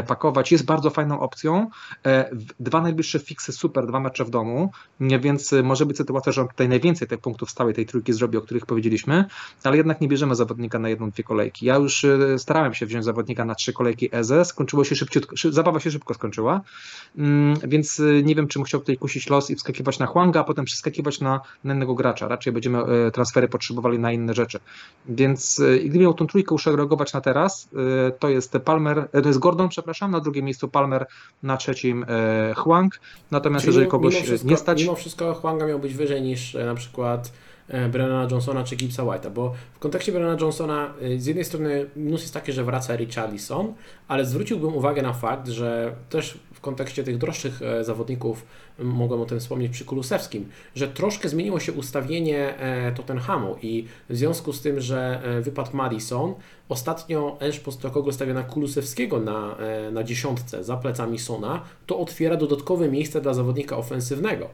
[0.07, 0.51] pakować.
[0.51, 1.69] Jest bardzo fajną opcją.
[2.05, 2.29] E,
[2.59, 6.69] dwa najbliższe fiksy super, dwa mecze w domu, więc może być sytuacja, że on tutaj
[6.69, 9.25] najwięcej tych punktów stałej tej trójki zrobi, o których powiedzieliśmy,
[9.63, 11.65] ale jednak nie bierzemy zawodnika na jedną, dwie kolejki.
[11.65, 15.79] Ja już y, starałem się wziąć zawodnika na trzy kolejki EZE, skończyło się szybciutko, zabawa
[15.79, 16.61] się szybko skończyła,
[17.17, 20.43] mm, więc y, nie wiem, czy chciał tutaj kusić los i wskakiwać na Huanga, a
[20.43, 22.27] potem przeskakiwać na, na innego gracza.
[22.27, 24.59] Raczej będziemy e, transfery potrzebowali na inne rzeczy.
[25.05, 27.69] Więc e, gdybym miał tą trójkę uszeregować na teraz,
[28.07, 31.05] e, to jest Palmer, to jest Gordon, przepraszam, na drugim miejscu Palmer,
[31.43, 32.05] na trzecim
[32.55, 32.99] Huang.
[33.31, 34.81] Natomiast Czyli jeżeli kogoś wszystko, nie stać.
[34.81, 37.31] Mimo wszystko Huanga miał być wyżej niż na przykład
[37.67, 42.33] Brennana Johnsona czy Gibsa White'a, bo w kontekście Brennana Johnsona z jednej strony minus jest
[42.33, 43.73] taki, że wraca Richarlison,
[44.07, 48.45] ale zwróciłbym uwagę na fakt, że też kontekście tych droższych e, zawodników,
[48.79, 54.15] mogłem o tym wspomnieć przy Kulusewskim, że troszkę zmieniło się ustawienie e, Tottenhamu i w
[54.15, 56.33] związku z tym, że e, wypadł Madison,
[56.69, 59.55] ostatnio Enż Postecoglou stawia na Kulusewskiego na,
[59.91, 64.49] na dziesiątce za plecami Sona, to otwiera dodatkowe miejsce dla zawodnika ofensywnego.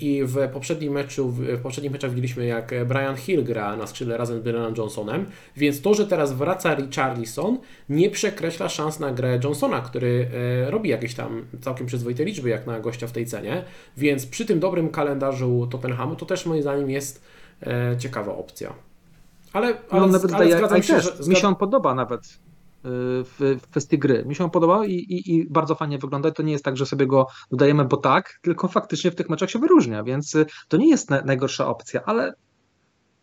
[0.00, 4.38] I w poprzednim meczu, w poprzednich meczach widzieliśmy, jak Brian Hill gra na skrzydle razem
[4.38, 7.58] z Brennanem Johnsonem, więc to, że teraz wraca Richarlison,
[7.88, 10.28] nie przekreśla szans na grę Johnsona, który
[10.66, 13.64] e, robi jakieś tam całkiem przyzwoite liczby, jak na gościa w tej cenie,
[13.96, 17.24] więc przy tym dobrym kalendarzu Tottenhamu to też moim zdaniem jest
[17.62, 18.74] e, ciekawa opcja.
[19.52, 21.18] Ale, ale, no, nawet ale zgadzam się, też.
[21.20, 21.30] że...
[21.30, 22.38] Mi się on podoba nawet
[22.84, 24.24] w, w kwestii gry.
[24.26, 26.30] Mi się on podobał i, i, i, bardzo fajnie wygląda.
[26.30, 29.50] To nie jest tak, że sobie go dodajemy, bo tak, tylko faktycznie w tych meczach
[29.50, 30.36] się wyróżnia, więc
[30.68, 32.34] to nie jest najgorsza opcja, ale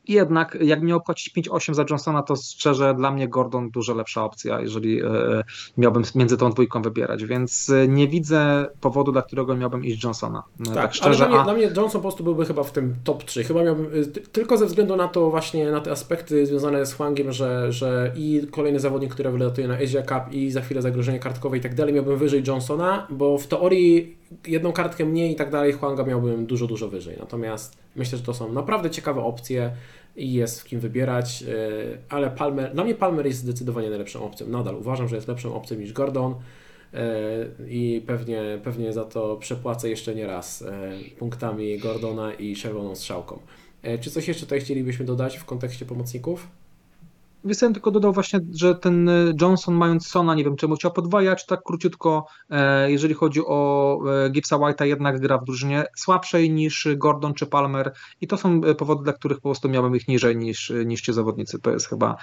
[0.08, 4.62] jednak jak miał płacić 5-8 za Johnsona, to szczerze dla mnie Gordon dużo lepsza opcja,
[4.62, 5.08] jeżeli e,
[5.78, 10.44] miałbym między tą dwójką wybierać, więc e, nie widzę powodu, dla którego miałbym iść Johnsona.
[10.62, 11.08] E, tak, tak szczerze.
[11.08, 11.44] Ale dla mnie, a...
[11.44, 13.44] dla mnie Johnson po prostu byłby chyba w tym top 3.
[13.44, 13.88] Chyba miałbym,
[14.32, 18.48] tylko ze względu na to właśnie, na te aspekty związane z Hwangiem, że, że i
[18.52, 21.94] kolejny zawodnik, który wylatuje na Asia Cup i za chwilę zagrożenie kartkowe i tak dalej,
[21.94, 24.18] miałbym wyżej Johnsona, bo w teorii
[24.48, 27.18] jedną kartkę mniej i tak dalej, Hwanga miałbym dużo, dużo wyżej.
[27.20, 29.72] Natomiast myślę, że to są naprawdę ciekawe opcje
[30.16, 31.48] i jest w kim wybierać, e,
[32.10, 34.48] ale Palmer, dla mnie Palmer jest zdecydowanie najlepszą opcją.
[34.48, 36.36] Nadal uważam, że jest lepszą opcją niż Gordon
[36.94, 36.98] e,
[37.68, 43.40] i pewnie, pewnie za to przepłacę jeszcze nie raz e, punktami Gordona i czerwoną strzałką.
[44.02, 46.48] Czy coś jeszcze tutaj chcielibyśmy dodać w kontekście pomocników?
[47.46, 51.46] Wiesz, tylko dodał właśnie, że ten e, Johnson mając Sona, nie wiem czemu chciał podwajać,
[51.46, 56.88] tak króciutko, e, jeżeli chodzi o e, Gibsa White'a, jednak gra w drużynie słabszej niż
[56.96, 60.74] Gordon czy Palmer i to są powody, dla których po prostu miałem ich niżej niż,
[60.86, 61.60] niż ci zawodnicy.
[61.60, 62.18] To jest chyba,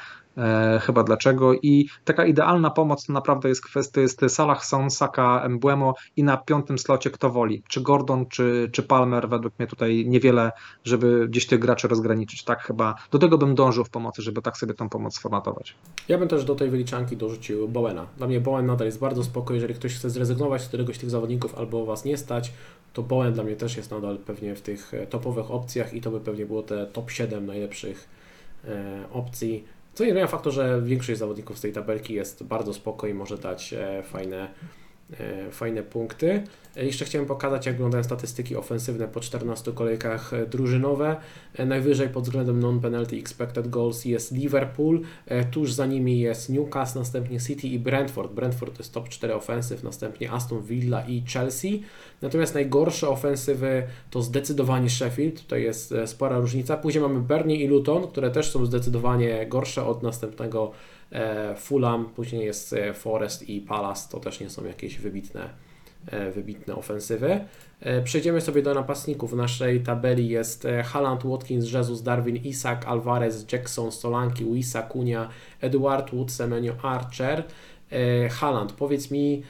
[0.80, 5.94] chyba dlaczego i taka idealna pomoc to naprawdę jest kwestia, jest Salah, Son, Saka, Embuemo
[6.16, 10.52] i na piątym slocie kto woli, czy Gordon, czy, czy Palmer, według mnie tutaj niewiele,
[10.84, 14.56] żeby gdzieś tych graczy rozgraniczyć, tak chyba, do tego bym dążył w pomocy, żeby tak
[14.56, 15.74] sobie tą pomoc sformatować.
[16.08, 18.06] Ja bym też do tej wyliczanki dorzucił Bowena.
[18.16, 19.54] Dla mnie Bowen nadal jest bardzo spoko.
[19.54, 22.52] Jeżeli ktoś chce zrezygnować z któregoś z tych zawodników albo Was nie stać,
[22.92, 26.10] to Bowen dla mnie też jest nadal pewnie w tych e, topowych opcjach i to
[26.10, 28.08] by pewnie było te top 7 najlepszych
[28.64, 29.64] e, opcji.
[29.94, 33.38] Co nie zmienia faktu, że większość zawodników z tej tabelki jest bardzo spoko i może
[33.38, 34.48] dać e, fajne
[35.50, 36.42] fajne punkty.
[36.76, 41.16] E, jeszcze chciałem pokazać, jak wyglądają statystyki ofensywne po 14 kolejkach e, drużynowe.
[41.66, 45.00] Najwyżej pod względem non-penalty expected goals jest Liverpool,
[45.50, 48.32] tuż za nimi jest Newcastle, następnie City i Brentford.
[48.32, 51.82] Brentford to jest top 4 ofensyw, następnie Aston Villa i Chelsea.
[52.22, 56.76] Natomiast najgorsze ofensywy to zdecydowanie Sheffield, tutaj jest spora różnica.
[56.76, 60.97] Później mamy Burnley i Luton, które też są zdecydowanie gorsze od następnego E,
[61.56, 65.48] Fulham, później jest e, Forest i Palace, to też nie są jakieś wybitne,
[66.06, 67.40] e, wybitne ofensywy.
[68.04, 69.30] Przejdziemy sobie do napastników.
[69.30, 75.28] W naszej tabeli jest Haaland, Watkins, Jesus, Darwin, Isak, Alvarez, Jackson, Solanki, Wisa, Kunia,
[75.60, 77.44] Edward Wood, Semenyo, Archer.
[78.30, 79.42] Haaland, powiedz mi,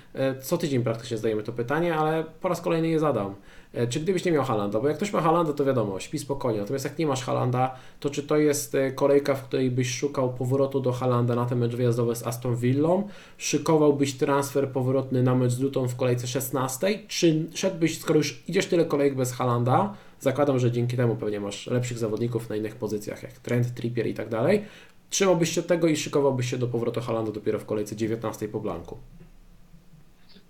[0.43, 3.35] co tydzień praktycznie zdajemy to pytanie, ale po raz kolejny je zadam.
[3.79, 6.61] E, czy gdybyś nie miał Halanda, bo jak ktoś ma Halanda, to wiadomo, śpi spokojnie,
[6.61, 10.33] natomiast jak nie masz Halanda, to czy to jest e, kolejka, w której byś szukał
[10.33, 15.53] powrotu do Halanda na ten mecz wyjazdowy z Aston Villą, szykowałbyś transfer powrotny na mecz
[15.53, 20.59] z Luton w kolejce 16, czy szedłbyś, skoro już idziesz tyle kolejek bez Halanda, zakładam,
[20.59, 24.29] że dzięki temu pewnie masz lepszych zawodników na innych pozycjach, jak Trent, Trippier i tak
[24.29, 24.65] dalej,
[25.11, 28.97] trzymałbyś się tego i szykowałbyś się do powrotu Halanda dopiero w kolejce 19 po blanku?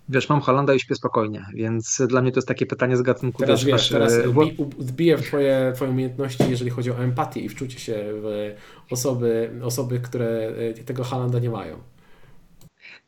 [0.09, 3.39] Wiesz, mam Holanda i śpię spokojnie, więc dla mnie to jest takie pytanie z gatunku.
[3.39, 4.18] Teraz wiesz, masz, teraz
[4.78, 8.55] wbiję e, w twoje, twoje umiejętności, jeżeli chodzi o empatię i wczucie się w
[8.90, 11.76] osoby, osoby które e, tego Halanda nie mają.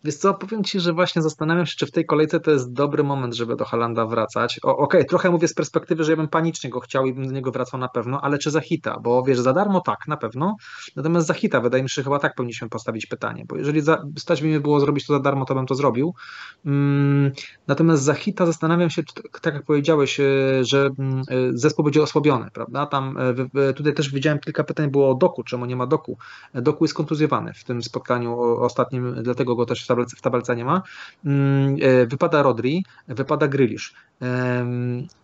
[0.04, 3.04] Wiesz co, powiem Ci, że właśnie zastanawiam się, czy w tej kolejce to jest dobry
[3.04, 4.60] moment, żeby do Halanda wracać.
[4.62, 7.32] Okej, okay, trochę mówię z perspektywy, że ja bym panicznie go chciał i bym do
[7.32, 8.98] niego wracał na pewno, ale czy za hita?
[9.02, 10.56] Bo wiesz, za darmo tak, na pewno,
[10.96, 14.02] natomiast za hita wydaje mi się, że chyba tak powinniśmy postawić pytanie, bo jeżeli za,
[14.18, 16.14] stać mnie było zrobić to za darmo, to bym to zrobił.
[16.64, 17.32] Hmm,
[17.66, 19.02] natomiast za hita zastanawiam się,
[19.42, 20.24] tak jak powiedziałeś, e,
[20.60, 21.22] że mm, e,
[21.54, 22.86] zespół będzie osłabiony, prawda?
[22.86, 23.16] Tam
[23.54, 26.18] e, tutaj też widziałem kilka pytań było o Doku, czemu nie ma Doku.
[26.54, 30.82] Doku jest kontuzjowany w tym spotkaniu ostatnim, dlatego go też tabelce, w tabelce nie ma.
[31.24, 33.94] Mm, e, wypada Rodri, wypada Grylisz.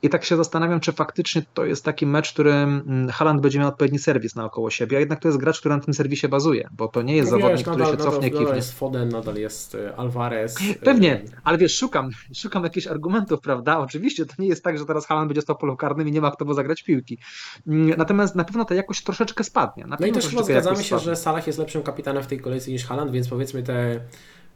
[0.02, 2.82] I tak się zastanawiam, czy faktycznie to jest taki mecz, w którym
[3.12, 5.94] Haland będzie miał odpowiedni serwis naokoło siebie, a jednak to jest gracz, który na tym
[5.94, 8.56] serwisie bazuje, bo to nie jest no zawodnik, wiesz, który nadal, się cofnie, nadal, nadal
[8.56, 10.58] jest Foden, nadal jest e, Alvarez.
[10.84, 13.78] Pewnie, ale wiesz, szukam, szukam jakichś argumentów, prawda?
[13.78, 16.30] Oczywiście to nie jest tak, że teraz Haland będzie stał polą karnym i nie ma
[16.30, 17.18] kto mu zagrać piłki.
[17.66, 19.84] Mm, natomiast na pewno ta jakość troszeczkę spadnie.
[20.00, 21.04] No i też chyba zgadzamy się, spadnie.
[21.04, 24.00] że Salah jest lepszym kapitanem w tej kolejce niż Haland, więc powiedzmy te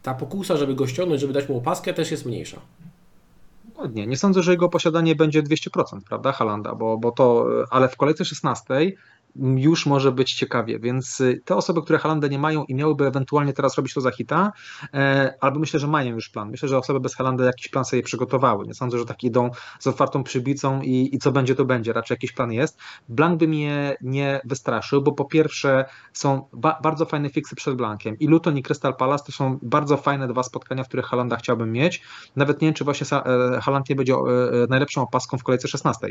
[0.02, 2.60] ta pokusa, żeby go ściągnąć, żeby dać mu opaskę, też jest mniejsza.
[3.64, 4.06] Dokładnie.
[4.06, 8.24] Nie sądzę, że jego posiadanie będzie 200%, prawda, Halanda, bo, bo to, ale w kolejce
[8.24, 8.64] 16
[9.36, 13.52] już może być ciekawie, więc y, te osoby, które Halanda nie mają i miałyby ewentualnie
[13.52, 14.52] teraz robić to za hita,
[14.94, 16.50] e, albo myślę, że mają już plan.
[16.50, 18.66] Myślę, że osoby bez Halanda jakiś plan sobie przygotowały.
[18.66, 21.92] Nie sądzę, że tak idą z otwartą przybicą i, i co będzie, to będzie.
[21.92, 22.78] Raczej jakiś plan jest.
[23.08, 28.18] Blank by mnie nie wystraszył, bo po pierwsze są ba bardzo fajne fiksy przed Blankiem.
[28.18, 31.72] I Luton i Crystal Palace to są bardzo fajne dwa spotkania, w których Halanda chciałbym
[31.72, 32.02] mieć.
[32.36, 34.18] Nawet nie wiem, czy właśnie e, Haland nie będzie e,
[34.68, 36.06] najlepszą opaską w kolejce 16.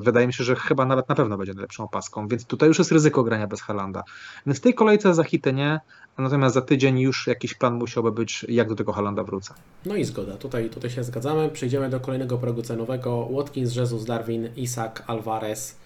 [0.00, 1.95] Wydaje mi się, że chyba nawet na pewno będzie najlepszą opaską
[2.28, 4.04] więc tutaj już jest ryzyko grania bez Halanda.
[4.46, 5.80] Więc w tej kolejce za hity nie,
[6.18, 9.54] natomiast za tydzień już jakiś plan musiałby być, jak do tego Halanda wrócę.
[9.86, 11.48] No i zgoda, tutaj, tutaj się zgadzamy.
[11.48, 13.28] Przejdziemy do kolejnego progu cenowego.
[13.36, 15.76] Watkins, Jesus, Darwin, Isak, Alvarez.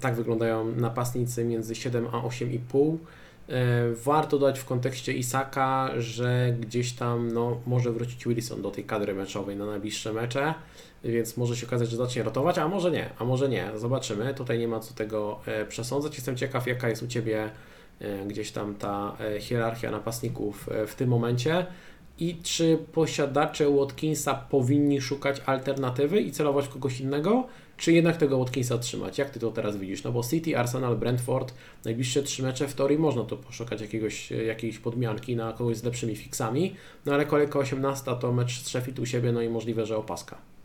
[0.00, 2.96] Tak wyglądają napastnicy między 7 a 8,5.
[3.48, 8.84] E, warto dodać w kontekście Isaka, że gdzieś tam no, może wrócić Wilson do tej
[8.84, 10.54] kadry meczowej na najbliższe mecze
[11.04, 13.70] więc może się okazać, że zacznie rotować, a może nie, a może nie.
[13.76, 14.34] Zobaczymy.
[14.34, 16.14] Tutaj nie ma co tego e, przesądzać.
[16.14, 17.50] Jestem ciekaw, jaka jest u Ciebie
[18.00, 21.66] e, gdzieś tam ta hierarchia napastników w tym momencie
[22.18, 27.46] i czy posiadacze Watkinsa powinni szukać alternatywy i celować kogoś innego,
[27.76, 29.18] czy jednak tego Watkinsa trzymać?
[29.18, 30.04] Jak Ty to teraz widzisz?
[30.04, 31.54] No bo City, Arsenal, Brentford,
[31.84, 36.16] najbliższe trzy mecze w teorii można tu poszukać jakiegoś, jakiejś podmianki na kogoś z lepszymi
[36.16, 36.76] fixami,
[37.06, 40.55] no ale kolejka 18 to mecz z Sheffield u siebie, no i możliwe, że opaska.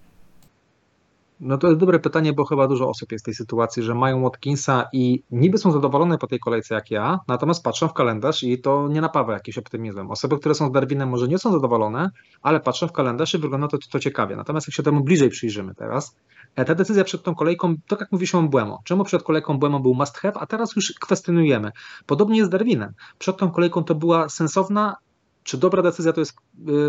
[1.42, 4.22] No to jest dobre pytanie, bo chyba dużo osób jest w tej sytuacji, że mają
[4.22, 8.62] Watkinsa i niby są zadowolone po tej kolejce jak ja, natomiast patrzą w kalendarz i
[8.62, 10.12] to nie napawa jakimś optymizmem.
[10.12, 12.10] Osoby, które są z Darwinem może nie są zadowolone,
[12.42, 14.36] ale patrzą w kalendarz i wygląda to, to ciekawie.
[14.36, 16.16] Natomiast jak się temu bliżej przyjrzymy teraz,
[16.56, 19.80] e, ta decyzja przed tą kolejką, tak jak mówiliśmy o Błemo, czemu przed kolejką Błemo
[19.80, 21.72] był must have, a teraz już kwestionujemy.
[22.06, 22.94] Podobnie jest z Darwinem.
[23.18, 24.96] Przed tą kolejką to była sensowna,
[25.44, 26.34] czy dobra decyzja to jest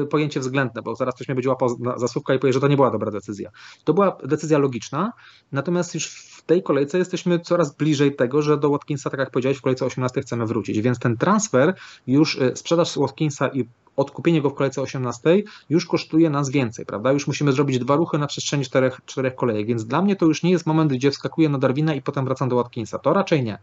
[0.02, 2.68] y, pojęcie względne, bo zaraz ktoś mnie będzie łapał za słówka i powie, że to
[2.68, 3.50] nie była dobra decyzja.
[3.84, 5.12] To była decyzja logiczna,
[5.52, 9.58] natomiast już w tej kolejce jesteśmy coraz bliżej tego, że do Watkinsa, tak jak powiedziałeś,
[9.58, 11.74] w kolejce 18 chcemy wrócić, więc ten transfer,
[12.06, 13.64] już y, sprzedaż Watkinsa i
[13.96, 17.12] odkupienie go w kolejce 18 już kosztuje nas więcej, prawda?
[17.12, 20.42] Już musimy zrobić dwa ruchy na przestrzeni czterech, czterech kolejek, więc dla mnie to już
[20.42, 22.98] nie jest moment, gdzie wskakuję na Darwina i potem wracam do Watkinsa.
[22.98, 23.58] To raczej nie.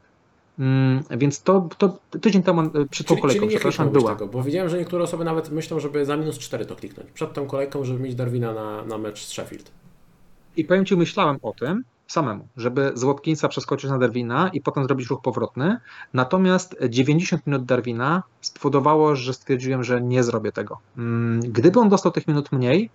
[0.59, 4.13] Mm, więc to, to tydzień temu e, przed tą czyli, kolejką, czyli przepraszam, była.
[4.13, 7.11] Tego, bo widziałem, że niektóre osoby nawet myślą, żeby za minus 4 to kliknąć.
[7.11, 9.71] Przed tą kolejką, żeby mieć Darwina na, na mecz z Sheffield.
[10.57, 14.83] I powiem Ci, myślałem o tym samemu, żeby z Watkinsa przeskoczyć na Darwina i potem
[14.83, 15.77] zrobić ruch powrotny.
[16.13, 20.77] Natomiast 90 minut Darwina spowodowało, że stwierdziłem, że nie zrobię tego.
[20.97, 22.89] Mm, gdyby on dostał tych minut mniej,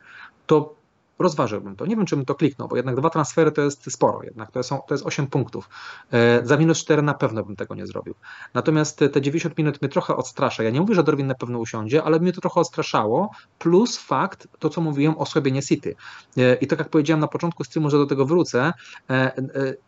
[0.47, 0.75] to
[1.19, 1.87] rozważyłbym to.
[1.87, 4.63] Nie wiem, czy bym to kliknął, bo jednak dwa transfery to jest sporo, jednak to,
[4.63, 5.69] są, to jest 8 punktów.
[6.13, 8.15] E, za minus 4 na pewno bym tego nie zrobił.
[8.55, 10.63] Natomiast te 90 minut mnie trochę odstrasza.
[10.63, 14.49] Ja nie mówię, że Dorwin na pewno usiądzie, ale mnie to trochę odstraszało, plus fakt,
[14.59, 15.95] to co mówiłem, osłabienie City.
[16.37, 18.73] E, I tak jak powiedziałem na początku streamu, że do tego wrócę,
[19.11, 19.43] e,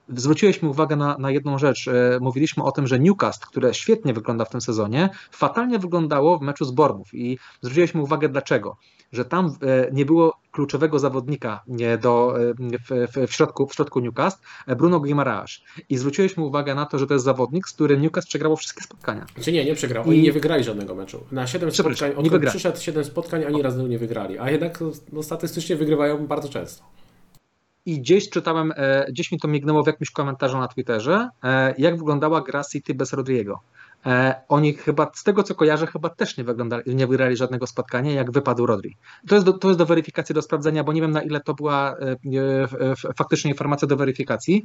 [0.09, 1.91] zwróciłeś uwagę na, na jedną rzecz.
[2.21, 6.65] Mówiliśmy o tym, że Newcastle, które świetnie wygląda w tym sezonie, fatalnie wyglądało w meczu
[6.65, 8.77] z Bormów i zwróciłeś uwagę dlaczego
[9.13, 11.65] że tam e, nie było kluczowego zawodnika
[12.01, 15.61] do, e, w, w, środku, w środku Newcastle, e, Bruno Guimaraes.
[15.89, 18.85] I zwróciłeś mu uwagę na to, że to jest zawodnik, z którym Newcastle przegrało wszystkie
[18.85, 19.27] spotkania.
[19.41, 20.05] Czy nie, nie przegrał.
[20.09, 20.23] Oni I...
[20.23, 21.25] nie wygrali żadnego meczu.
[21.33, 22.47] Na 7 spotkań, wygrali.
[22.47, 24.39] przyszedł 7 spotkań, ani razu nie wygrali.
[24.39, 24.79] A jednak
[25.13, 26.85] no, statystycznie wygrywają bardzo często.
[27.87, 28.73] I gdzieś czytałem,
[29.09, 31.29] gdzieś mi to mignęło w jakimś komentarzu na Twitterze,
[31.79, 33.61] jak wyglądała gra City bez Rodriego.
[34.07, 38.13] E, oni chyba, z tego co kojarzę, chyba też nie, wyglądali, nie wygrali żadnego spotkania,
[38.13, 38.97] jak wypadł Rodri.
[39.29, 41.55] To jest, do, to jest do weryfikacji, do sprawdzenia, bo nie wiem na ile to
[41.55, 42.17] była e,
[42.81, 44.63] e, faktycznie informacja do weryfikacji,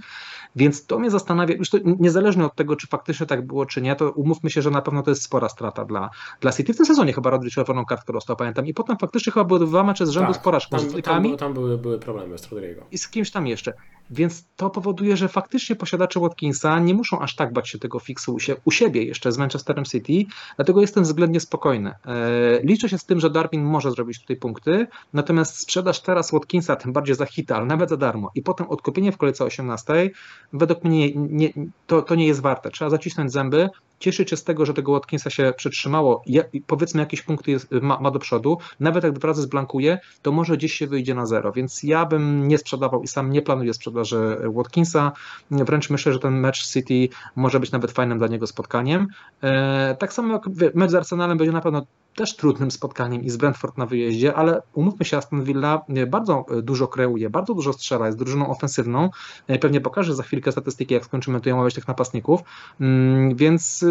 [0.56, 3.96] więc to mnie zastanawia, już to niezależnie od tego, czy faktycznie tak było, czy nie,
[3.96, 6.10] to umówmy się, że na pewno to jest spora strata dla,
[6.42, 6.74] dla City.
[6.74, 9.84] W tym sezonie chyba Rodri czerwoną kartkę dostał, pamiętam, i potem faktycznie chyba były dwa
[9.84, 10.78] mecze z rzędu tak, z porażką.
[10.78, 12.82] Tam, z tam, tam były, były problemy z Rodrigo.
[12.92, 13.74] I z kimś tam jeszcze.
[14.10, 18.38] Więc to powoduje, że faktycznie posiadacze Watkinsa nie muszą aż tak bać się tego fiksu
[18.66, 20.26] u siebie jeszcze z Manchesterem City,
[20.56, 21.94] dlatego jestem względnie spokojny.
[22.06, 26.76] E, liczę się z tym, że Darwin może zrobić tutaj punkty, natomiast sprzedaż teraz Watkinsa,
[26.76, 30.10] tym bardziej za hita, ale nawet za darmo i potem odkupienie w kolejce 18,
[30.54, 31.50] według mnie nie,
[31.88, 32.72] to, to nie jest warte.
[32.72, 33.70] Trzeba zacisnąć zęby,
[34.02, 38.00] cieszyć się z tego, że tego Watkinsa się przetrzymało, ja, powiedzmy jakieś punkty jest, ma,
[38.00, 41.52] ma, do przodu, nawet jak dwa razy zblankuje, to może gdzieś się wyjdzie na zero,
[41.52, 45.12] więc ja bym nie sprzedawał i sam nie planuję sprzedaży Watkinsa,
[45.52, 49.08] wręcz myślę, że ten mecz City może być nawet fajnym dla niego spotkaniem.
[49.44, 51.86] E, tak samo jak mecz z Arsenalem będzie na pewno
[52.16, 56.88] też trudnym spotkaniem i z Brentford na wyjeździe, ale umówmy się, Aston Villa bardzo dużo
[56.88, 59.10] kreuje, bardzo dużo strzela, jest drużyną ofensywną.
[59.48, 62.42] E, pewnie pokażę za chwilkę statystyki, jak skończymy tutaj omawiać tych napastników,
[62.82, 63.86] mm, więc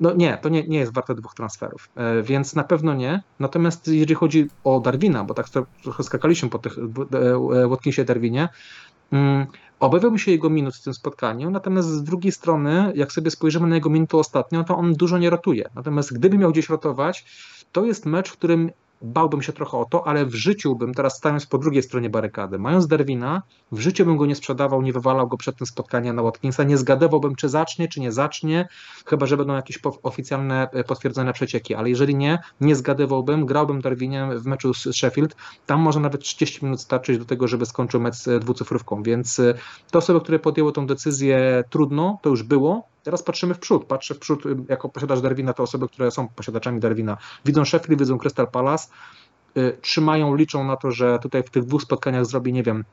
[0.00, 3.22] no nie, to nie, nie jest warte dwóch transferów, e, więc na pewno nie.
[3.40, 5.46] Natomiast jeżeli chodzi o Darwina, bo tak
[5.82, 8.48] trochę skakaliśmy po tych e, Watkinsie Darwinie,
[9.80, 13.66] mm, Obawiałbym się jego minut w tym spotkaniu, natomiast z drugiej strony, jak sobie spojrzymy
[13.66, 15.68] na jego minutę ostatnią, to on dużo nie rotuje.
[15.74, 17.24] Natomiast gdyby miał gdzieś rotować,
[17.72, 18.70] to jest mecz, w którym
[19.02, 22.58] bałbym się trochę o to, ale w życiu bym, teraz stając po drugiej stronie barykady,
[22.58, 23.42] mając Derwina,
[23.72, 26.76] w życiu bym go nie sprzedawał, nie wywalał go przed tym spotkaniem na Watkinsa, nie
[26.76, 28.68] zgadywałbym, czy zacznie, czy nie zacznie,
[29.06, 34.38] chyba, że będą jakieś oficjalne, e, potwierdzone przecieki, ale jeżeli nie, nie zgadywałbym, grałbym Darwiniem
[34.38, 35.36] w meczu z Sheffield,
[35.66, 39.40] tam może nawet 30 minut starczyć do tego, żeby skończył mecz z dwucyfrówką, więc
[39.90, 43.84] te osoby, które podjęły tą decyzję trudno, to już było, Teraz patrzymy w przód.
[43.84, 47.16] Patrzę w przód jako posiadacz Darwina, to osoby, które są posiadaczami Darwina.
[47.44, 48.88] Widzą Sheffield, widzą Crystal Palace,
[49.56, 52.84] y, trzymają, liczą na to, że tutaj w tych dwóch spotkaniach zrobi, nie wiem,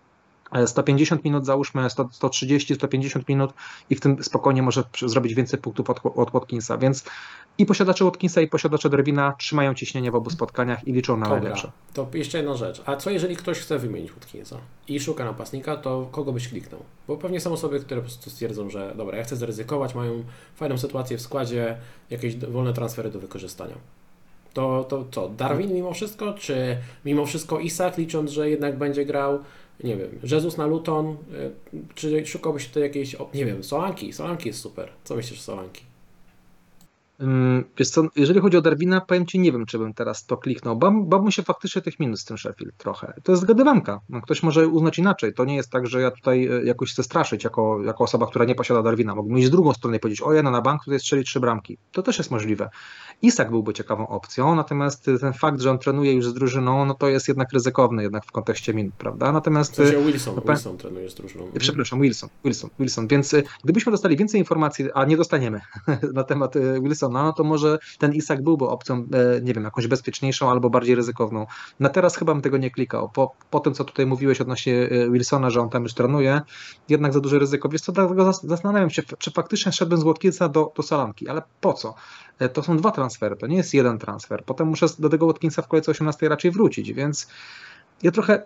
[0.65, 3.53] 150 e, minut, załóżmy 100, 130, 150 minut
[3.89, 7.03] i w tym spokojnie może zrobić więcej punktów od, od Watkinsa, więc
[7.57, 11.39] i posiadacze Watkinsa i posiadacze Derwina trzymają ciśnienie w obu spotkaniach i liczą na Dobra,
[11.39, 11.71] najlepsze.
[11.93, 14.57] To jeszcze jedna rzecz, a co jeżeli ktoś chce wymienić Watkinsa
[14.87, 16.83] i szuka napastnika, to kogo byś kliknął?
[17.07, 20.23] Bo pewnie są osoby, które po prostu stwierdzą, że dobra, ja chcę zaryzykować, mają
[20.55, 21.77] fajną sytuację w składzie,
[22.09, 23.75] jakieś wolne transfery do wykorzystania.
[24.53, 29.39] To, to co, Darwin mimo wszystko, czy mimo wszystko Isak, licząc, że jednak będzie grał
[29.83, 31.17] nie wiem, Jezus na Luton,
[31.73, 34.89] y, czy szukałbyś tutaj jakiejś, nie wiem, Solanki, Solanki jest super.
[35.03, 35.92] Co myślisz o Solanki?
[37.77, 40.75] Wiesz co, jeżeli chodzi o Darwina, powiem Ci, nie wiem, czy bym teraz to kliknął.
[40.75, 43.13] Bałbym się faktycznie tych minus z tym Sheffield trochę.
[43.23, 43.99] To jest zgadywanka.
[44.09, 45.33] No, ktoś może uznać inaczej.
[45.33, 48.45] To nie jest tak, że ja tutaj e, jakoś chcę straszyć jako, jako osoba, która
[48.45, 49.15] nie posiada Darwina.
[49.15, 51.77] Mógłbym iść z drugą stronę i powiedzieć, o ja na bank tutaj strzeli trzy bramki.
[51.91, 52.69] To też jest możliwe.
[53.21, 57.09] Isak byłby ciekawą opcją, natomiast ten fakt, że on trenuje już z drużyną, no to
[57.09, 59.31] jest jednak ryzykowny jednak w kontekście minut, prawda?
[59.31, 59.71] Natomiast...
[59.71, 61.47] W sensie Wilson, no, Wilson trenuje z drużyną.
[61.59, 63.07] Przepraszam, Wilson, Wilson, Wilson.
[63.07, 65.61] Więc e, gdybyśmy dostali więcej informacji, a nie dostaniemy
[66.13, 69.87] na temat e, Wilsona, no to może ten Isak byłby opcją, e, nie wiem, jakąś
[69.87, 71.45] bezpieczniejszą albo bardziej ryzykowną.
[71.79, 73.09] Na teraz chyba bym tego nie klikał.
[73.09, 76.41] Po, po tym, co tutaj mówiłeś odnośnie Wilsona, że on tam już trenuje,
[76.89, 77.69] jednak za duże ryzyko.
[77.69, 81.73] Wiesz co, dlatego zastanawiam się, czy faktycznie szedłbym z Watkinsa do, do Salanki, ale po
[81.73, 81.95] co?
[82.53, 84.43] To są dwa transfery, to nie jest jeden transfer.
[84.45, 87.27] Potem muszę do tego Watkinsa w kolejce 18 raczej wrócić, więc
[88.03, 88.43] ja trochę,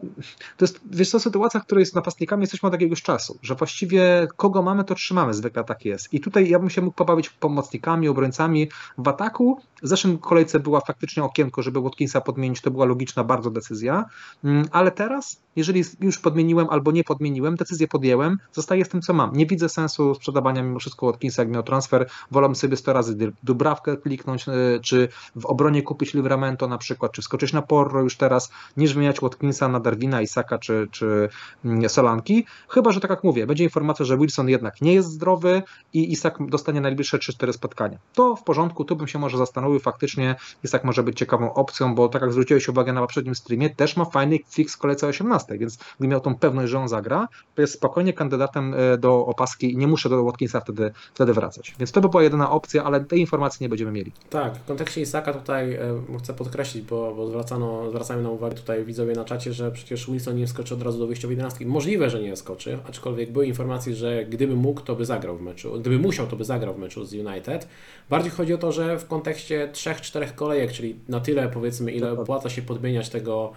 [0.57, 4.27] to jest, wiesz co, sytuacja, w której z napastnikami jesteśmy od jakiegoś czasu, że właściwie
[4.35, 6.13] kogo mamy, to trzymamy, zwykle tak jest.
[6.13, 9.61] I tutaj ja bym się mógł pobawić pomocnikami, obrońcami w ataku.
[9.83, 14.05] W zeszłym kolejce była faktycznie okienko, żeby Watkinsa podmienić, to była logiczna bardzo decyzja,
[14.43, 19.13] mm, ale teraz, jeżeli już podmieniłem albo nie podmieniłem, decyzję podjęłem, zostaję z tym, co
[19.13, 19.33] mam.
[19.33, 23.97] Nie widzę sensu sprzedawania mimo wszystko Watkinsa, jak miał transfer, wolę sobie 100 razy Dubrawkę
[23.97, 28.51] kliknąć, y, czy w obronie kupić Livramento na przykład, czy skoczyć na Porro już teraz,
[28.77, 31.29] niż wymieniać Watkinsa Na Darwina, Isaka czy, czy
[31.65, 32.45] mm, Solanki.
[32.69, 35.63] Chyba, że tak jak mówię, będzie informacja, że Wilson jednak nie jest zdrowy
[35.93, 37.97] i Isak dostanie najbliższe 3-4 spotkania.
[38.13, 42.09] To w porządku, tu bym się może zastanowił, faktycznie Isak może być ciekawą opcją, bo
[42.09, 45.77] tak jak zwróciłeś uwagę na poprzednim streamie, też ma fajny fix w kolejce 18, więc
[45.99, 49.77] gdy miał tą pewność, że on zagra, to jest spokojnie kandydatem e, do opaski i
[49.77, 51.75] nie muszę do Watkinsa wtedy, wtedy wracać.
[51.79, 54.11] Więc to by była jedyna opcja, ale tej informacji nie będziemy mieli.
[54.29, 55.79] Tak, w kontekście Isaka tutaj e,
[56.19, 60.37] chcę podkreślić, bo, bo zwracano, zwracają na uwagę tutaj widzowie na czacie, że przecież Wilson
[60.37, 61.65] nie skoczy od razu do wyjściowej 11.
[61.65, 65.79] Możliwe, że nie skoczy, aczkolwiek były informacje, że gdyby mógł, to by zagrał w meczu,
[65.79, 67.67] gdyby musiał, to by zagrał w meczu z United.
[68.09, 72.49] Bardziej chodzi o to, że w kontekście 3-4 kolejek, czyli na tyle powiedzmy, ile opłaca
[72.49, 73.53] się podmieniać tego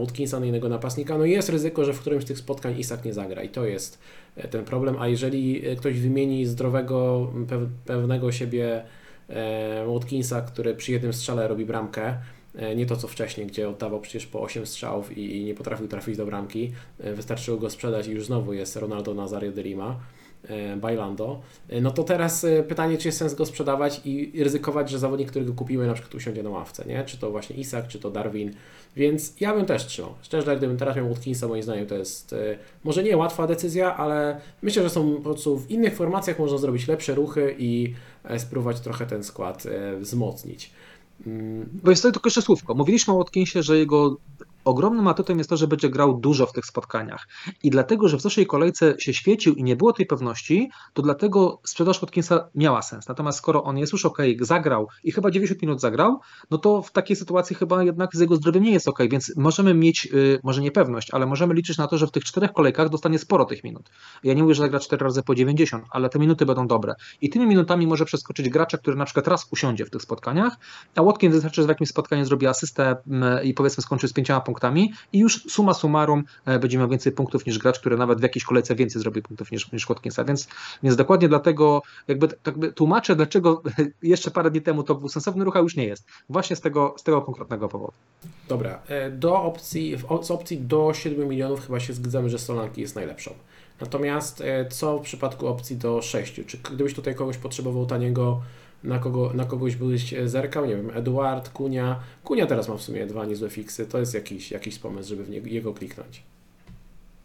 [0.00, 3.12] Watkinsa na innego napastnika, no jest ryzyko, że w którymś z tych spotkań Isak nie
[3.12, 3.98] zagra i to jest
[4.50, 7.30] ten problem, a jeżeli ktoś wymieni zdrowego,
[7.84, 8.82] pewnego siebie
[9.86, 12.14] Watkinsa, który przy jednym strzale robi bramkę,
[12.76, 16.26] nie to co wcześniej, gdzie oddawał przecież po 8 strzałów i nie potrafił trafić do
[16.26, 16.72] bramki.
[16.98, 20.00] Wystarczyło go sprzedać i już znowu jest Ronaldo Nazario de Lima.
[20.48, 24.90] E, Bailando, e, no to teraz e, pytanie, czy jest sens go sprzedawać i ryzykować,
[24.90, 27.04] że zawodnik, którego kupimy, na przykład usiądzie na ławce, nie?
[27.04, 28.52] Czy to właśnie Isak, czy to Darwin,
[28.96, 30.14] więc ja bym też trzymał.
[30.22, 32.34] Szczerze, gdybym teraz miał Watkinsa, moim zdaniem to jest
[32.84, 36.88] może nie łatwa decyzja, ale myślę, że są po prostu w innych formacjach można zrobić
[36.88, 37.94] lepsze ruchy i
[38.38, 39.64] spróbować trochę ten skład
[40.00, 40.70] wzmocnić.
[41.82, 42.74] Bo jest to tylko jeszcze słówko.
[42.74, 44.16] Mówiliśmy o Watkinsie, że jego
[44.68, 47.28] ogromnym atutem jest to, że będzie grał dużo w tych spotkaniach.
[47.62, 51.60] I dlatego, że w zeszłej kolejce się świecił i nie było tej pewności, to dlatego
[51.64, 53.08] sprzedaż Watkinsa miała sens.
[53.08, 56.20] Natomiast skoro on jest już ok, zagrał i chyba 90 minut zagrał,
[56.50, 59.74] no to w takiej sytuacji chyba jednak z jego zdrowiem nie jest ok, więc możemy
[59.74, 63.18] mieć, yy, może niepewność, ale możemy liczyć na to, że w tych czterech kolejkach dostanie
[63.18, 63.90] sporo tych minut.
[64.24, 66.94] Ja nie mówię, że zagra 4 razy po 90, ale te minuty będą dobre.
[67.20, 70.56] I tymi minutami może przeskoczyć gracza, który na przykład raz usiądzie w tych spotkaniach,
[70.94, 74.40] a Watkins wystarczy, że w jakimś spotkaniu zrobi asystę mm, i powiedzmy skończy z pięcioma
[74.40, 74.57] punktami
[75.12, 78.44] i już suma summarum e, będzie miał więcej punktów niż gracz, który nawet w jakiejś
[78.44, 80.48] kolejce więcej zrobi punktów niż, niż Watkinsa, więc,
[80.82, 83.62] więc dokładnie dlatego jakby, jakby tłumaczę, dlaczego
[84.02, 86.04] jeszcze parę dni temu to był sensowny ruch, a już nie jest.
[86.28, 87.92] Właśnie z tego, z tego konkretnego powodu.
[88.48, 92.94] Dobra, e, do opcji, z opcji do 7 milionów chyba się zgadzamy, że Solanki jest
[92.94, 93.30] najlepszą.
[93.80, 96.40] Natomiast e, co w przypadku opcji do 6?
[96.46, 98.40] Czy gdybyś tutaj kogoś potrzebował taniego
[98.84, 102.00] na, kogo, na kogoś byś zerkał, nie wiem, Eduard, Kunia.
[102.24, 105.50] Kunia teraz ma w sumie dwa niezłe fiksy, to jest jakiś, jakiś pomysł, żeby w
[105.50, 106.22] niego, kliknąć.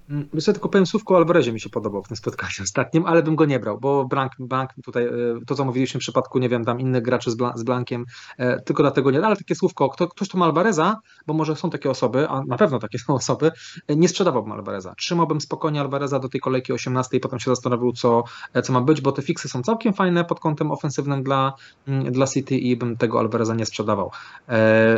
[0.10, 3.36] Wiesz, tylko powiem słówko o Alvarezie mi się podobał w tym spotkaniu ostatnim, ale bym
[3.36, 5.12] go nie brał, bo Blank, Blank tutaj, e,
[5.48, 8.06] to co mówiliśmy w przypadku, nie wiem, tam innych graczy z, z Blankiem,
[8.38, 11.70] e, tylko dlatego nie, ale takie słówko, kto, ktoś to ma Alvareza, bo może są
[11.70, 13.52] takie osoby, a na pewno takie są osoby,
[13.88, 14.96] e, nie sprzedawałbym Alvareza.
[14.96, 18.24] Trzymałbym spokojnie Alvareza do tej kolejki 18 i potem się zastanowił, co,
[18.64, 21.54] co ma być, bo te fiksy są całkiem fajne pod kątem ofensywnym dla,
[21.88, 24.12] mm, dla City i bym tego Alvareza nie sprzedawał.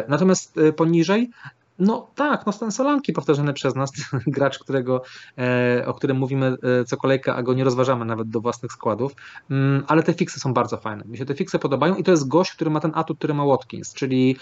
[0.07, 1.31] Natomiast poniżej
[1.79, 3.91] no tak, no ten Solanki powtarzany przez nas,
[4.27, 5.01] gracz, którego,
[5.37, 9.11] e, o którym mówimy e, co kolejkę, a go nie rozważamy nawet do własnych składów,
[9.49, 11.03] mm, ale te fiksy są bardzo fajne.
[11.05, 13.45] Mi się te fiksy podobają i to jest gość, który ma ten atut, który ma
[13.45, 14.37] Watkins, czyli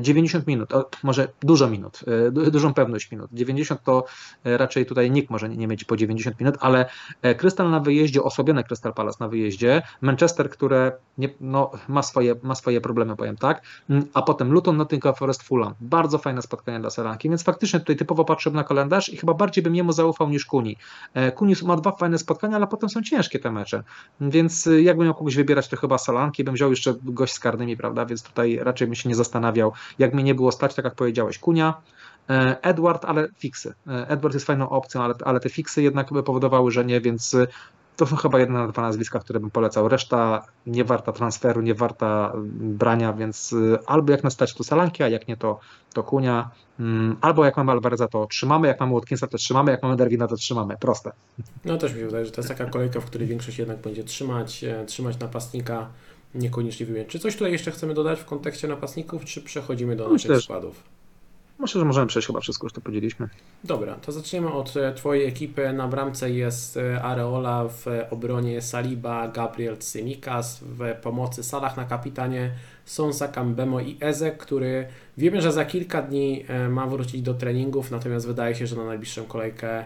[0.00, 0.72] 90 e, minut,
[1.02, 2.00] może dużo minut,
[2.32, 3.30] dużą pewność minut.
[3.32, 4.04] 90 to
[4.44, 6.86] raczej tutaj nikt może nie mieć po 90 minut, ale
[7.36, 12.54] Krystal na wyjeździe, osłabiony Crystal Palace na wyjeździe, Manchester, które nie, no, ma, swoje, ma
[12.54, 15.74] swoje problemy, powiem tak, mm, a potem Luton, Nottingham Forest, Fulham.
[15.80, 19.34] Bardzo fajne spotkanie spotkania dla Solanki, więc faktycznie tutaj typowo patrzyłem na kalendarz i chyba
[19.34, 20.76] bardziej bym jemu zaufał niż Kuni.
[21.14, 23.82] E, Kuni ma dwa fajne spotkania, ale potem są ciężkie te mecze,
[24.20, 27.76] więc e, jakbym miał kogoś wybierać, to chyba Solanki, bym wziął jeszcze gość z karnymi,
[27.76, 30.94] prawda, więc tutaj raczej bym się nie zastanawiał, jak mnie nie było stać, tak jak
[30.94, 31.74] powiedziałeś, Kunia,
[32.30, 33.74] e, Edward, ale fiksy.
[33.86, 37.36] Edward jest fajną opcją, ale, ale te fiksy jednak powodowały, że nie, więc
[37.96, 39.88] to są chyba jedne dwa nazwiska, które bym polecał.
[39.88, 45.02] Reszta nie warta transferu, nie warta brania, więc y, albo jak nas stać to Salanki,
[45.02, 45.60] a jak nie to,
[45.94, 46.50] to Kunia.
[46.80, 50.28] Mm, albo jak mamy Alvareza, to trzymamy, jak mamy Watkinsa, to trzymamy, jak mamy Derwina,
[50.28, 50.76] to trzymamy.
[50.80, 51.12] Proste.
[51.64, 54.04] No też mi się wydaje, że to jest taka kolejka, w której większość jednak będzie
[54.04, 55.88] trzymać, e, trzymać napastnika,
[56.34, 57.08] niekoniecznie wymienić.
[57.10, 60.82] Czy coś tutaj jeszcze chcemy dodać w kontekście napastników, czy przechodzimy do naszych składów?
[61.58, 63.28] Myślę, że możemy przejść chyba wszystko, już to podzieliśmy.
[63.64, 65.72] Dobra, to zaczniemy od e, Twojej ekipy.
[65.72, 72.50] Na bramce jest e, Areola, w obronie Saliba, Gabriel Cymikas, w pomocy Salah na kapitanie
[72.84, 77.90] Sonsa, Kambemo i Ezek, który wiemy, że za kilka dni e, ma wrócić do treningów,
[77.90, 79.84] natomiast wydaje się, że na najbliższą kolejkę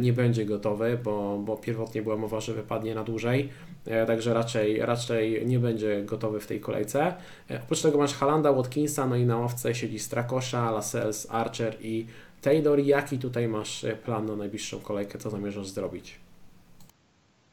[0.00, 3.48] nie będzie gotowy, bo, bo pierwotnie była mowa, że wypadnie na dłużej.
[3.86, 7.14] E, także raczej, raczej nie będzie gotowy w tej kolejce.
[7.50, 12.06] E, oprócz tego masz Halanda, Watkinsa, no i na ławce siedzi Strakosza, Lascelles, Archer i
[12.42, 12.78] Taylor.
[12.78, 15.18] Jaki tutaj masz e, plan na najbliższą kolejkę?
[15.18, 16.20] Co zamierzasz zrobić?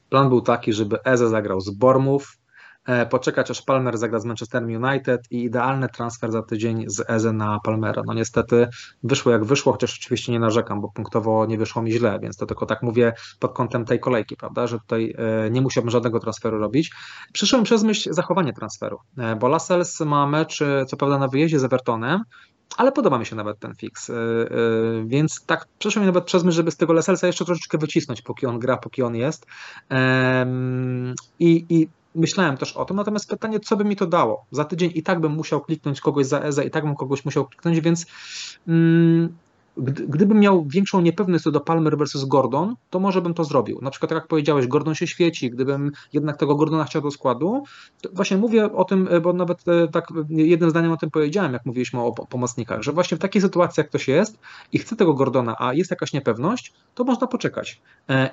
[0.10, 2.45] Plan był taki, żeby Eze zagrał z Bormów, E,
[3.10, 7.60] poczekać aż Palmer zagra z Manchester United i idealny transfer za tydzień z Eze na
[7.64, 8.02] Palmera.
[8.06, 8.68] No niestety
[9.04, 12.46] wyszło jak wyszło, chociaż oczywiście nie narzekam, bo punktowo nie wyszło mi źle, więc to
[12.46, 16.58] tylko tak mówię pod kątem tej kolejki, prawda, że tutaj e, nie musiałbym żadnego transferu
[16.58, 16.92] robić.
[17.34, 21.60] Przyszło mi przez myśl zachowanie transferu, e, bo Lascelles ma mecz, co prawda na wyjeździe
[21.60, 22.22] z Evertonem,
[22.78, 24.12] ale podoba mi się nawet ten fix.
[25.06, 28.46] Więc tak przeszło mi nawet przez myśl, żeby z tego Lascellesa jeszcze troszeczkę wycisnąć, póki
[28.46, 29.46] on gra, póki on jest.
[31.40, 34.46] I, i myślałem też o tym, natomiast pytanie, co by mi to dało?
[34.52, 37.46] Za tydzień i tak bym musiał kliknąć kogoś za EZA, i tak bym kogoś musiał
[37.46, 38.06] kliknąć, więc
[38.68, 39.36] mm,
[39.78, 43.80] gdy, gdybym miał większą niepewność co do Palmer versus Gordon, to może bym to zrobił.
[43.82, 47.64] Na przykład tak jak powiedziałeś, Gordon się świeci, gdybym jednak tego Gordona chciał do składu,
[48.14, 52.12] właśnie mówię o tym, bo nawet tak jednym zdaniem o tym powiedziałem, jak mówiliśmy o
[52.12, 54.40] pomocnikach, że właśnie w takiej sytuacji jak ktoś jest
[54.72, 57.82] i chce tego Gordona, a jest jakaś niepewność, to można poczekać.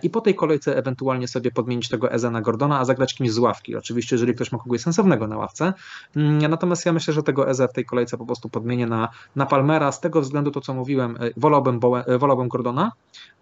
[0.02, 3.39] I po tej kolejce ewentualnie sobie podmienić tego Eza na Gordona, a zagrać kimś z
[3.39, 3.77] ławki.
[3.77, 5.73] Oczywiście, jeżeli ktoś ma kogoś sensownego na ławce.
[6.16, 9.47] Mm, natomiast ja myślę, że tego Eza w tej kolejce po prostu podmienię na, na
[9.47, 9.93] Palmera.
[9.93, 12.92] Z tego względu to, co mówiłem, e, wolałbym, e, wolałbym Gordona,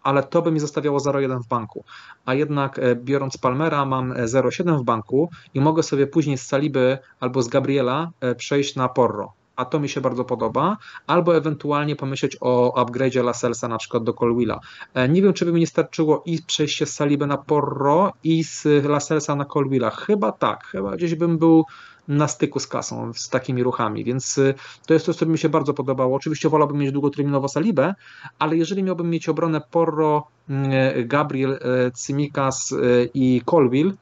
[0.03, 1.85] ale to by mi zostawiało 0,1 w banku.
[2.25, 6.99] A jednak e, biorąc Palmera mam 0,7 w banku i mogę sobie później z Saliby
[7.21, 10.77] albo z Gabriela przejść na Porro a to mi się bardzo podoba,
[11.07, 14.61] albo ewentualnie pomyśleć o upgrade'zie Laselsa na przykład do Colwilla.
[15.09, 18.85] Nie wiem, czy by mi nie starczyło i przejście z Saliby na Porro i z
[18.85, 19.91] Laselsa na Colwilla.
[19.91, 21.65] Chyba tak, chyba gdzieś bym był
[22.11, 24.55] na styku z kasą, z takimi ruchami, więc y,
[24.87, 26.17] to jest coś, co mi się bardzo podobało.
[26.17, 27.95] Oczywiście wolałbym mieć długoterminowo Salibę,
[28.39, 31.59] ale jeżeli miałbym mieć obronę Porro, y, Gabriel,
[31.95, 32.75] Cymikas
[33.15, 33.93] i Colville,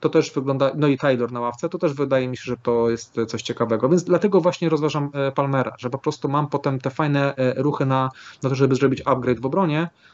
[0.00, 2.90] to też wygląda, no i Taylor na ławce, to też wydaje mi się, że to
[2.90, 7.34] jest coś ciekawego, więc dlatego właśnie rozważam Palmera, że po prostu mam potem te fajne
[7.56, 8.10] ruchy na,
[8.42, 9.88] na to, żeby zrobić upgrade w obronie,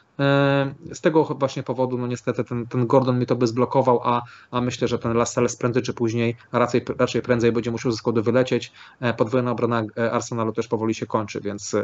[0.93, 4.21] z tego właśnie powodu, no niestety ten, ten Gordon mi to by zblokował, a,
[4.51, 8.23] a myślę, że ten Lascelles prędzej czy później, raczej, raczej prędzej będzie musiał ze składu
[8.23, 8.71] wylecieć.
[8.99, 11.75] E, podwójna obrona e, Arsenalu też powoli się kończy, więc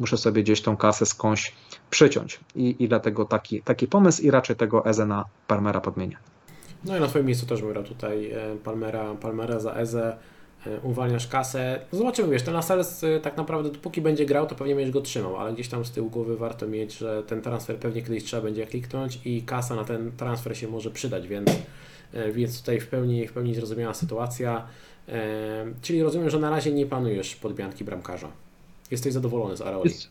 [0.00, 1.54] muszę sobie gdzieś tą kasę skądś
[1.90, 2.40] przyciąć.
[2.54, 6.16] I, i dlatego taki, taki pomysł i raczej tego Eze na Palmera podmienię.
[6.84, 8.32] No i na swoim miejscu też bym tutaj
[8.64, 10.16] Palmera, Palmera za Eze.
[10.66, 11.80] E, uwalniasz kasę.
[11.92, 15.00] No zobaczymy, wiesz, ten Lascelles e, tak naprawdę dopóki będzie grał, to pewnie będziesz go
[15.00, 18.42] trzymał, ale gdzieś tam z tyłu głowy warto mieć, że ten transfer pewnie kiedyś trzeba
[18.42, 21.50] będzie kliknąć i kasa na ten transfer się może przydać, więc,
[22.12, 24.66] e, więc tutaj w pełni, w pełni zrozumiała sytuacja.
[25.82, 28.28] Czyli rozumiem, że na razie nie planujesz podmianki bramkarza.
[28.90, 29.90] Jesteś zadowolony z Areoli.
[29.90, 30.08] Jest,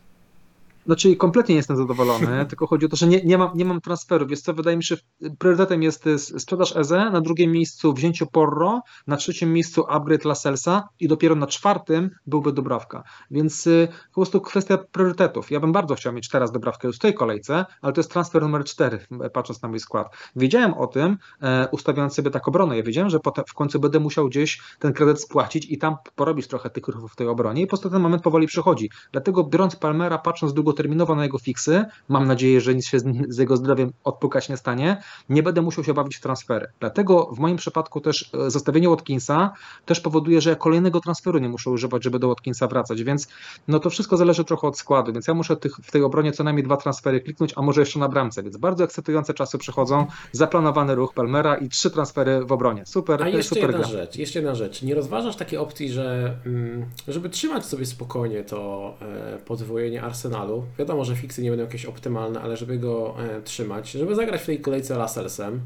[0.86, 3.80] znaczy kompletnie nie jestem zadowolony, tylko chodzi o to, że nie, nie, mam, nie mam
[3.80, 4.26] transferu.
[4.26, 4.96] Więc co, wydaje mi się,
[5.38, 10.88] priorytetem jest y, sprzedaż EZE, na drugim miejscu wzięcie Porro, na trzecim miejscu upgrade Laselsa
[11.00, 13.02] i dopiero na czwartym byłby Dobrawka.
[13.30, 15.50] Więc y, po prostu kwestia priorytetów.
[15.50, 18.42] Ja bym bardzo chciał mieć teraz Dobrawkę już w tej kolejce, ale to jest transfer
[18.42, 18.98] numer cztery,
[19.32, 20.16] patrząc na mój skład.
[20.36, 22.76] Wiedziałem o tym, e, ustawiając sobie tak obronę.
[22.76, 26.46] Ja wiedziałem, że potem w końcu będę musiał gdzieś ten kredyt spłacić i tam porobić
[26.46, 28.90] trochę tych ruchów w tej obronie i po prostu ten moment powoli przychodzi.
[29.12, 31.84] Dlatego biorąc Palmera, patrząc długo długoterminowo na jego fiksy.
[32.08, 32.98] Mam nadzieję, że nic się
[33.28, 35.02] z, jego zdrowiem odpukać nie stanie.
[35.28, 36.66] Nie będę musiał się bawić w transfery.
[36.80, 39.52] Dlatego w moim przypadku też e, zostawienie Watkinsa
[39.86, 43.28] też powoduje, że ja kolejnego transferu nie muszę używać, żeby do Watkinsa wracać, więc
[43.68, 46.44] no to wszystko zależy trochę od składu, więc ja muszę tych, w tej obronie co
[46.44, 50.94] najmniej dwa transfery kliknąć, a może jeszcze na bramce, więc bardzo ekscytujące czasy przychodzą, zaplanowany
[50.94, 52.86] ruch Palmera i trzy transfery w obronie.
[52.86, 53.88] Super, a jeszcze super jedna gra.
[53.88, 54.82] rzecz, jeszcze jedna rzecz.
[54.82, 61.04] Nie rozważasz takiej opcji, że mm, żeby trzymać sobie spokojnie to e, podwojenie Arsenalu, Wiadomo,
[61.04, 64.60] że fiksy nie będą jakieś optymalne, ale żeby go e, trzymać, żeby zagrać w tej
[64.60, 65.60] kolejce Laselsem,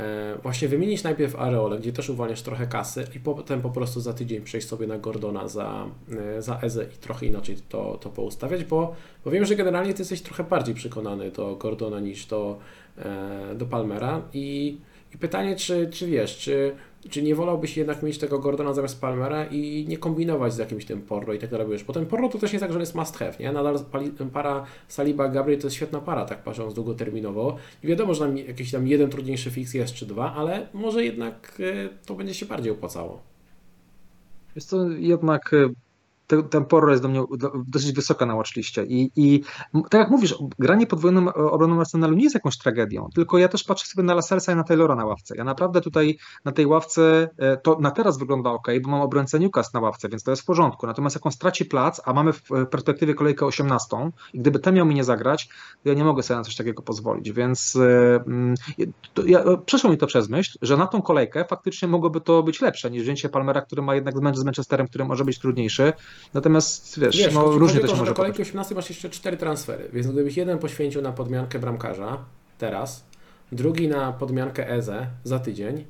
[0.00, 4.12] e, właśnie wymienić najpierw Areole, gdzie też uwalniasz trochę kasy i potem po prostu za
[4.12, 5.86] tydzień przejść sobie na Gordona za,
[6.36, 8.94] e, za Eze i trochę inaczej to, to poustawiać, bo,
[9.24, 12.58] bo wiem, że generalnie ty jesteś trochę bardziej przekonany do Gordona niż do,
[12.98, 14.78] e, do Palmera i,
[15.14, 16.74] i pytanie, czy, czy wiesz, czy
[17.10, 21.02] czy nie wolałbyś jednak mieć tego Gordona zamiast Palmera i nie kombinować z jakimś tym
[21.02, 23.16] Porro i tak dalej, bo ten Porro to też nie jest tak, że jest must
[23.16, 23.52] have, nie?
[23.52, 23.78] Nadal
[24.32, 28.70] para Saliba, Gabriel to jest świetna para, tak patrząc długoterminowo i wiadomo, że nam jakiś
[28.70, 32.72] tam jeden trudniejszy fix jest czy dwa, ale może jednak e, to będzie się bardziej
[32.72, 33.20] opłacało.
[34.54, 35.54] Jest to jednak
[36.32, 37.24] e, ten jest do mnie
[37.66, 39.42] dosyć wysoka na watchliście I, i
[39.90, 43.86] tak jak mówisz, granie podwójną obroną Arsenalu nie jest jakąś tragedią, tylko ja też patrzę
[43.86, 45.36] sobie na Lasersa i na Taylora na ławce.
[45.36, 49.38] Ja naprawdę tutaj na tej ławce, e, to na teraz wygląda ok, bo mam obrońcę
[49.38, 50.86] Newcastle na ławce, więc to jest w porządku.
[50.86, 54.86] Natomiast jak on straci plac, a mamy w perspektywie kolejkę 18 i gdyby ten miał
[54.86, 55.48] mi nie zagrać,
[55.82, 58.54] to ja nie mogę sobie na coś takiego pozwolić, więc e, mm,
[59.26, 62.90] ja, przeszło mi to przez myśl, że na tą kolejkę faktycznie mogłoby to być lepsze
[62.90, 65.92] niż wzięcie Palmera, który ma jednak mecz z Manchesterem, który może być trudniejszy.
[66.34, 69.88] Natomiast wiesz, wiesz no, różnie to się może Do kolejki 18 masz jeszcze cztery transfery,
[69.92, 72.24] więc gdybyś jeden poświęcił na podmiankę bramkarza
[72.58, 73.04] teraz,
[73.52, 75.84] drugi na podmiankę Eze za tydzień,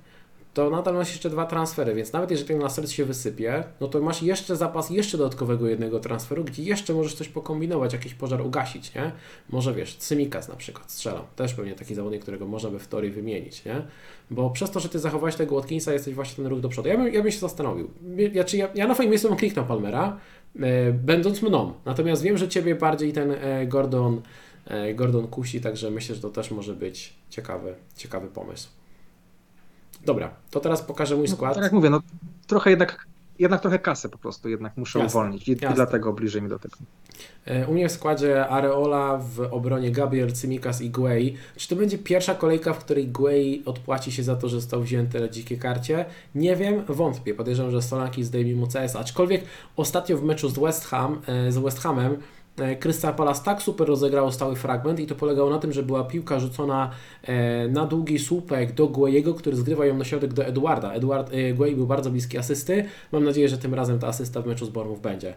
[0.54, 4.00] to nadal masz jeszcze dwa transfery, więc nawet jeżeli ten laser się wysypie, no to
[4.00, 8.94] masz jeszcze zapas jeszcze dodatkowego jednego transferu, gdzie jeszcze możesz coś pokombinować, jakiś pożar ugasić,
[8.94, 9.12] nie?
[9.50, 13.10] Może wiesz, Cymikas na przykład strzelam, też pewnie taki zawodnik, którego można by w teorii
[13.10, 13.82] wymienić, nie?
[14.30, 16.88] Bo przez to, że ty zachowałeś tego Watkinsa, jesteś właśnie ten ruch do przodu.
[16.88, 17.90] Ja bym, ja bym się zastanowił.
[18.32, 20.16] Ja, czy ja, ja na twoim miejscu bym kliknął Palmera,
[20.60, 21.72] e, będąc mną.
[21.84, 24.22] Natomiast wiem, że ciebie bardziej ten e, Gordon,
[24.66, 28.68] e, Gordon kusi, także myślę, że to też może być ciekawy, ciekawy pomysł.
[30.04, 31.50] Dobra, to teraz pokażę mój no, skład.
[31.50, 32.00] No, tak jak mówię, no
[32.46, 33.06] trochę jednak
[33.38, 36.58] jednak trochę kasy po prostu jednak muszę Jasne, uwolnić i, i dlatego bliżej mi do
[36.58, 36.76] tego.
[37.46, 41.36] E, U mnie w składzie Areola, w obronie Gabriel, Cymikas i Guei.
[41.56, 45.20] Czy to będzie pierwsza kolejka, w której Guei odpłaci się za to, że został wzięty
[45.20, 46.04] na dzikiej karcie?
[46.34, 47.34] Nie wiem, wątpię.
[47.34, 49.44] Podejrzewam, że Solanki zdejmie mu CS, aczkolwiek
[49.76, 52.16] ostatnio w meczu z West Ham, e, z West Hamem
[52.80, 56.38] Crystal Palace tak super rozegrało stały fragment i to polegało na tym, że była piłka
[56.40, 56.90] rzucona
[57.22, 60.92] e, na długi słupek do Gueiego, który zgrywa ją na środek do Eduarda.
[60.92, 62.84] Eduard e, Guei był bardzo bliski asysty.
[63.12, 65.34] Mam nadzieję, że tym razem ta asysta w meczu z Bormów będzie.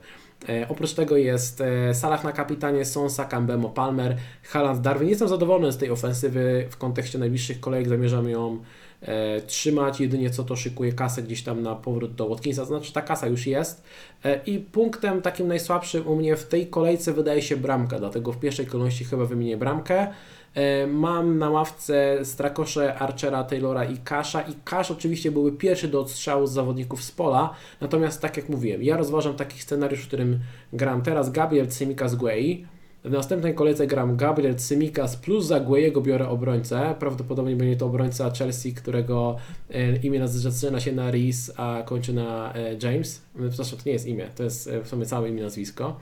[0.49, 5.09] E, oprócz tego jest e, Salah na kapitanie, Sonsa, Kambemo, Palmer, Haaland, Darwin.
[5.09, 7.89] Jestem zadowolony z tej ofensywy w kontekście najbliższych kolejek.
[7.89, 8.59] Zamierzam ją
[9.01, 9.99] e, trzymać.
[9.99, 12.65] Jedynie co to szykuje kasę gdzieś tam na powrót do Watkinsa.
[12.65, 13.83] Znaczy ta kasa już jest.
[14.25, 17.99] E, I punktem takim najsłabszym u mnie w tej kolejce wydaje się bramka.
[17.99, 20.07] Dlatego w pierwszej kolejności chyba wymienię bramkę.
[20.53, 24.41] E, Mam na ławce Strakosze, Archera, Taylora i Kasza.
[24.41, 27.53] I Kasz oczywiście byłby pierwszy do odstrzału z zawodników z pola.
[27.81, 30.39] Natomiast tak jak mówiłem, ja rozważam taki scenariusz, w którym
[30.73, 32.65] gram teraz Gabriel Cymikas Guei.
[33.07, 36.95] W następnej kolejce gram Gabriel Cymikas plus za Gueiego biorę obrońcę.
[36.99, 39.35] Prawdopodobnie będzie to obrońca Chelsea, którego
[39.69, 43.21] e, imię zaczyna się na Reese, a kończy na e, James.
[43.49, 45.99] Zresztą to nie jest imię, to jest e, w sumie całe imię, nazwisko.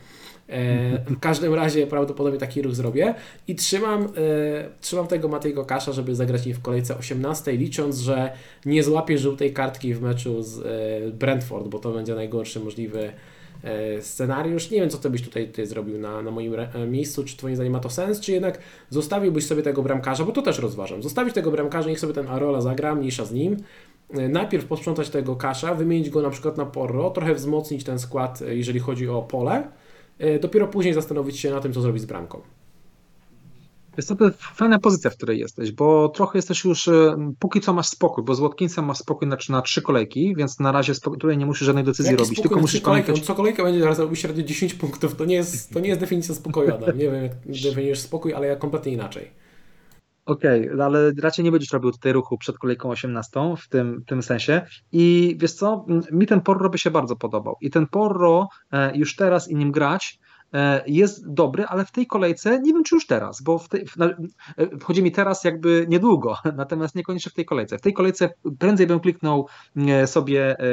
[0.49, 3.15] E, w każdym razie prawdopodobnie taki ruch zrobię
[3.47, 4.07] i trzymam,
[4.81, 8.31] trzymam tego Matejego Kasza, żeby zagrać nim w kolejce 18, licząc, że
[8.65, 10.63] nie złapie żółtej kartki w meczu z
[11.15, 13.11] Brentford, bo to będzie najgorszy możliwy
[14.01, 14.71] scenariusz.
[14.71, 17.73] Nie wiem, co ty byś tutaj, zrobił na, na moim e, miejscu, czy twoim zdaniem
[17.73, 18.59] ma to sens, czy jednak
[18.89, 21.03] zostawiłbyś sobie tego bramkarza, bo to też rozważam.
[21.03, 23.57] Zostawić tego bramkarza, niech sobie ten Arola zagra, mniejsza z nim.
[24.09, 28.41] E, Najpierw posprzątać tego Kasza, wymienić go na przykład na Porro, trochę wzmocnić ten skład,
[28.41, 29.67] e, jeżeli chodzi o pole.
[30.19, 32.41] E, Dopiero później zastanowić się na tym, co zrobić z bramką.
[33.97, 34.15] Jest to
[34.55, 38.35] fajna pozycja, w której jesteś, bo trochę jesteś już, e, póki co masz spokój, bo
[38.35, 41.65] z Watkinsem masz spokój na, na trzy kolejki, więc na razie spokój, tutaj nie musisz
[41.65, 43.07] żadnej decyzji Jaki robić, tylko musisz trzy kolejki?
[43.07, 45.15] pamiętać, co kolejkę będzie teraz robił średnio 10 punktów.
[45.15, 46.97] To nie jest, to nie jest definicja spokoju, Adam.
[46.97, 47.31] Nie wiem, jak
[47.63, 49.31] definiujesz spokój, ale ja kompletnie inaczej.
[50.25, 54.23] Okej, no ale raczej nie będziesz robił tutaj ruchu przed kolejką 18 w tym, tym
[54.23, 54.61] sensie.
[54.91, 57.57] I wiesz co, mi ten Porro by się bardzo podobał.
[57.61, 60.19] I ten Porro e, już teraz i nim grać
[60.87, 63.97] jest dobry, ale w tej kolejce nie wiem czy już teraz, bo w tej, w,
[63.97, 64.15] na, e,
[64.83, 67.77] chodzi mi teraz jakby niedługo, natomiast niekoniecznie w tej kolejce.
[67.77, 68.29] W tej kolejce
[68.59, 70.65] prędzej bym kliknął e, sobie e,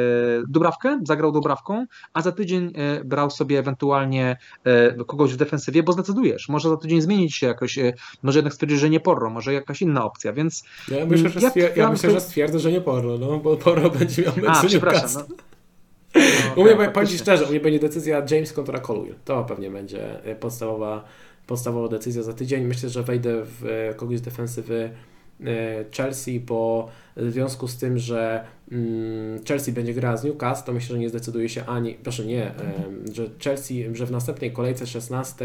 [0.48, 5.92] Dubrawkę, zagrał Dubrawką, a za tydzień e, brał sobie ewentualnie e, kogoś w defensywie, bo
[5.92, 6.48] zdecydujesz.
[6.48, 7.92] Może za tydzień zmienić się jakoś, e,
[8.22, 11.50] może jednak stwierdzić, że nie Porro, może jakaś inna opcja, więc Ja myślę, że, Ja-
[11.50, 15.22] stwier- ja myślę, że stwierdzę, że nie Porro, no, bo Porro będzie miał A, przepraszam.
[15.28, 15.51] No.
[16.56, 19.14] U mnie, okej, powiem Ci szczerze, u mnie będzie decyzja James kontra Colwill.
[19.24, 21.04] To pewnie będzie e, podstawowa,
[21.46, 22.64] podstawowa decyzja za tydzień.
[22.64, 24.90] Myślę, że wejdę w e, kogoś z defensywy
[25.40, 30.72] e, Chelsea, bo w związku z tym, że mm, Chelsea będzie grała z Newcastle, to
[30.72, 32.52] myślę, że nie zdecyduje się ani, proszę nie,
[33.12, 35.44] że Chelsea, że w następnej kolejce 16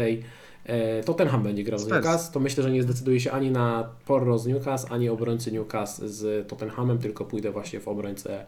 [0.64, 1.86] e, Tottenham będzie grał z.
[1.88, 6.08] Newcastle, to myślę, że nie zdecyduje się ani na Porro z Newcastle, ani obrońcy Newcastle
[6.08, 8.44] z Tottenhamem, tylko pójdę właśnie w obrońcę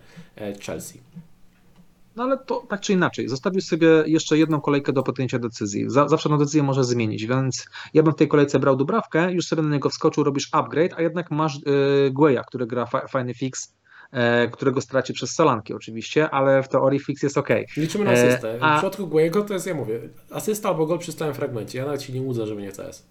[0.66, 1.00] Chelsea.
[2.20, 5.84] No ale to tak czy inaczej, zostawił sobie jeszcze jedną kolejkę do podjęcia decyzji.
[5.90, 9.46] Za, zawsze na decyzję może zmienić, więc ja bym w tej kolejce brał Dubrawkę, już
[9.46, 13.34] sobie na niego wskoczył, robisz upgrade, a jednak masz y, Gueya, który gra fa, fajny
[13.34, 13.74] fix,
[14.12, 17.48] e, którego straci przez Solanki oczywiście, ale w teorii fix jest ok.
[17.76, 18.58] Liczymy na E, asystę.
[18.60, 21.78] a- W przypadku Guego to jest, ja mówię, asysta albo gol przy stałym fragmencie.
[21.78, 23.06] Ja nawet się nie łudzę, żeby nie CS.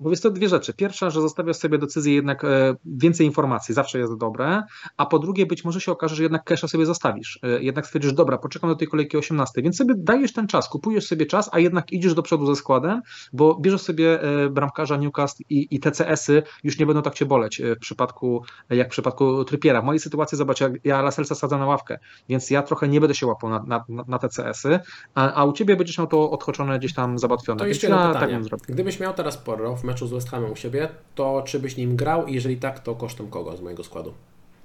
[0.00, 0.74] Bo jest to dwie rzeczy.
[0.74, 4.62] Pierwsza, że zostawiasz sobie decyzję jednak e, więcej informacji, zawsze jest dobre,
[4.96, 7.38] a po drugie być może się okaże, że jednak kesza sobie zostawisz.
[7.42, 11.06] E, jednak stwierdzisz, dobra, poczekam do tej kolejki 18, więc sobie dajesz ten czas, kupujesz
[11.06, 13.02] sobie czas, a jednak idziesz do przodu ze składem,
[13.32, 17.62] bo bierzesz sobie e, bramkarza Newcastle i, i TCS-y już nie będą tak cię boleć
[17.76, 19.82] w przypadku, jak w przypadku Trypiera.
[19.82, 21.98] W mojej sytuacji, zobacz, ja Laselsa sadzę na ławkę,
[22.28, 24.78] więc ja trochę nie będę się łapał na, na, na- TCS-y,
[25.14, 27.58] a, a u ciebie będziesz miał to odchodzone gdzieś tam załatwione.
[27.58, 28.44] To jeszcze jedno tak pytanie.
[28.44, 28.66] zrobił.
[28.68, 31.96] Gdybyś miał teraz Porro w meczu z West Hamem u siebie, to czy byś nim
[31.96, 34.12] grał i jeżeli tak, to kosztem kogo z mojego składu?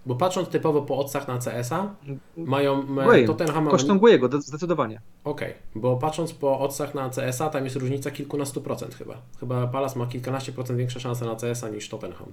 [0.05, 1.95] Bo patrząc typowo po odsach na CS-a,
[2.37, 3.67] mają e, Wayne, Tottenham...
[3.67, 5.01] Kosztem Guejego, de- zdecydowanie.
[5.23, 9.17] Okej, bo patrząc po odsach na CS-a, tam jest różnica kilkunastu procent chyba.
[9.39, 12.31] Chyba Palace ma kilkanaście procent większe szanse na CS-a niż Tottenham.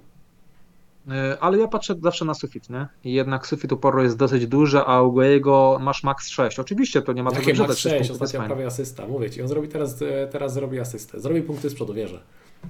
[1.11, 2.87] E, Ale ja patrzę zawsze na sufit, nie?
[3.03, 6.59] I jednak sufit u Porro jest dosyć duży, a u Guejego masz max 6.
[6.59, 9.07] Oczywiście to nie ma co Jakie max 6, sześć punktów jest ostatnio prawie asysta.
[9.07, 11.19] Mówię Ci, on zrobi teraz, e, teraz zrobi asystę.
[11.19, 12.21] Zrobi punkty z przodu, wierzę.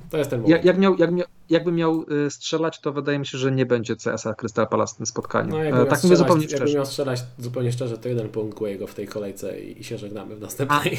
[0.10, 0.56] To jest ten moment.
[0.58, 3.66] Jak, jak miał, jak miał, jakby miał y, strzelać, to wydaje mi się, że nie
[3.66, 5.50] będzie CS-a Crystal Palace w tym spotkaniu.
[5.50, 6.76] No, E, jakby tak mówię zupełnie jakby szczerze.
[6.76, 10.36] miał strzelać zupełnie szczerze, to jeden punkt Guego w tej kolejce i, i się żegnamy
[10.36, 10.98] w następnej.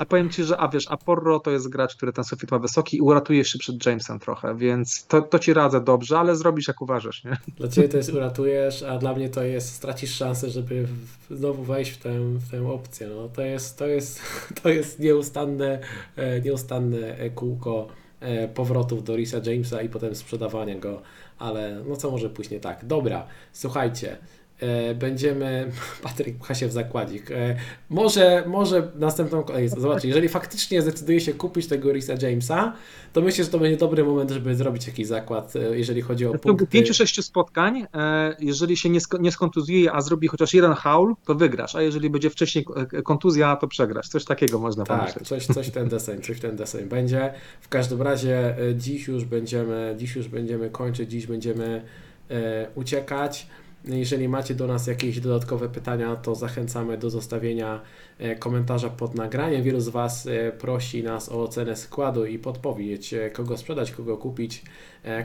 [0.00, 2.58] A powiem ci, że a wiesz, a Porro to jest gracz, który ten sufit ma
[2.58, 6.68] wysoki i uratuje się przed Jamesem trochę, więc to, to ci radzę dobrze, ale zrobisz
[6.68, 7.36] jak uważasz, nie?
[7.56, 10.86] Dla ciebie to jest uratujesz, a dla mnie to jest stracisz szansę, żeby
[11.30, 13.08] znowu wejść w tę, w tę opcję.
[13.08, 14.20] No, to, jest, to, jest,
[14.62, 15.78] to jest nieustanne,
[16.16, 17.88] e, nieustanne e, kółko
[18.20, 21.02] e, powrotów do Risa Jamesa i potem sprzedawania go,
[21.38, 22.84] ale no co może później tak.
[22.86, 24.16] Dobra, słuchajcie.
[24.60, 25.70] E, Będziemy.
[26.02, 27.30] Patryk pcha się w zakładzik.
[27.30, 27.56] E,
[27.90, 29.44] Może, może następną.
[29.66, 32.72] Zobaczcie, jeżeli faktycznie zdecyduje się kupić tego Risa Jamesa,
[33.12, 36.28] to myślę, że to będzie dobry moment, żeby zrobić jakiś zakład, e, jeżeli chodzi o
[36.32, 36.78] W ciągu punkty.
[36.82, 37.86] 5-6 spotkań,
[38.40, 42.10] jeżeli się nie, sk- nie skontuzjuje, a zrobi chociaż jeden haul, to wygrasz, a jeżeli
[42.10, 42.64] będzie wcześniej
[43.04, 44.08] kontuzja, to przegrasz.
[44.08, 45.28] Coś takiego można Tak, pomyśleć.
[45.28, 47.32] coś, coś ten deseń, coś ten deseń będzie.
[47.60, 51.82] W każdym razie dziś już będziemy, dziś już będziemy kończyć, dziś będziemy
[52.74, 53.46] uciekać.
[53.84, 57.80] Jeżeli macie do nas jakieś dodatkowe pytania, to zachęcamy do zostawienia
[58.18, 59.62] e, komentarza pod nagraniem.
[59.62, 64.16] Wielu z Was e, prosi nas o ocenę składu i podpowiedź, e, kogo sprzedać, kogo
[64.16, 64.62] kupić,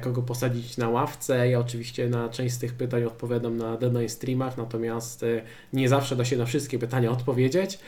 [0.01, 1.49] kogo posadzić na ławce.
[1.49, 5.25] Ja oczywiście na część z tych pytań odpowiadam na deadline streamach, natomiast
[5.73, 7.79] nie zawsze da się na wszystkie pytania odpowiedzieć.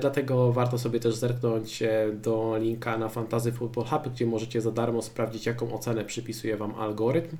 [0.00, 1.82] Dlatego warto sobie też zerknąć
[2.14, 6.74] do linka na Fantasy Football Hub, gdzie możecie za darmo sprawdzić, jaką ocenę przypisuje Wam
[6.74, 7.36] algorytm.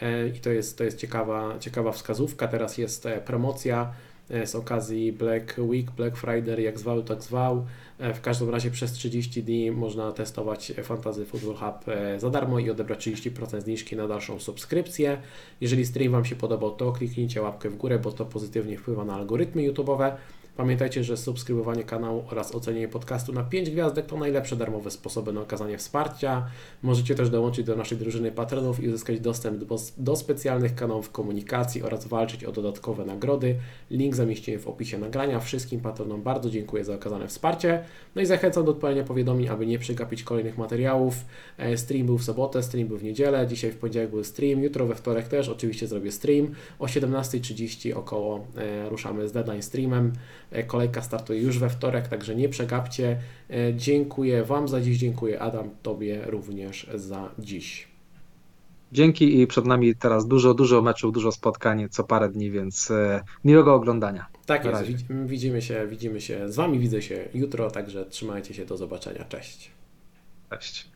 [0.00, 2.48] E, I to jest, to jest ciekawa, ciekawa wskazówka.
[2.48, 3.92] Teraz jest e, promocja
[4.30, 7.66] e, z okazji Black Week, Black Friday, jak zwał, tak zwał.
[8.14, 13.06] W każdym razie przez 30 dni można testować Fantasy Football Hub za darmo i odebrać
[13.06, 15.18] 30% zniżki na dalszą subskrypcję.
[15.60, 19.14] Jeżeli stream Wam się podobał, to kliknijcie łapkę w górę, bo to pozytywnie wpływa na
[19.14, 20.12] algorytmy YouTube'owe.
[20.58, 25.40] Pamiętajcie, że subskrybowanie kanału oraz ocenienie podcastu na 5 gwiazdek to najlepsze darmowe sposoby na
[25.40, 26.46] okazanie wsparcia.
[26.82, 31.82] Możecie też dołączyć do naszej drużyny patronów i uzyskać dostęp do, do specjalnych kanałów komunikacji
[31.82, 33.56] oraz walczyć o dodatkowe nagrody.
[33.90, 35.40] Link zamieściłem w opisie nagrania.
[35.40, 37.84] Wszystkim patronom bardzo dziękuję za okazane wsparcie.
[38.14, 41.14] No i zachęcam do odpalenia powiadomień, aby nie przegapić kolejnych materiałów.
[41.58, 44.86] E, Stream był w sobotę, stream był w niedzielę, dzisiaj w poniedziałek był stream, jutro
[44.86, 46.54] we wtorek też oczywiście zrobię stream.
[46.78, 50.12] O 17.30 około e, ruszamy z deadline streamem.
[50.50, 53.18] E, Kolejka startuje już we wtorek, także nie przegapcie.
[53.50, 57.88] E, Dziękuję Wam za dziś, dziękuję Adam, Tobie również za dziś.
[58.92, 63.24] Dzięki i przed nami teraz dużo, dużo meczów, dużo spotkań co parę dni, więc e,
[63.44, 64.26] miłego oglądania.
[64.46, 68.76] Tak jest, widzimy się, widzimy się, z Wami widzę się jutro, także trzymajcie się, do
[68.76, 69.70] zobaczenia, cześć.
[70.50, 70.88] Cześć.